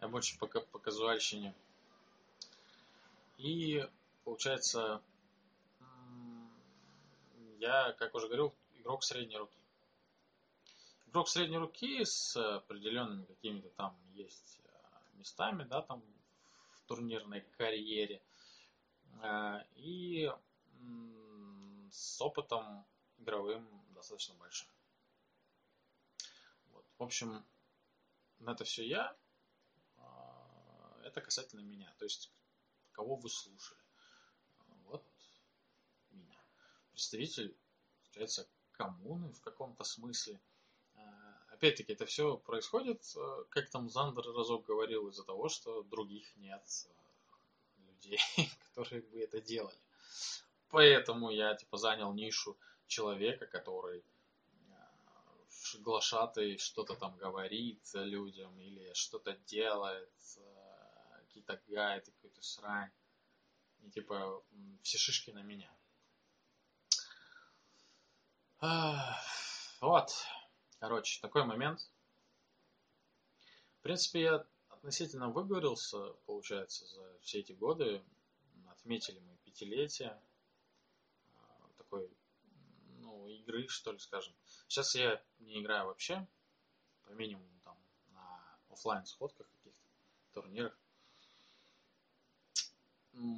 Я 0.00 0.08
больше 0.08 0.38
по, 0.38 0.46
по 0.46 0.78
казуальщине 0.78 1.54
И 3.36 3.86
получается, 4.24 5.02
я, 7.58 7.92
как 7.92 8.14
уже 8.14 8.26
говорил, 8.26 8.54
игрок 8.74 9.04
средней 9.04 9.36
руки. 9.36 9.58
Игрок 11.06 11.28
средней 11.28 11.58
руки 11.58 12.04
с 12.04 12.36
определенными 12.36 13.24
какими-то 13.24 13.68
там 13.70 13.96
есть 14.14 14.60
э, 14.64 15.18
местами, 15.18 15.64
да, 15.64 15.82
там 15.82 16.02
в 16.74 16.80
турнирной 16.82 17.42
карьере. 17.56 18.22
Э, 19.22 19.60
и 19.76 20.30
с 21.90 22.20
опытом 22.20 22.84
игровым 23.18 23.66
достаточно 23.94 24.34
большим. 24.34 24.68
Вот. 26.72 26.84
В 26.98 27.02
общем, 27.02 27.44
это 28.46 28.64
все 28.64 28.86
я. 28.86 29.16
А, 29.96 31.00
это 31.04 31.20
касательно 31.20 31.60
меня. 31.60 31.92
То 31.98 32.04
есть, 32.04 32.30
кого 32.96 33.16
вы 33.16 33.28
слушали. 33.28 33.78
Вот 34.86 35.04
меня. 36.10 36.40
Представитель, 36.90 37.54
получается, 38.04 38.48
коммуны 38.72 39.32
в 39.32 39.40
каком-то 39.42 39.84
смысле. 39.84 40.40
А, 40.94 41.02
опять-таки, 41.48 41.92
это 41.92 42.06
все 42.06 42.38
происходит, 42.38 43.02
э, 43.16 43.44
как 43.50 43.68
там 43.68 43.90
Зандер 43.90 44.24
разок 44.32 44.64
говорил, 44.64 45.08
из-за 45.08 45.24
того, 45.24 45.48
что 45.50 45.82
других 45.82 46.34
нет 46.36 46.64
э, 46.86 47.82
людей, 47.82 48.20
которые 48.68 49.02
бы 49.02 49.20
это 49.20 49.40
делали. 49.42 49.78
Поэтому 50.70 51.30
я 51.30 51.54
типа 51.54 51.76
занял 51.76 52.12
нишу 52.14 52.56
человека, 52.86 53.46
который 53.46 53.98
э, 53.98 55.78
глашатый 55.80 56.56
что-то 56.56 56.94
там 56.94 57.14
говорит 57.18 57.82
людям 57.92 58.58
или 58.58 58.90
что-то 58.94 59.36
делает, 59.46 60.10
э, 60.38 60.55
какие-то 61.36 61.60
гайды, 61.68 62.12
какую-то 62.12 62.42
срань. 62.42 62.90
И 63.82 63.90
типа 63.90 64.42
все 64.82 64.98
шишки 64.98 65.30
на 65.30 65.42
меня. 65.42 65.70
Вот. 69.80 70.10
Короче, 70.78 71.20
такой 71.20 71.44
момент. 71.44 71.80
В 73.78 73.82
принципе, 73.82 74.22
я 74.22 74.46
относительно 74.68 75.28
выговорился, 75.28 76.14
получается, 76.26 76.86
за 76.86 77.18
все 77.20 77.40
эти 77.40 77.52
годы. 77.52 78.02
Отметили 78.68 79.18
мы 79.20 79.36
пятилетие 79.38 80.20
такой, 81.76 82.10
ну, 82.98 83.28
игры, 83.28 83.68
что 83.68 83.92
ли, 83.92 83.98
скажем. 83.98 84.34
Сейчас 84.68 84.94
я 84.94 85.22
не 85.38 85.60
играю 85.60 85.86
вообще, 85.86 86.26
по 87.04 87.10
минимуму 87.10 87.60
там 87.64 87.78
на 88.08 88.58
офлайн 88.70 89.04
сходках 89.04 89.48
каких-то, 89.50 89.88
турнирах. 90.32 90.76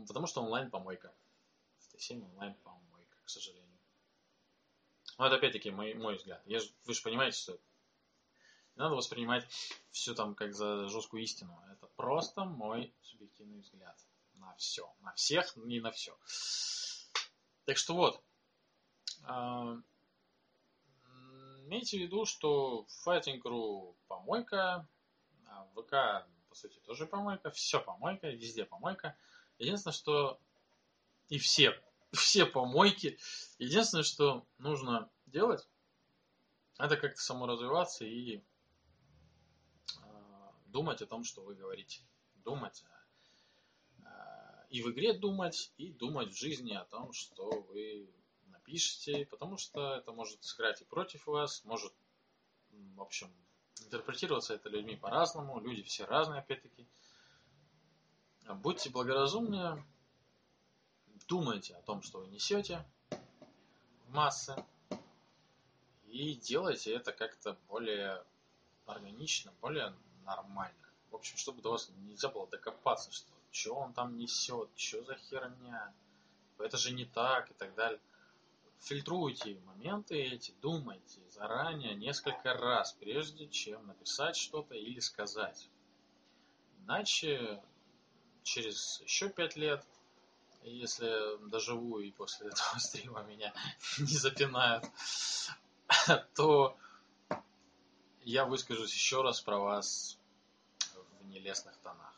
Потому 0.06 0.26
что 0.26 0.42
онлайн 0.42 0.70
помойка. 0.70 1.14
В 1.78 1.94
Т7 1.94 2.24
онлайн 2.24 2.54
помойка, 2.62 3.16
к 3.24 3.30
сожалению. 3.30 3.78
Но 5.18 5.26
это 5.26 5.36
опять-таки 5.36 5.70
мой, 5.70 5.94
мой 5.94 6.16
взгляд. 6.16 6.42
Я, 6.46 6.60
вы 6.84 6.94
же 6.94 7.02
понимаете, 7.02 7.38
что 7.38 7.52
не 7.52 8.82
надо 8.82 8.94
воспринимать 8.94 9.46
все 9.90 10.14
там 10.14 10.34
как 10.34 10.54
за 10.54 10.88
жесткую 10.88 11.22
истину. 11.22 11.60
Это 11.72 11.86
просто 11.96 12.44
мой 12.44 12.94
субъективный 13.02 13.60
взгляд 13.60 13.98
на 14.34 14.54
все. 14.56 14.92
На 15.00 15.12
всех, 15.14 15.56
не 15.56 15.80
на 15.80 15.90
все. 15.90 16.16
Так 17.64 17.76
что 17.76 17.94
вот, 17.94 18.22
а, 19.24 19.76
имейте 21.66 21.98
в 21.98 22.00
виду, 22.00 22.24
что 22.24 22.86
Fighting.ru 23.04 23.96
помойка, 24.06 24.88
а 25.46 25.66
ВК, 25.74 26.26
по 26.48 26.54
сути, 26.54 26.78
тоже 26.80 27.06
помойка, 27.06 27.50
все 27.50 27.80
помойка, 27.80 28.28
везде 28.30 28.64
помойка. 28.64 29.16
Единственное, 29.58 29.94
что 29.94 30.40
и 31.28 31.38
все, 31.38 31.80
все 32.12 32.46
помойки. 32.46 33.18
Единственное, 33.58 34.04
что 34.04 34.46
нужно 34.58 35.10
делать, 35.26 35.68
это 36.78 36.96
как-то 36.96 37.20
саморазвиваться 37.20 38.04
и 38.04 38.36
э, 38.36 38.40
думать 40.66 41.02
о 41.02 41.06
том, 41.06 41.24
что 41.24 41.42
вы 41.42 41.54
говорите. 41.54 42.02
Думать 42.36 42.84
э, 43.98 44.04
и 44.70 44.82
в 44.82 44.90
игре 44.90 45.12
думать, 45.12 45.72
и 45.76 45.92
думать 45.92 46.32
в 46.32 46.38
жизни 46.38 46.74
о 46.74 46.84
том, 46.84 47.12
что 47.12 47.48
вы 47.68 48.08
пишете, 48.68 49.26
потому 49.26 49.56
что 49.56 49.94
это 49.94 50.12
может 50.12 50.44
сыграть 50.44 50.82
и 50.82 50.84
против 50.84 51.26
вас, 51.26 51.64
может, 51.64 51.92
в 52.70 53.00
общем, 53.00 53.32
интерпретироваться 53.80 54.54
это 54.54 54.68
людьми 54.68 54.94
по-разному, 54.94 55.58
люди 55.58 55.82
все 55.82 56.04
разные, 56.04 56.40
опять-таки. 56.40 56.86
Будьте 58.54 58.90
благоразумнее, 58.90 59.84
думайте 61.28 61.74
о 61.74 61.82
том, 61.82 62.02
что 62.02 62.20
вы 62.20 62.28
несете 62.28 62.84
в 64.06 64.14
массы, 64.14 64.56
и 66.06 66.34
делайте 66.34 66.94
это 66.94 67.12
как-то 67.12 67.56
более 67.68 68.24
органично, 68.86 69.52
более 69.60 69.94
нормально. 70.24 70.74
В 71.10 71.16
общем, 71.16 71.36
чтобы 71.36 71.62
до 71.62 71.72
вас 71.72 71.90
нельзя 71.98 72.28
было 72.28 72.46
докопаться, 72.46 73.12
что 73.12 73.38
что 73.50 73.74
он 73.74 73.92
там 73.92 74.16
несет, 74.16 74.68
что 74.76 75.02
за 75.04 75.16
херня, 75.16 75.92
это 76.58 76.76
же 76.76 76.92
не 76.92 77.04
так 77.04 77.50
и 77.50 77.54
так 77.54 77.74
далее. 77.74 78.00
Фильтруйте 78.80 79.58
моменты 79.66 80.16
эти, 80.16 80.52
думайте 80.60 81.20
заранее 81.30 81.94
несколько 81.94 82.54
раз, 82.54 82.92
прежде 82.92 83.48
чем 83.48 83.86
написать 83.86 84.36
что-то 84.36 84.74
или 84.74 85.00
сказать. 85.00 85.68
Иначе 86.80 87.62
через 88.48 89.00
еще 89.02 89.28
пять 89.28 89.56
лет, 89.56 89.84
если 90.62 91.48
доживу 91.48 92.00
и 92.00 92.10
после 92.10 92.48
этого 92.48 92.78
стрима 92.78 93.22
меня 93.22 93.52
не 93.98 94.16
запинают, 94.16 94.84
то 96.34 96.76
я 98.22 98.44
выскажусь 98.44 98.94
еще 98.94 99.22
раз 99.22 99.40
про 99.40 99.58
вас 99.58 100.18
в 101.20 101.26
нелестных 101.26 101.76
тонах. 101.78 102.14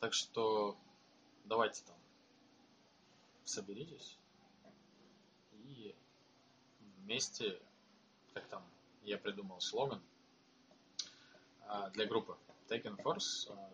Так 0.00 0.14
что 0.14 0.76
давайте 1.44 1.82
там 1.84 1.96
соберитесь 3.44 4.16
вместе, 7.10 7.60
как 8.34 8.46
там 8.46 8.64
я 9.02 9.18
придумал 9.18 9.60
слоган 9.60 10.00
а, 11.66 11.90
для 11.90 12.06
группы 12.06 12.36
Taken 12.68 12.96
Force, 13.02 13.52
а, 13.52 13.72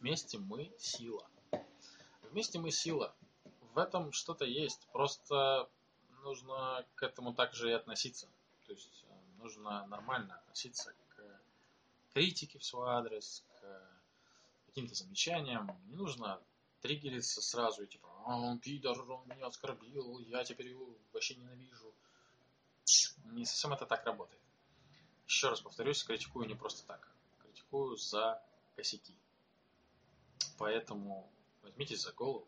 вместе 0.00 0.38
мы 0.38 0.72
сила. 0.78 1.28
Вместе 2.30 2.58
мы 2.58 2.70
сила. 2.70 3.14
В 3.74 3.78
этом 3.78 4.12
что-то 4.12 4.44
есть. 4.44 4.86
Просто 4.92 5.68
нужно 6.22 6.84
к 6.94 7.02
этому 7.02 7.34
также 7.34 7.70
и 7.70 7.74
относиться. 7.74 8.28
То 8.66 8.72
есть 8.72 9.04
а, 9.08 9.42
нужно 9.42 9.86
нормально 9.86 10.36
относиться 10.36 10.92
к 11.08 11.40
критике 12.12 12.58
в 12.58 12.64
свой 12.64 12.88
адрес, 12.90 13.44
к 13.60 13.82
каким-то 14.66 14.94
замечаниям. 14.94 15.78
Не 15.86 15.96
нужно 15.96 16.40
триггериться 16.80 17.42
сразу 17.42 17.82
и 17.82 17.86
типа, 17.86 18.08
а, 18.24 18.38
он 18.38 18.58
пидор, 18.58 19.00
он 19.10 19.26
меня 19.26 19.46
оскорбил, 19.46 20.18
я 20.20 20.44
теперь 20.44 20.68
его 20.68 20.88
вообще 21.12 21.34
ненавижу. 21.36 21.92
Не 23.32 23.44
совсем 23.44 23.72
это 23.72 23.86
так 23.86 24.04
работает. 24.04 24.40
Еще 25.26 25.48
раз 25.48 25.60
повторюсь, 25.60 26.04
критикую 26.04 26.46
не 26.46 26.54
просто 26.54 26.86
так. 26.86 27.08
Критикую 27.42 27.96
за 27.96 28.42
косяки. 28.76 29.14
Поэтому 30.58 31.30
возьмитесь 31.62 32.02
за 32.02 32.12
голову 32.12 32.46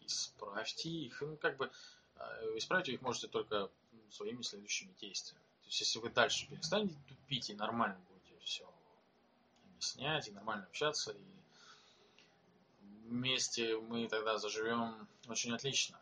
и 0.00 0.06
исправьте 0.06 0.88
их. 0.88 1.20
Ну, 1.20 1.36
как 1.36 1.56
бы 1.56 1.70
э, 2.16 2.56
исправить 2.56 2.88
их 2.88 3.02
можете 3.02 3.28
только 3.28 3.70
своими 4.10 4.42
следующими 4.42 4.92
действиями. 5.00 5.42
То 5.62 5.66
есть, 5.66 5.80
если 5.80 5.98
вы 6.00 6.10
дальше 6.10 6.48
перестанете 6.48 6.96
тупить 7.08 7.50
и 7.50 7.54
нормально 7.54 7.98
будете 8.08 8.44
все 8.44 8.68
объяснять, 9.64 10.28
и 10.28 10.32
нормально 10.32 10.64
общаться, 10.66 11.12
и 11.12 11.40
вместе 13.04 13.76
мы 13.76 14.08
тогда 14.08 14.38
заживем 14.38 15.08
очень 15.28 15.54
отлично. 15.54 16.00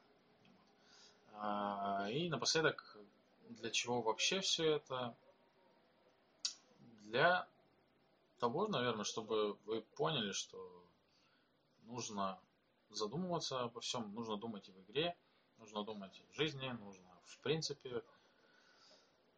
А, 1.34 2.08
и 2.10 2.28
напоследок, 2.28 2.96
для 3.48 3.70
чего 3.70 4.02
вообще 4.02 4.40
все 4.40 4.76
это? 4.76 5.14
Для 7.02 7.46
того, 8.38 8.68
наверное, 8.68 9.04
чтобы 9.04 9.54
вы 9.64 9.82
поняли, 9.82 10.32
что 10.32 10.84
нужно 11.82 12.38
задумываться 12.90 13.60
обо 13.60 13.80
всем, 13.80 14.14
нужно 14.14 14.36
думать 14.36 14.68
и 14.68 14.72
в 14.72 14.80
игре, 14.82 15.16
нужно 15.58 15.84
думать 15.84 16.18
и 16.20 16.32
в 16.32 16.36
жизни, 16.36 16.68
нужно, 16.68 17.08
в 17.24 17.38
принципе, 17.38 18.02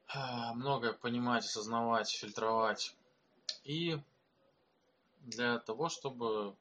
а, 0.08 0.54
много 0.54 0.92
понимать, 0.92 1.44
осознавать, 1.44 2.10
фильтровать. 2.10 2.94
И 3.64 3.98
для 5.20 5.58
того, 5.58 5.88
чтобы 5.88 6.54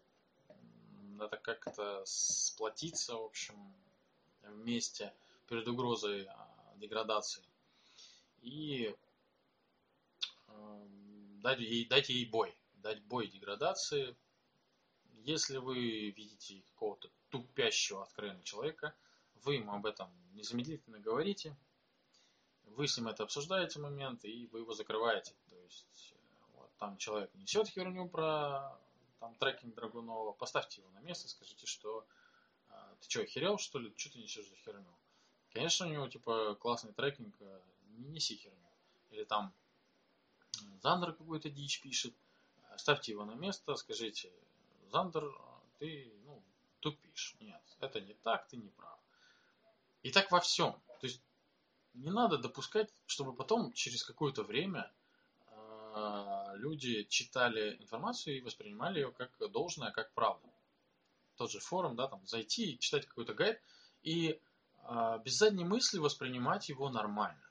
это 1.20 1.38
как-то 1.38 2.04
сплотиться, 2.06 3.16
в 3.16 3.26
общем, 3.26 3.56
вместе– 4.44 5.14
перед 5.50 5.68
угрозой 5.68 6.28
а, 6.28 6.48
деградации. 6.78 7.44
И 8.42 8.96
дать 11.42 11.60
ей, 11.60 11.86
дать 11.86 12.10
ей 12.10 12.26
бой. 12.26 12.56
дать 12.74 13.02
бой 13.04 13.28
деградации. 13.28 14.16
Если 15.24 15.58
вы 15.58 16.12
видите 16.12 16.64
какого-то 16.74 17.10
тупящего, 17.30 18.04
откровенного 18.04 18.44
человека, 18.44 18.96
вы 19.44 19.56
ему 19.56 19.74
об 19.74 19.86
этом 19.86 20.10
незамедлительно 20.34 21.00
говорите, 21.00 21.58
вы 22.64 22.88
с 22.88 22.98
ним 22.98 23.08
это 23.08 23.24
обсуждаете 23.24 23.80
момент, 23.80 24.24
и 24.24 24.48
вы 24.48 24.60
его 24.60 24.74
закрываете. 24.74 25.36
То 25.50 25.58
есть, 25.64 26.16
вот, 26.54 26.72
там 26.78 26.98
человек 26.98 27.34
несет 27.36 27.68
херню 27.68 28.08
про 28.08 28.80
там, 29.20 29.36
трекинг 29.36 29.76
Драгунова, 29.76 30.32
поставьте 30.32 30.82
его 30.82 30.90
на 30.92 31.00
место, 31.00 31.28
скажите, 31.28 31.66
что 31.68 32.06
а, 32.70 32.96
ты 33.02 33.10
что, 33.10 33.22
охерел, 33.22 33.58
что 33.58 33.80
ли? 33.80 33.94
Что 33.98 34.14
ты 34.14 34.20
несешь 34.20 34.48
за 34.48 34.56
херню? 34.56 34.96
Конечно, 35.52 35.88
у 35.88 35.90
него, 35.90 36.08
типа, 36.08 36.56
классный 36.56 36.94
трекинг, 36.94 37.36
а, 37.42 37.62
не 37.98 38.08
неси 38.08 38.36
херню. 38.38 38.70
Или 39.10 39.24
там 39.24 39.54
Зандер 40.82 41.14
какой-то 41.14 41.50
дичь 41.50 41.82
пишет, 41.82 42.14
ставьте 42.78 43.12
его 43.12 43.26
на 43.26 43.34
место, 43.34 43.76
скажите, 43.76 44.32
Зандер, 44.92 45.24
ты, 45.80 46.12
ну, 46.26 46.42
тупишь. 46.80 47.36
Нет, 47.40 47.62
это 47.80 48.02
не 48.02 48.14
так, 48.14 48.48
ты 48.48 48.58
не 48.58 48.70
прав. 48.70 49.00
И 50.04 50.12
так 50.12 50.32
во 50.32 50.40
всем. 50.40 50.74
То 51.00 51.08
есть 51.08 51.22
не 51.94 52.12
надо 52.12 52.38
допускать, 52.38 52.90
чтобы 53.06 53.34
потом 53.34 53.74
через 53.74 54.04
какое-то 54.04 54.44
время 54.44 54.92
э, 55.48 56.52
люди 56.56 57.04
читали 57.04 57.78
информацию 57.80 58.38
и 58.38 58.42
воспринимали 58.42 59.00
ее 59.00 59.12
как 59.12 59.32
должное, 59.52 59.92
как 59.92 60.12
правду. 60.14 60.48
Тот 61.36 61.52
же 61.52 61.60
форум, 61.60 61.96
да, 61.96 62.08
там 62.08 62.26
зайти 62.26 62.74
и 62.74 62.80
читать 62.80 63.06
какой-то 63.06 63.34
гайд 63.34 63.62
и 64.02 64.40
э, 64.84 65.20
без 65.24 65.34
задней 65.38 65.66
мысли 65.66 65.98
воспринимать 66.00 66.70
его 66.70 66.90
нормально. 66.90 67.49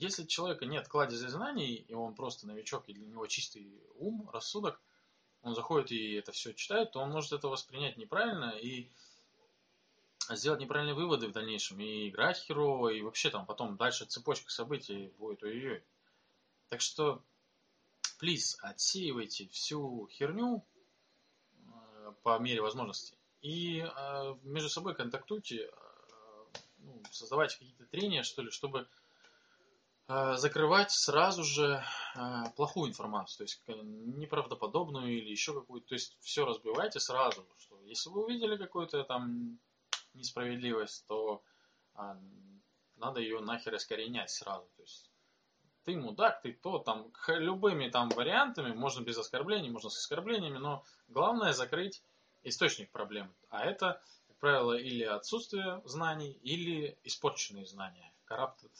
Если 0.00 0.22
у 0.22 0.26
человека 0.26 0.64
нет 0.64 0.86
кладезя 0.86 1.28
знаний, 1.28 1.74
и 1.74 1.92
он 1.92 2.14
просто 2.14 2.46
новичок, 2.46 2.88
и 2.88 2.92
для 2.92 3.04
него 3.04 3.26
чистый 3.26 3.82
ум, 3.96 4.30
рассудок, 4.32 4.80
он 5.42 5.56
заходит 5.56 5.90
и 5.90 6.14
это 6.14 6.30
все 6.30 6.54
читает, 6.54 6.92
то 6.92 7.00
он 7.00 7.10
может 7.10 7.32
это 7.32 7.48
воспринять 7.48 7.96
неправильно 7.96 8.50
и 8.50 8.90
сделать 10.30 10.60
неправильные 10.60 10.94
выводы 10.94 11.26
в 11.26 11.32
дальнейшем, 11.32 11.80
и 11.80 12.10
играть 12.10 12.38
херово, 12.38 12.90
и 12.90 13.02
вообще 13.02 13.30
там 13.30 13.44
потом 13.44 13.76
дальше 13.76 14.04
цепочка 14.04 14.52
событий 14.52 15.12
будет 15.18 15.42
ой-ой-ой. 15.42 15.82
Так 16.68 16.80
что, 16.80 17.24
плиз, 18.20 18.56
отсеивайте 18.60 19.48
всю 19.48 20.08
херню 20.12 20.64
э, 21.56 22.12
по 22.22 22.38
мере 22.38 22.60
возможности. 22.60 23.16
И 23.40 23.78
э, 23.80 24.34
между 24.42 24.68
собой 24.68 24.94
контактуйте, 24.94 25.62
э, 25.62 25.70
ну, 26.78 27.02
создавайте 27.10 27.58
какие-то 27.58 27.86
трения, 27.86 28.22
что 28.22 28.42
ли, 28.42 28.50
чтобы 28.52 28.86
закрывать 30.08 30.90
сразу 30.90 31.44
же 31.44 31.84
э, 32.16 32.44
плохую 32.56 32.88
информацию, 32.88 33.38
то 33.38 33.42
есть 33.44 33.62
неправдоподобную 33.66 35.18
или 35.18 35.30
еще 35.30 35.52
какую-то, 35.52 35.88
то 35.88 35.94
есть 35.94 36.16
все 36.20 36.46
разбивайте 36.46 36.98
сразу, 36.98 37.46
что 37.58 37.78
если 37.82 38.08
вы 38.08 38.24
увидели 38.24 38.56
какую-то 38.56 39.04
там 39.04 39.58
несправедливость, 40.14 41.06
то 41.08 41.42
а, 41.94 42.18
надо 42.96 43.20
ее 43.20 43.40
нахер 43.40 43.76
искоренять 43.76 44.30
сразу, 44.30 44.66
то 44.76 44.82
есть 44.82 45.10
ты 45.84 45.94
мудак, 45.94 46.40
ты 46.40 46.54
то, 46.54 46.78
там 46.78 47.12
любыми 47.26 47.90
там 47.90 48.08
вариантами, 48.08 48.72
можно 48.72 49.04
без 49.04 49.18
оскорблений, 49.18 49.68
можно 49.68 49.90
с 49.90 49.98
оскорблениями, 49.98 50.56
но 50.56 50.84
главное 51.08 51.52
закрыть 51.52 52.02
источник 52.44 52.90
проблем, 52.90 53.30
а 53.50 53.62
это, 53.62 54.00
как 54.26 54.38
правило, 54.38 54.72
или 54.72 55.04
отсутствие 55.04 55.82
знаний, 55.84 56.32
или 56.42 56.98
испорченные 57.04 57.66
знания, 57.66 58.10
corrupted 58.26 58.72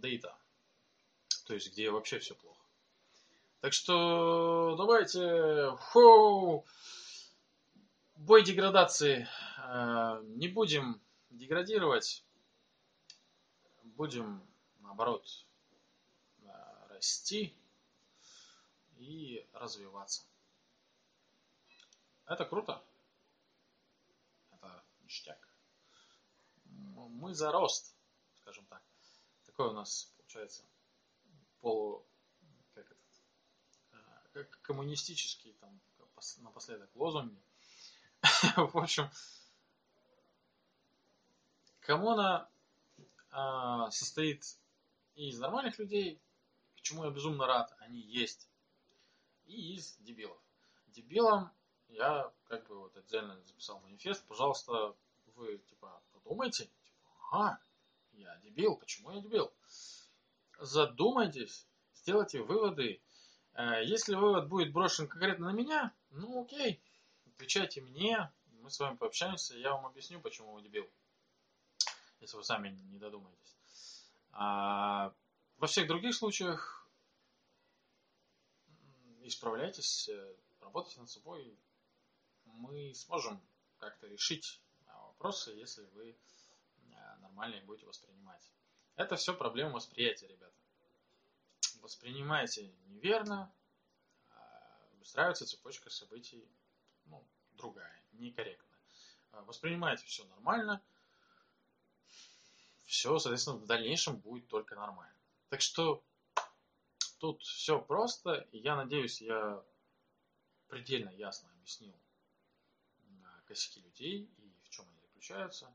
data. 0.00 0.34
То 1.46 1.54
есть, 1.54 1.72
где 1.72 1.90
вообще 1.90 2.18
все 2.18 2.34
плохо. 2.34 2.58
Так 3.60 3.72
что 3.72 4.76
давайте 4.76 5.70
хоу, 5.78 6.64
бой 8.16 8.44
деградации. 8.44 9.26
Э, 9.64 10.20
не 10.24 10.48
будем 10.48 11.00
деградировать, 11.30 12.22
будем 13.82 14.46
наоборот 14.80 15.26
э, 16.42 16.48
расти 16.90 17.52
и 18.98 19.44
развиваться. 19.54 20.22
Это 22.26 22.44
круто. 22.44 22.82
Это 24.52 24.84
ништяк. 25.00 25.48
Мы 26.64 27.34
за 27.34 27.50
рост, 27.50 27.96
скажем 28.40 28.66
так 28.66 28.82
такой 29.58 29.72
у 29.72 29.74
нас 29.74 30.12
получается 30.16 30.62
полу 31.60 32.06
как 32.74 32.86
этот, 32.86 33.22
а, 33.90 34.22
как 34.32 34.60
коммунистический 34.62 35.52
там 35.54 35.80
напоследок 36.38 36.88
лозунги. 36.94 37.42
В 38.56 38.78
общем, 38.78 39.10
коммуна 41.80 42.48
а, 43.32 43.90
состоит 43.90 44.44
из 45.16 45.40
нормальных 45.40 45.76
людей, 45.80 46.22
к 46.76 46.82
чему 46.82 47.04
я 47.04 47.10
безумно 47.10 47.46
рад, 47.46 47.74
они 47.80 47.98
есть, 47.98 48.48
и 49.46 49.74
из 49.74 49.96
дебилов. 49.96 50.40
Дебилам 50.86 51.50
я 51.88 52.32
как 52.46 52.68
бы 52.68 52.78
вот 52.78 52.96
отдельно 52.96 53.42
записал 53.42 53.80
манифест, 53.80 54.24
пожалуйста, 54.28 54.94
вы 55.34 55.58
типа 55.58 56.00
подумайте, 56.12 56.66
типа, 56.84 57.08
ага, 57.32 57.60
я 58.18 58.36
дебил. 58.42 58.76
Почему 58.76 59.12
я 59.12 59.20
дебил? 59.20 59.52
Задумайтесь, 60.58 61.66
сделайте 61.94 62.42
выводы. 62.42 63.00
Э, 63.54 63.84
если 63.84 64.14
вывод 64.14 64.48
будет 64.48 64.72
брошен 64.72 65.08
конкретно 65.08 65.50
на 65.50 65.56
меня, 65.56 65.94
ну 66.10 66.42
окей, 66.42 66.82
отвечайте 67.26 67.80
мне, 67.80 68.30
мы 68.60 68.70
с 68.70 68.80
вами 68.80 68.96
пообщаемся, 68.96 69.56
я 69.56 69.72
вам 69.72 69.86
объясню, 69.86 70.20
почему 70.20 70.52
вы 70.52 70.62
дебил. 70.62 70.88
Если 72.20 72.36
вы 72.36 72.44
сами 72.44 72.70
не 72.90 72.98
додумаетесь. 72.98 74.10
А 74.32 75.14
во 75.56 75.66
всех 75.66 75.86
других 75.86 76.14
случаях 76.14 76.88
исправляйтесь, 79.22 80.08
э, 80.08 80.34
работайте 80.60 81.00
над 81.00 81.10
собой. 81.10 81.56
Мы 82.44 82.92
сможем 82.94 83.40
как-то 83.78 84.08
решить 84.08 84.60
вопросы, 85.18 85.50
если 85.50 85.84
вы 85.94 86.16
нормально 87.28 87.56
их 87.56 87.64
будете 87.64 87.86
воспринимать. 87.86 88.50
Это 88.96 89.16
все 89.16 89.34
проблема 89.34 89.74
восприятия, 89.74 90.26
ребята. 90.26 90.54
Воспринимаете 91.80 92.72
неверно, 92.88 93.52
а, 94.30 94.88
выстраивается 94.98 95.46
цепочка 95.46 95.90
событий 95.90 96.44
ну, 97.06 97.24
другая, 97.52 98.02
некорректная. 98.12 98.78
А, 99.32 99.42
воспринимаете 99.42 100.04
все 100.06 100.24
нормально, 100.24 100.82
все, 102.86 103.18
соответственно, 103.18 103.58
в 103.58 103.66
дальнейшем 103.66 104.16
будет 104.16 104.48
только 104.48 104.74
нормально. 104.74 105.14
Так 105.50 105.60
что 105.60 106.02
тут 107.18 107.42
все 107.42 107.80
просто, 107.80 108.48
и 108.52 108.58
я 108.58 108.76
надеюсь, 108.76 109.20
я 109.20 109.62
предельно 110.68 111.10
ясно 111.10 111.50
объяснил 111.52 111.94
а, 113.24 113.40
косяки 113.46 113.80
людей 113.80 114.28
и 114.38 114.52
в 114.64 114.70
чем 114.70 114.88
они 114.88 115.00
заключаются. 115.00 115.72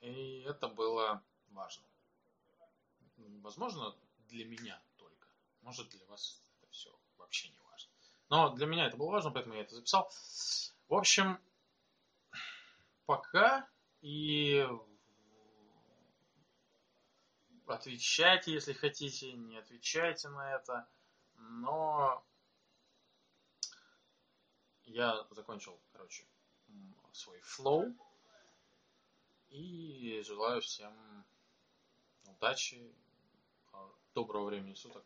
И 0.00 0.42
это 0.42 0.68
было 0.68 1.22
важно. 1.50 1.86
Возможно, 3.16 3.96
для 4.28 4.44
меня 4.44 4.80
только. 4.96 5.28
Может, 5.62 5.88
для 5.90 6.06
вас 6.06 6.40
это 6.58 6.70
все 6.70 6.96
вообще 7.16 7.48
не 7.48 7.58
важно. 7.60 7.92
Но 8.28 8.50
для 8.50 8.66
меня 8.66 8.86
это 8.86 8.96
было 8.96 9.10
важно, 9.10 9.30
поэтому 9.30 9.54
я 9.54 9.62
это 9.62 9.74
записал. 9.74 10.10
В 10.88 10.94
общем, 10.94 11.38
пока 13.06 13.68
и 14.00 14.66
отвечайте, 17.66 18.52
если 18.52 18.72
хотите, 18.72 19.32
не 19.32 19.56
отвечайте 19.58 20.28
на 20.28 20.54
это. 20.54 20.88
Но 21.34 22.24
я 24.84 25.26
закончил, 25.30 25.80
короче, 25.92 26.26
свой 27.12 27.40
флоу 27.40 27.94
и 29.50 30.22
желаю 30.26 30.60
всем 30.60 30.92
удачи, 32.26 32.92
доброго 34.14 34.46
времени 34.46 34.74
суток 34.74 35.04